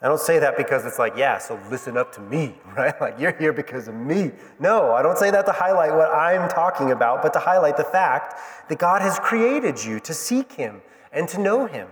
I 0.00 0.08
don't 0.08 0.20
say 0.20 0.40
that 0.40 0.56
because 0.56 0.84
it's 0.84 0.98
like, 0.98 1.16
yeah, 1.16 1.38
so 1.38 1.60
listen 1.70 1.96
up 1.96 2.12
to 2.14 2.20
me, 2.20 2.54
right? 2.76 2.98
Like, 3.00 3.20
you're 3.20 3.36
here 3.36 3.52
because 3.52 3.86
of 3.86 3.94
me. 3.94 4.32
No, 4.58 4.92
I 4.92 5.02
don't 5.02 5.16
say 5.16 5.30
that 5.30 5.46
to 5.46 5.52
highlight 5.52 5.94
what 5.94 6.12
I'm 6.12 6.48
talking 6.48 6.90
about, 6.90 7.22
but 7.22 7.32
to 7.34 7.38
highlight 7.38 7.76
the 7.76 7.84
fact 7.84 8.34
that 8.68 8.78
God 8.78 9.00
has 9.02 9.18
created 9.20 9.82
you 9.84 10.00
to 10.00 10.12
seek 10.12 10.52
Him 10.52 10.82
and 11.12 11.28
to 11.28 11.40
know 11.40 11.66
Him. 11.66 11.88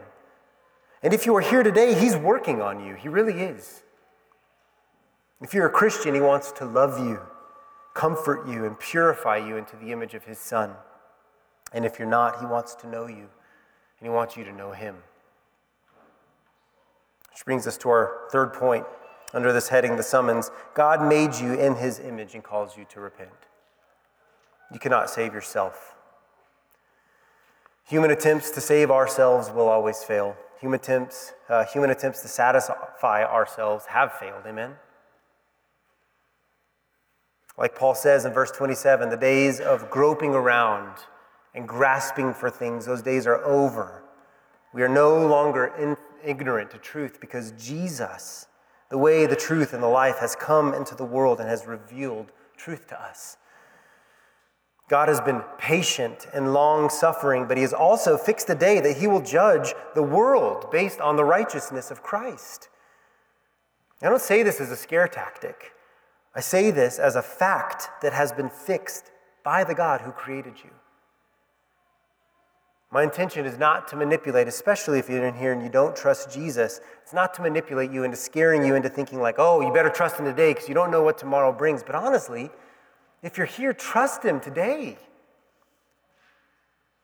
And 1.02 1.14
if 1.14 1.24
you 1.24 1.36
are 1.36 1.40
here 1.40 1.62
today, 1.62 1.94
He's 1.94 2.16
working 2.16 2.60
on 2.60 2.84
you. 2.84 2.94
He 2.94 3.08
really 3.08 3.42
is. 3.42 3.82
If 5.40 5.54
you're 5.54 5.66
a 5.66 5.70
Christian, 5.70 6.14
He 6.14 6.20
wants 6.20 6.50
to 6.52 6.64
love 6.64 6.98
you, 6.98 7.20
comfort 7.94 8.48
you, 8.48 8.64
and 8.64 8.78
purify 8.78 9.36
you 9.36 9.56
into 9.56 9.76
the 9.76 9.92
image 9.92 10.14
of 10.14 10.24
His 10.24 10.38
Son. 10.38 10.74
And 11.72 11.84
if 11.84 11.98
you're 11.98 12.08
not, 12.08 12.40
He 12.40 12.46
wants 12.46 12.74
to 12.76 12.88
know 12.88 13.06
you, 13.06 13.28
and 13.98 14.02
He 14.02 14.08
wants 14.08 14.36
you 14.36 14.44
to 14.44 14.52
know 14.52 14.72
Him. 14.72 14.96
Which 17.30 17.44
brings 17.44 17.66
us 17.66 17.76
to 17.78 17.88
our 17.90 18.28
third 18.30 18.52
point 18.52 18.86
under 19.32 19.52
this 19.52 19.68
heading, 19.68 19.96
the 19.96 20.02
summons. 20.02 20.50
God 20.74 21.06
made 21.06 21.34
you 21.34 21.54
in 21.54 21.76
His 21.76 22.00
image 22.00 22.34
and 22.34 22.42
calls 22.42 22.76
you 22.76 22.84
to 22.90 23.00
repent. 23.00 23.30
You 24.72 24.78
cannot 24.78 25.10
save 25.10 25.32
yourself. 25.32 25.94
Human 27.84 28.10
attempts 28.10 28.50
to 28.50 28.60
save 28.60 28.90
ourselves 28.90 29.50
will 29.50 29.68
always 29.68 30.04
fail. 30.04 30.36
Human 30.60 30.78
attempts, 30.78 31.32
uh, 31.48 31.64
human 31.64 31.90
attempts 31.90 32.22
to 32.22 32.28
satisfy 32.28 33.24
ourselves 33.24 33.86
have 33.86 34.12
failed. 34.12 34.42
Amen. 34.46 34.74
Like 37.56 37.74
Paul 37.74 37.94
says 37.94 38.24
in 38.24 38.32
verse 38.32 38.50
27, 38.50 39.10
the 39.10 39.16
days 39.16 39.60
of 39.60 39.90
groping 39.90 40.34
around 40.34 40.92
and 41.54 41.66
grasping 41.66 42.32
for 42.32 42.50
things, 42.50 42.86
those 42.86 43.02
days 43.02 43.26
are 43.26 43.42
over. 43.44 44.02
We 44.72 44.82
are 44.82 44.88
no 44.88 45.26
longer 45.26 45.72
in, 45.78 45.96
ignorant 46.24 46.70
to 46.70 46.78
truth 46.78 47.18
because 47.20 47.52
Jesus, 47.52 48.46
the 48.88 48.98
way, 48.98 49.26
the 49.26 49.36
truth, 49.36 49.72
and 49.72 49.82
the 49.82 49.88
life, 49.88 50.18
has 50.18 50.36
come 50.36 50.74
into 50.74 50.94
the 50.94 51.04
world 51.04 51.40
and 51.40 51.48
has 51.48 51.66
revealed 51.66 52.32
truth 52.56 52.86
to 52.88 53.00
us. 53.00 53.36
God 54.88 55.08
has 55.08 55.20
been 55.20 55.42
patient 55.56 56.26
and 56.34 56.52
long 56.52 56.90
suffering, 56.90 57.46
but 57.46 57.56
He 57.56 57.62
has 57.62 57.72
also 57.72 58.16
fixed 58.16 58.50
a 58.50 58.56
day 58.56 58.80
that 58.80 58.96
He 58.96 59.06
will 59.06 59.22
judge 59.22 59.72
the 59.94 60.02
world 60.02 60.70
based 60.72 61.00
on 61.00 61.16
the 61.16 61.24
righteousness 61.24 61.90
of 61.90 62.02
Christ. 62.02 62.68
I 64.02 64.08
don't 64.08 64.20
say 64.20 64.42
this 64.42 64.60
as 64.60 64.70
a 64.70 64.76
scare 64.76 65.06
tactic. 65.06 65.72
I 66.34 66.40
say 66.40 66.70
this 66.70 66.98
as 66.98 67.16
a 67.16 67.22
fact 67.22 67.88
that 68.02 68.12
has 68.12 68.32
been 68.32 68.50
fixed 68.50 69.10
by 69.44 69.62
the 69.62 69.74
God 69.74 70.00
who 70.00 70.10
created 70.10 70.54
you. 70.64 70.70
My 72.92 73.04
intention 73.04 73.46
is 73.46 73.56
not 73.56 73.86
to 73.88 73.96
manipulate, 73.96 74.48
especially 74.48 74.98
if 74.98 75.08
you're 75.08 75.24
in 75.24 75.34
here 75.34 75.52
and 75.52 75.62
you 75.62 75.68
don't 75.68 75.94
trust 75.94 76.32
Jesus. 76.32 76.80
It's 77.02 77.12
not 77.12 77.32
to 77.34 77.42
manipulate 77.42 77.92
you 77.92 78.02
into 78.02 78.16
scaring 78.16 78.64
you 78.64 78.74
into 78.74 78.88
thinking, 78.88 79.20
like, 79.20 79.36
oh, 79.38 79.60
you 79.60 79.72
better 79.72 79.90
trust 79.90 80.18
Him 80.18 80.24
today 80.24 80.52
because 80.52 80.68
you 80.68 80.74
don't 80.74 80.90
know 80.90 81.02
what 81.02 81.16
tomorrow 81.16 81.52
brings. 81.52 81.84
But 81.84 81.94
honestly, 81.94 82.50
if 83.22 83.38
you're 83.38 83.46
here, 83.46 83.72
trust 83.72 84.24
Him 84.24 84.40
today. 84.40 84.98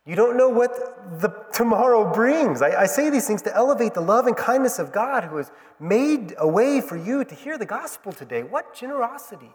You 0.04 0.16
don't 0.16 0.36
know 0.36 0.48
what 0.48 1.20
the 1.20 1.28
tomorrow 1.52 2.12
brings. 2.12 2.62
I, 2.62 2.82
I, 2.82 2.86
say 2.86 3.10
these 3.10 3.26
things 3.26 3.42
to 3.42 3.54
elevate 3.54 3.92
the 3.94 4.00
love 4.00 4.26
and 4.28 4.36
kindness 4.36 4.78
of 4.78 4.92
God 4.92 5.24
who 5.24 5.36
has 5.36 5.50
made 5.80 6.34
a 6.38 6.46
way 6.46 6.80
for 6.80 6.96
you 6.96 7.24
to 7.24 7.34
hear 7.34 7.58
the 7.58 7.66
gospel 7.66 8.12
today. 8.12 8.44
What 8.44 8.72
generosity! 8.72 9.52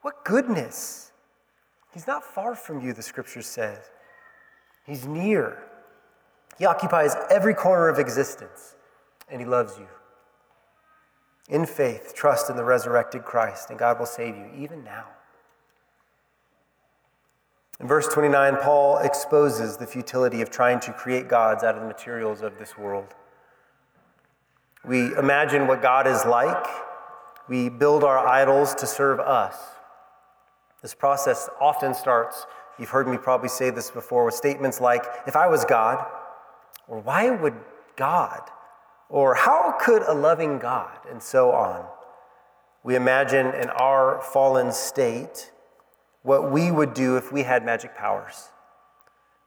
What 0.00 0.24
goodness! 0.24 1.12
He's 1.92 2.06
not 2.06 2.24
far 2.24 2.54
from 2.54 2.80
you, 2.80 2.94
the 2.94 3.02
scripture 3.02 3.42
says. 3.42 3.90
He's 4.90 5.06
near. 5.06 5.56
He 6.58 6.66
occupies 6.66 7.14
every 7.30 7.54
corner 7.54 7.88
of 7.88 8.00
existence, 8.00 8.74
and 9.28 9.40
He 9.40 9.46
loves 9.46 9.78
you. 9.78 9.86
In 11.48 11.64
faith, 11.64 12.12
trust 12.16 12.50
in 12.50 12.56
the 12.56 12.64
resurrected 12.64 13.24
Christ, 13.24 13.70
and 13.70 13.78
God 13.78 14.00
will 14.00 14.06
save 14.06 14.36
you 14.36 14.50
even 14.56 14.82
now. 14.82 15.04
In 17.78 17.86
verse 17.86 18.08
29, 18.08 18.56
Paul 18.56 18.98
exposes 18.98 19.76
the 19.76 19.86
futility 19.86 20.42
of 20.42 20.50
trying 20.50 20.80
to 20.80 20.92
create 20.92 21.28
gods 21.28 21.62
out 21.62 21.76
of 21.76 21.82
the 21.82 21.86
materials 21.86 22.42
of 22.42 22.58
this 22.58 22.76
world. 22.76 23.14
We 24.84 25.14
imagine 25.14 25.68
what 25.68 25.82
God 25.82 26.08
is 26.08 26.24
like, 26.24 26.66
we 27.48 27.68
build 27.68 28.02
our 28.02 28.26
idols 28.26 28.74
to 28.74 28.88
serve 28.88 29.20
us. 29.20 29.56
This 30.82 30.94
process 30.94 31.48
often 31.60 31.94
starts, 31.94 32.46
you've 32.80 32.90
heard 32.90 33.06
me 33.06 33.18
probably 33.18 33.48
say 33.48 33.70
this 33.70 33.90
before, 33.90 34.24
with 34.24 34.34
statements 34.34 34.80
like, 34.80 35.04
if 35.26 35.36
I 35.36 35.46
was 35.46 35.64
God, 35.64 36.04
or 36.88 36.98
why 37.00 37.30
would 37.30 37.54
God? 37.96 38.40
Or 39.08 39.34
how 39.34 39.76
could 39.80 40.02
a 40.02 40.14
loving 40.14 40.58
God? 40.58 40.98
And 41.10 41.22
so 41.22 41.52
on. 41.52 41.84
We 42.82 42.96
imagine 42.96 43.46
in 43.48 43.68
our 43.70 44.20
fallen 44.22 44.72
state 44.72 45.52
what 46.22 46.50
we 46.50 46.70
would 46.70 46.94
do 46.94 47.16
if 47.16 47.30
we 47.30 47.42
had 47.42 47.64
magic 47.64 47.96
powers. 47.96 48.48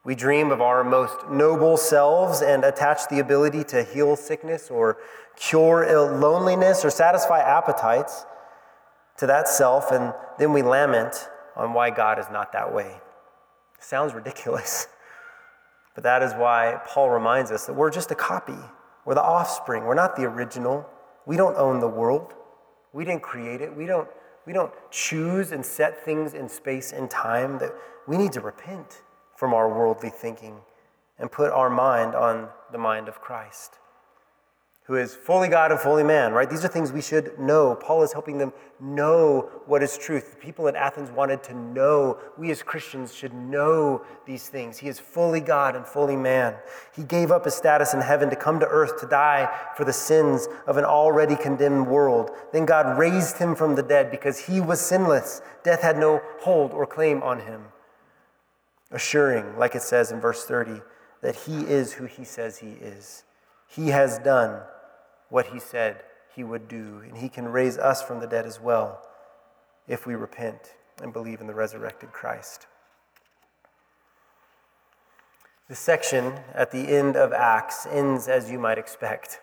We 0.06 0.16
dream 0.16 0.52
of 0.52 0.62
our 0.62 0.84
most 0.84 1.30
noble 1.30 1.78
selves 1.78 2.42
and 2.42 2.64
attach 2.64 3.08
the 3.10 3.20
ability 3.20 3.64
to 3.66 3.84
heal 3.84 4.16
sickness 4.16 4.70
or 4.70 4.98
cure 5.36 5.86
loneliness 6.12 6.84
or 6.84 6.90
satisfy 6.90 7.40
appetites 7.40 8.26
to 9.18 9.28
that 9.28 9.48
self, 9.48 9.92
and 9.92 10.14
then 10.38 10.52
we 10.52 10.62
lament 10.62 11.30
on 11.56 11.74
why 11.74 11.90
God 11.90 12.20
is 12.20 12.26
not 12.32 12.52
that 12.54 12.74
way. 12.74 13.00
Sounds 13.84 14.14
ridiculous. 14.14 14.88
But 15.96 16.06
that 16.06 16.24
is 16.24 16.34
why 16.34 16.82
Paul 16.88 17.12
reminds 17.12 17.52
us 17.52 17.68
that 17.68 17.74
we're 17.74 17.92
just 17.92 18.10
a 18.10 18.16
copy. 18.16 18.58
We're 19.06 19.14
the 19.14 19.22
offspring. 19.22 19.84
We're 19.84 19.94
not 19.94 20.16
the 20.16 20.24
original. 20.24 20.90
We 21.28 21.38
don't 21.38 21.56
own 21.56 21.80
the 21.80 21.88
world. 21.88 22.34
We 22.94 23.06
didn't 23.06 23.22
create 23.22 23.62
it. 23.62 23.78
We 23.78 23.86
don't, 23.86 24.08
we 24.48 24.54
don't 24.54 24.74
choose 24.90 25.52
and 25.52 25.64
set 25.64 26.04
things 26.04 26.34
in 26.34 26.50
space 26.50 26.94
and 26.94 27.12
time. 27.12 27.60
That 27.60 27.76
we 28.08 28.18
need 28.18 28.32
to 28.32 28.42
repent 28.42 29.04
from 29.36 29.54
our 29.54 29.70
worldly 29.70 30.10
thinking 30.10 30.62
and 31.20 31.32
put 31.32 31.52
our 31.52 31.70
mind 31.70 32.16
on 32.16 32.50
the 32.72 32.80
mind 32.80 33.08
of 33.08 33.22
Christ 33.22 33.78
who 34.86 34.96
is 34.96 35.16
fully 35.16 35.48
God 35.48 35.72
and 35.72 35.80
fully 35.80 36.04
man, 36.04 36.34
right? 36.34 36.50
These 36.50 36.66
are 36.66 36.68
things 36.68 36.92
we 36.92 37.02
should 37.02 37.40
know. 37.40 37.74
Paul 37.76 38.04
is 38.04 38.12
helping 38.12 38.38
them 38.38 38.52
know 38.82 39.50
what 39.66 39.82
is 39.82 39.98
truth. 39.98 40.32
The 40.32 40.38
people 40.38 40.68
in 40.68 40.76
Athens 40.76 41.10
wanted 41.10 41.42
to 41.44 41.54
know. 41.54 42.20
We 42.38 42.52
as 42.52 42.62
Christians 42.62 43.16
should 43.16 43.34
know 43.34 44.04
these 44.26 44.50
things. 44.50 44.78
He 44.78 44.90
is 44.90 45.00
fully 45.00 45.40
God 45.40 45.78
and 45.78 45.88
fully 45.88 46.18
man. 46.18 46.56
He 46.94 47.04
gave 47.04 47.32
up 47.32 47.46
his 47.46 47.54
status 47.54 47.94
in 47.94 48.02
heaven 48.02 48.30
to 48.30 48.36
come 48.36 48.60
to 48.60 48.68
earth 48.68 49.00
to 49.00 49.08
die 49.08 49.50
for 49.78 49.86
the 49.86 49.94
sins 49.94 50.50
of 50.68 50.76
an 50.76 50.84
already 50.84 51.38
condemned 51.38 51.88
world. 51.88 52.32
Then 52.52 52.66
God 52.66 52.98
raised 52.98 53.38
him 53.38 53.56
from 53.56 53.76
the 53.76 53.84
dead 53.84 54.12
because 54.12 54.38
he 54.38 54.60
was 54.60 54.82
sinless. 54.82 55.42
Death 55.64 55.82
had 55.82 55.98
no 55.98 56.22
hold 56.42 56.74
or 56.74 56.86
claim 56.86 57.24
on 57.24 57.40
him. 57.40 57.62
Assuring, 58.92 59.58
like 59.58 59.76
it 59.76 59.82
says 59.82 60.12
in 60.12 60.20
verse 60.20 60.44
30, 60.44 60.82
that 61.22 61.38
he 61.38 61.62
is 61.62 61.94
who 61.94 62.06
he 62.06 62.26
says 62.26 62.58
he 62.58 62.72
is. 62.72 63.24
He 63.66 63.88
has 63.88 64.20
done 64.20 64.60
what 65.34 65.48
he 65.48 65.58
said 65.58 66.04
he 66.36 66.44
would 66.44 66.68
do, 66.68 67.02
and 67.08 67.18
he 67.18 67.28
can 67.28 67.48
raise 67.48 67.76
us 67.76 68.04
from 68.04 68.20
the 68.20 68.28
dead 68.28 68.46
as 68.46 68.62
well 68.62 69.02
if 69.88 70.06
we 70.06 70.14
repent 70.14 70.76
and 71.02 71.12
believe 71.12 71.42
in 71.42 71.48
the 71.48 71.56
resurrected 71.56 72.12
Christ. 72.12 72.68
This 75.68 75.80
section 75.80 76.36
at 76.54 76.70
the 76.70 76.88
end 76.88 77.16
of 77.16 77.34
Acts 77.34 77.88
ends 77.88 78.28
as 78.28 78.52
you 78.52 78.60
might 78.60 78.78
expect. 78.78 79.40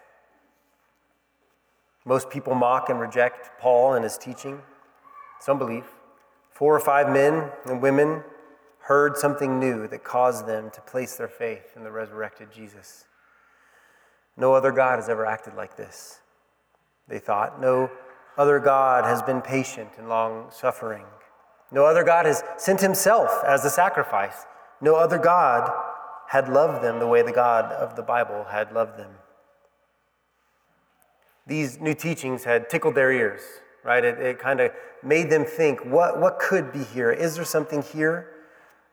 Most 2.04 2.30
people 2.30 2.54
mock 2.54 2.88
and 2.88 3.00
reject 3.00 3.50
Paul 3.58 3.94
and 3.94 4.04
his 4.04 4.16
teaching. 4.16 4.62
Some 5.40 5.58
believe. 5.58 5.86
Four 6.52 6.72
or 6.72 6.80
five 6.80 7.10
men 7.10 7.50
and 7.64 7.82
women 7.82 8.22
heard 8.82 9.16
something 9.16 9.58
new 9.58 9.88
that 9.88 10.04
caused 10.04 10.46
them 10.46 10.70
to 10.70 10.80
place 10.82 11.16
their 11.16 11.26
faith 11.26 11.72
in 11.74 11.82
the 11.82 11.90
resurrected 11.90 12.52
Jesus. 12.52 13.06
No 14.40 14.54
other 14.54 14.72
God 14.72 14.96
has 14.96 15.10
ever 15.10 15.26
acted 15.26 15.54
like 15.54 15.76
this, 15.76 16.20
they 17.06 17.18
thought. 17.18 17.60
No 17.60 17.90
other 18.38 18.58
God 18.58 19.04
has 19.04 19.20
been 19.20 19.42
patient 19.42 19.90
and 19.98 20.08
long 20.08 20.50
suffering. 20.50 21.04
No 21.70 21.84
other 21.84 22.02
God 22.02 22.24
has 22.24 22.42
sent 22.56 22.80
himself 22.80 23.30
as 23.46 23.62
the 23.62 23.68
sacrifice. 23.68 24.46
No 24.80 24.96
other 24.96 25.18
God 25.18 25.70
had 26.28 26.48
loved 26.48 26.82
them 26.82 27.00
the 27.00 27.06
way 27.06 27.20
the 27.20 27.32
God 27.32 27.66
of 27.66 27.96
the 27.96 28.02
Bible 28.02 28.46
had 28.50 28.72
loved 28.72 28.98
them. 28.98 29.10
These 31.46 31.78
new 31.78 31.94
teachings 31.94 32.44
had 32.44 32.70
tickled 32.70 32.94
their 32.94 33.12
ears, 33.12 33.42
right? 33.84 34.02
It, 34.02 34.18
it 34.18 34.38
kind 34.38 34.60
of 34.60 34.72
made 35.02 35.28
them 35.28 35.44
think, 35.44 35.84
what, 35.84 36.18
what 36.18 36.38
could 36.38 36.72
be 36.72 36.84
here? 36.84 37.10
Is 37.10 37.36
there 37.36 37.44
something 37.44 37.82
here? 37.82 38.30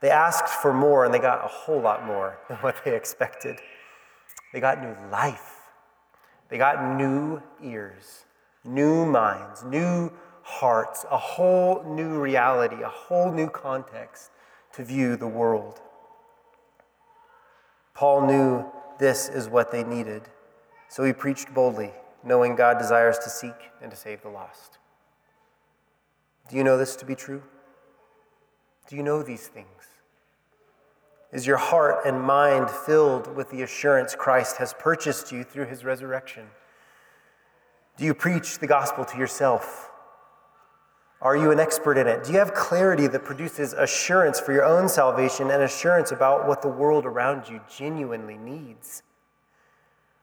They 0.01 0.09
asked 0.09 0.49
for 0.49 0.73
more 0.73 1.05
and 1.05 1.13
they 1.13 1.19
got 1.19 1.45
a 1.45 1.47
whole 1.47 1.79
lot 1.79 2.05
more 2.05 2.37
than 2.49 2.57
what 2.57 2.75
they 2.83 2.95
expected. 2.97 3.59
They 4.53 4.59
got 4.59 4.81
new 4.81 4.95
life. 5.11 5.53
They 6.49 6.57
got 6.57 6.97
new 6.97 7.41
ears, 7.61 8.25
new 8.63 9.05
minds, 9.05 9.63
new 9.63 10.11
hearts, 10.43 11.05
a 11.11 11.17
whole 11.17 11.83
new 11.83 12.19
reality, 12.19 12.81
a 12.81 12.87
whole 12.87 13.31
new 13.31 13.49
context 13.49 14.31
to 14.73 14.83
view 14.83 15.17
the 15.17 15.27
world. 15.27 15.81
Paul 17.93 18.25
knew 18.27 18.65
this 18.99 19.27
is 19.27 19.49
what 19.49 19.71
they 19.71 19.83
needed, 19.83 20.29
so 20.87 21.03
he 21.03 21.11
preached 21.11 21.53
boldly, 21.53 21.91
knowing 22.23 22.55
God 22.55 22.77
desires 22.77 23.17
to 23.19 23.29
seek 23.29 23.55
and 23.81 23.91
to 23.91 23.97
save 23.97 24.21
the 24.21 24.29
lost. 24.29 24.77
Do 26.49 26.55
you 26.55 26.63
know 26.63 26.77
this 26.77 26.95
to 26.97 27.05
be 27.05 27.15
true? 27.15 27.43
Do 28.87 28.95
you 28.95 29.03
know 29.03 29.21
these 29.21 29.47
things? 29.47 29.96
Is 31.32 31.45
your 31.45 31.57
heart 31.57 32.05
and 32.05 32.21
mind 32.21 32.69
filled 32.69 33.36
with 33.36 33.49
the 33.49 33.61
assurance 33.61 34.15
Christ 34.15 34.57
has 34.57 34.73
purchased 34.73 35.32
you 35.32 35.43
through 35.43 35.65
his 35.65 35.84
resurrection? 35.84 36.47
Do 37.97 38.05
you 38.05 38.13
preach 38.13 38.59
the 38.59 38.67
gospel 38.67 39.03
to 39.05 39.17
yourself? 39.17 39.89
Are 41.21 41.36
you 41.36 41.51
an 41.51 41.59
expert 41.59 41.97
in 41.97 42.07
it? 42.07 42.23
Do 42.23 42.32
you 42.32 42.38
have 42.38 42.53
clarity 42.53 43.07
that 43.07 43.25
produces 43.25 43.73
assurance 43.73 44.39
for 44.39 44.53
your 44.53 44.63
own 44.63 44.88
salvation 44.88 45.49
and 45.49 45.63
assurance 45.63 46.11
about 46.11 46.47
what 46.47 46.61
the 46.61 46.67
world 46.69 47.05
around 47.05 47.49
you 47.49 47.59
genuinely 47.75 48.38
needs? 48.38 49.01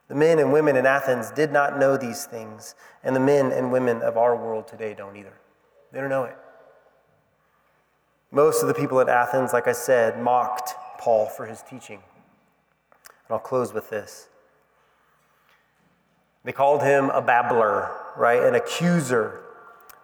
The 0.09 0.15
men 0.15 0.39
and 0.39 0.53
women 0.53 0.77
in 0.77 0.87
Athens 0.87 1.31
did 1.33 1.51
not 1.51 1.79
know 1.79 1.97
these 1.97 2.27
things, 2.27 2.75
and 3.03 3.17
the 3.17 3.21
men 3.21 3.51
and 3.53 3.73
women 3.73 4.03
of 4.03 4.17
our 4.17 4.37
world 4.37 4.69
today 4.69 4.95
don't 4.95 5.17
either. 5.17 5.33
They 5.93 6.01
don't 6.01 6.11
know 6.11 6.25
it. 6.25 6.37
Most 8.31 8.63
of 8.63 8.69
the 8.69 8.75
people 8.75 9.01
at 9.01 9.09
Athens, 9.09 9.53
like 9.53 9.67
I 9.67 9.73
said, 9.73 10.21
mocked 10.21 10.75
Paul 11.05 11.27
for 11.27 11.45
his 11.45 11.61
teaching. 11.61 11.99
And 11.99 13.31
I'll 13.35 13.39
close 13.39 13.75
with 13.75 13.91
this. 13.91 14.29
They 16.45 16.53
called 16.53 16.83
him 16.83 17.11
a 17.11 17.21
babbler, 17.21 17.91
right? 18.17 18.43
An 18.43 18.55
accuser, 18.55 19.43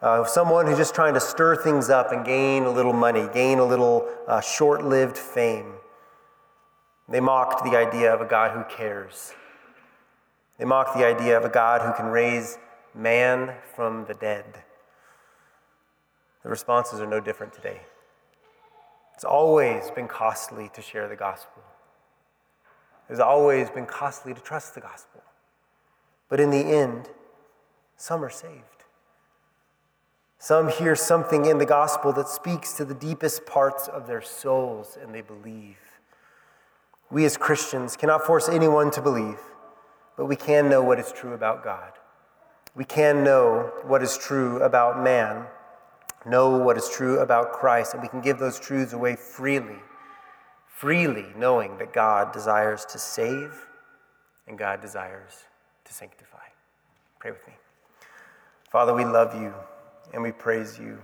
uh, 0.03 0.25
someone 0.25 0.67
who's 0.67 0.77
just 0.77 0.95
trying 0.95 1.15
to 1.15 1.21
stir 1.21 1.57
things 1.57 1.89
up 1.89 2.13
and 2.13 2.23
gain 2.23 2.65
a 2.65 2.71
little 2.71 2.93
money, 2.93 3.29
gain 3.33 3.61
a 3.61 3.65
little 3.65 4.11
uh, 4.29 4.43
short 4.43 4.85
lived 4.85 5.17
fame. 5.17 5.73
They 7.09 7.21
mocked 7.21 7.65
the 7.65 7.79
idea 7.79 8.13
of 8.13 8.21
a 8.21 8.27
God 8.27 8.51
who 8.51 8.65
cares. 8.77 9.33
They 10.59 10.67
mocked 10.67 10.99
the 10.99 11.07
idea 11.07 11.39
of 11.39 11.47
a 11.47 11.49
God 11.49 11.81
who 11.81 11.95
can 11.95 12.13
raise 12.13 12.59
man 12.95 13.55
from 13.75 14.05
the 14.05 14.15
dead. 14.15 14.45
The 16.43 16.51
responses 16.51 17.01
are 17.01 17.07
no 17.07 17.21
different 17.21 17.55
today. 17.55 17.81
It's 19.21 19.25
always 19.27 19.91
been 19.91 20.09
costly 20.09 20.71
to 20.73 20.81
share 20.81 21.07
the 21.07 21.15
gospel. 21.15 21.63
It's 23.11 23.21
always 23.21 23.69
been 23.69 23.85
costly 23.85 24.33
to 24.33 24.41
trust 24.41 24.75
the 24.75 24.81
gospel. 24.81 25.21
But 26.31 26.41
in 26.41 26.49
the 26.49 26.65
end, 26.65 27.11
some 27.99 28.25
are 28.25 28.31
saved. 28.31 28.87
Some 30.39 30.71
hear 30.71 30.97
something 30.97 31.45
in 31.45 31.59
the 31.59 31.67
gospel 31.67 32.15
that 32.15 32.29
speaks 32.29 32.73
to 32.79 32.87
the 32.87 32.95
deepest 32.95 33.45
parts 33.45 33.89
of 33.89 34.07
their 34.07 34.23
souls 34.23 34.97
and 34.99 35.15
they 35.15 35.21
believe. 35.21 35.77
We 37.11 37.27
as 37.27 37.37
Christians 37.37 37.99
cannot 37.99 38.25
force 38.25 38.49
anyone 38.49 38.91
to 38.93 39.03
believe, 39.03 39.41
but 40.17 40.25
we 40.25 40.37
can 40.37 40.71
know 40.71 40.83
what 40.83 40.99
is 40.99 41.13
true 41.13 41.35
about 41.35 41.63
God. 41.63 41.93
We 42.75 42.87
can 42.87 43.23
know 43.23 43.71
what 43.83 44.03
is 44.03 44.17
true 44.17 44.63
about 44.63 45.05
man 45.05 45.45
know 46.27 46.59
what 46.59 46.77
is 46.77 46.89
true 46.89 47.21
about 47.21 47.53
Christ, 47.53 47.95
and 47.95 48.03
we 48.03 48.09
can 48.09 48.21
give 48.21 48.39
those 48.39 48.61
truths 48.61 48.93
away 48.93 49.17
freely, 49.17 49.79
freely 50.67 51.27
knowing 51.37 51.79
that 51.79 51.93
God 51.93 52.33
desires 52.33 52.85
to 52.87 52.99
save 52.99 53.67
and 54.47 54.59
God 54.59 54.81
desires 54.81 55.45
to 55.85 55.93
sanctify. 55.93 56.39
Pray 57.19 57.31
with 57.31 57.47
me. 57.47 57.55
Father, 58.71 58.95
we 58.95 59.05
love 59.05 59.41
you 59.41 59.53
and 60.13 60.23
we 60.23 60.33
praise 60.33 60.79
you. 60.79 60.99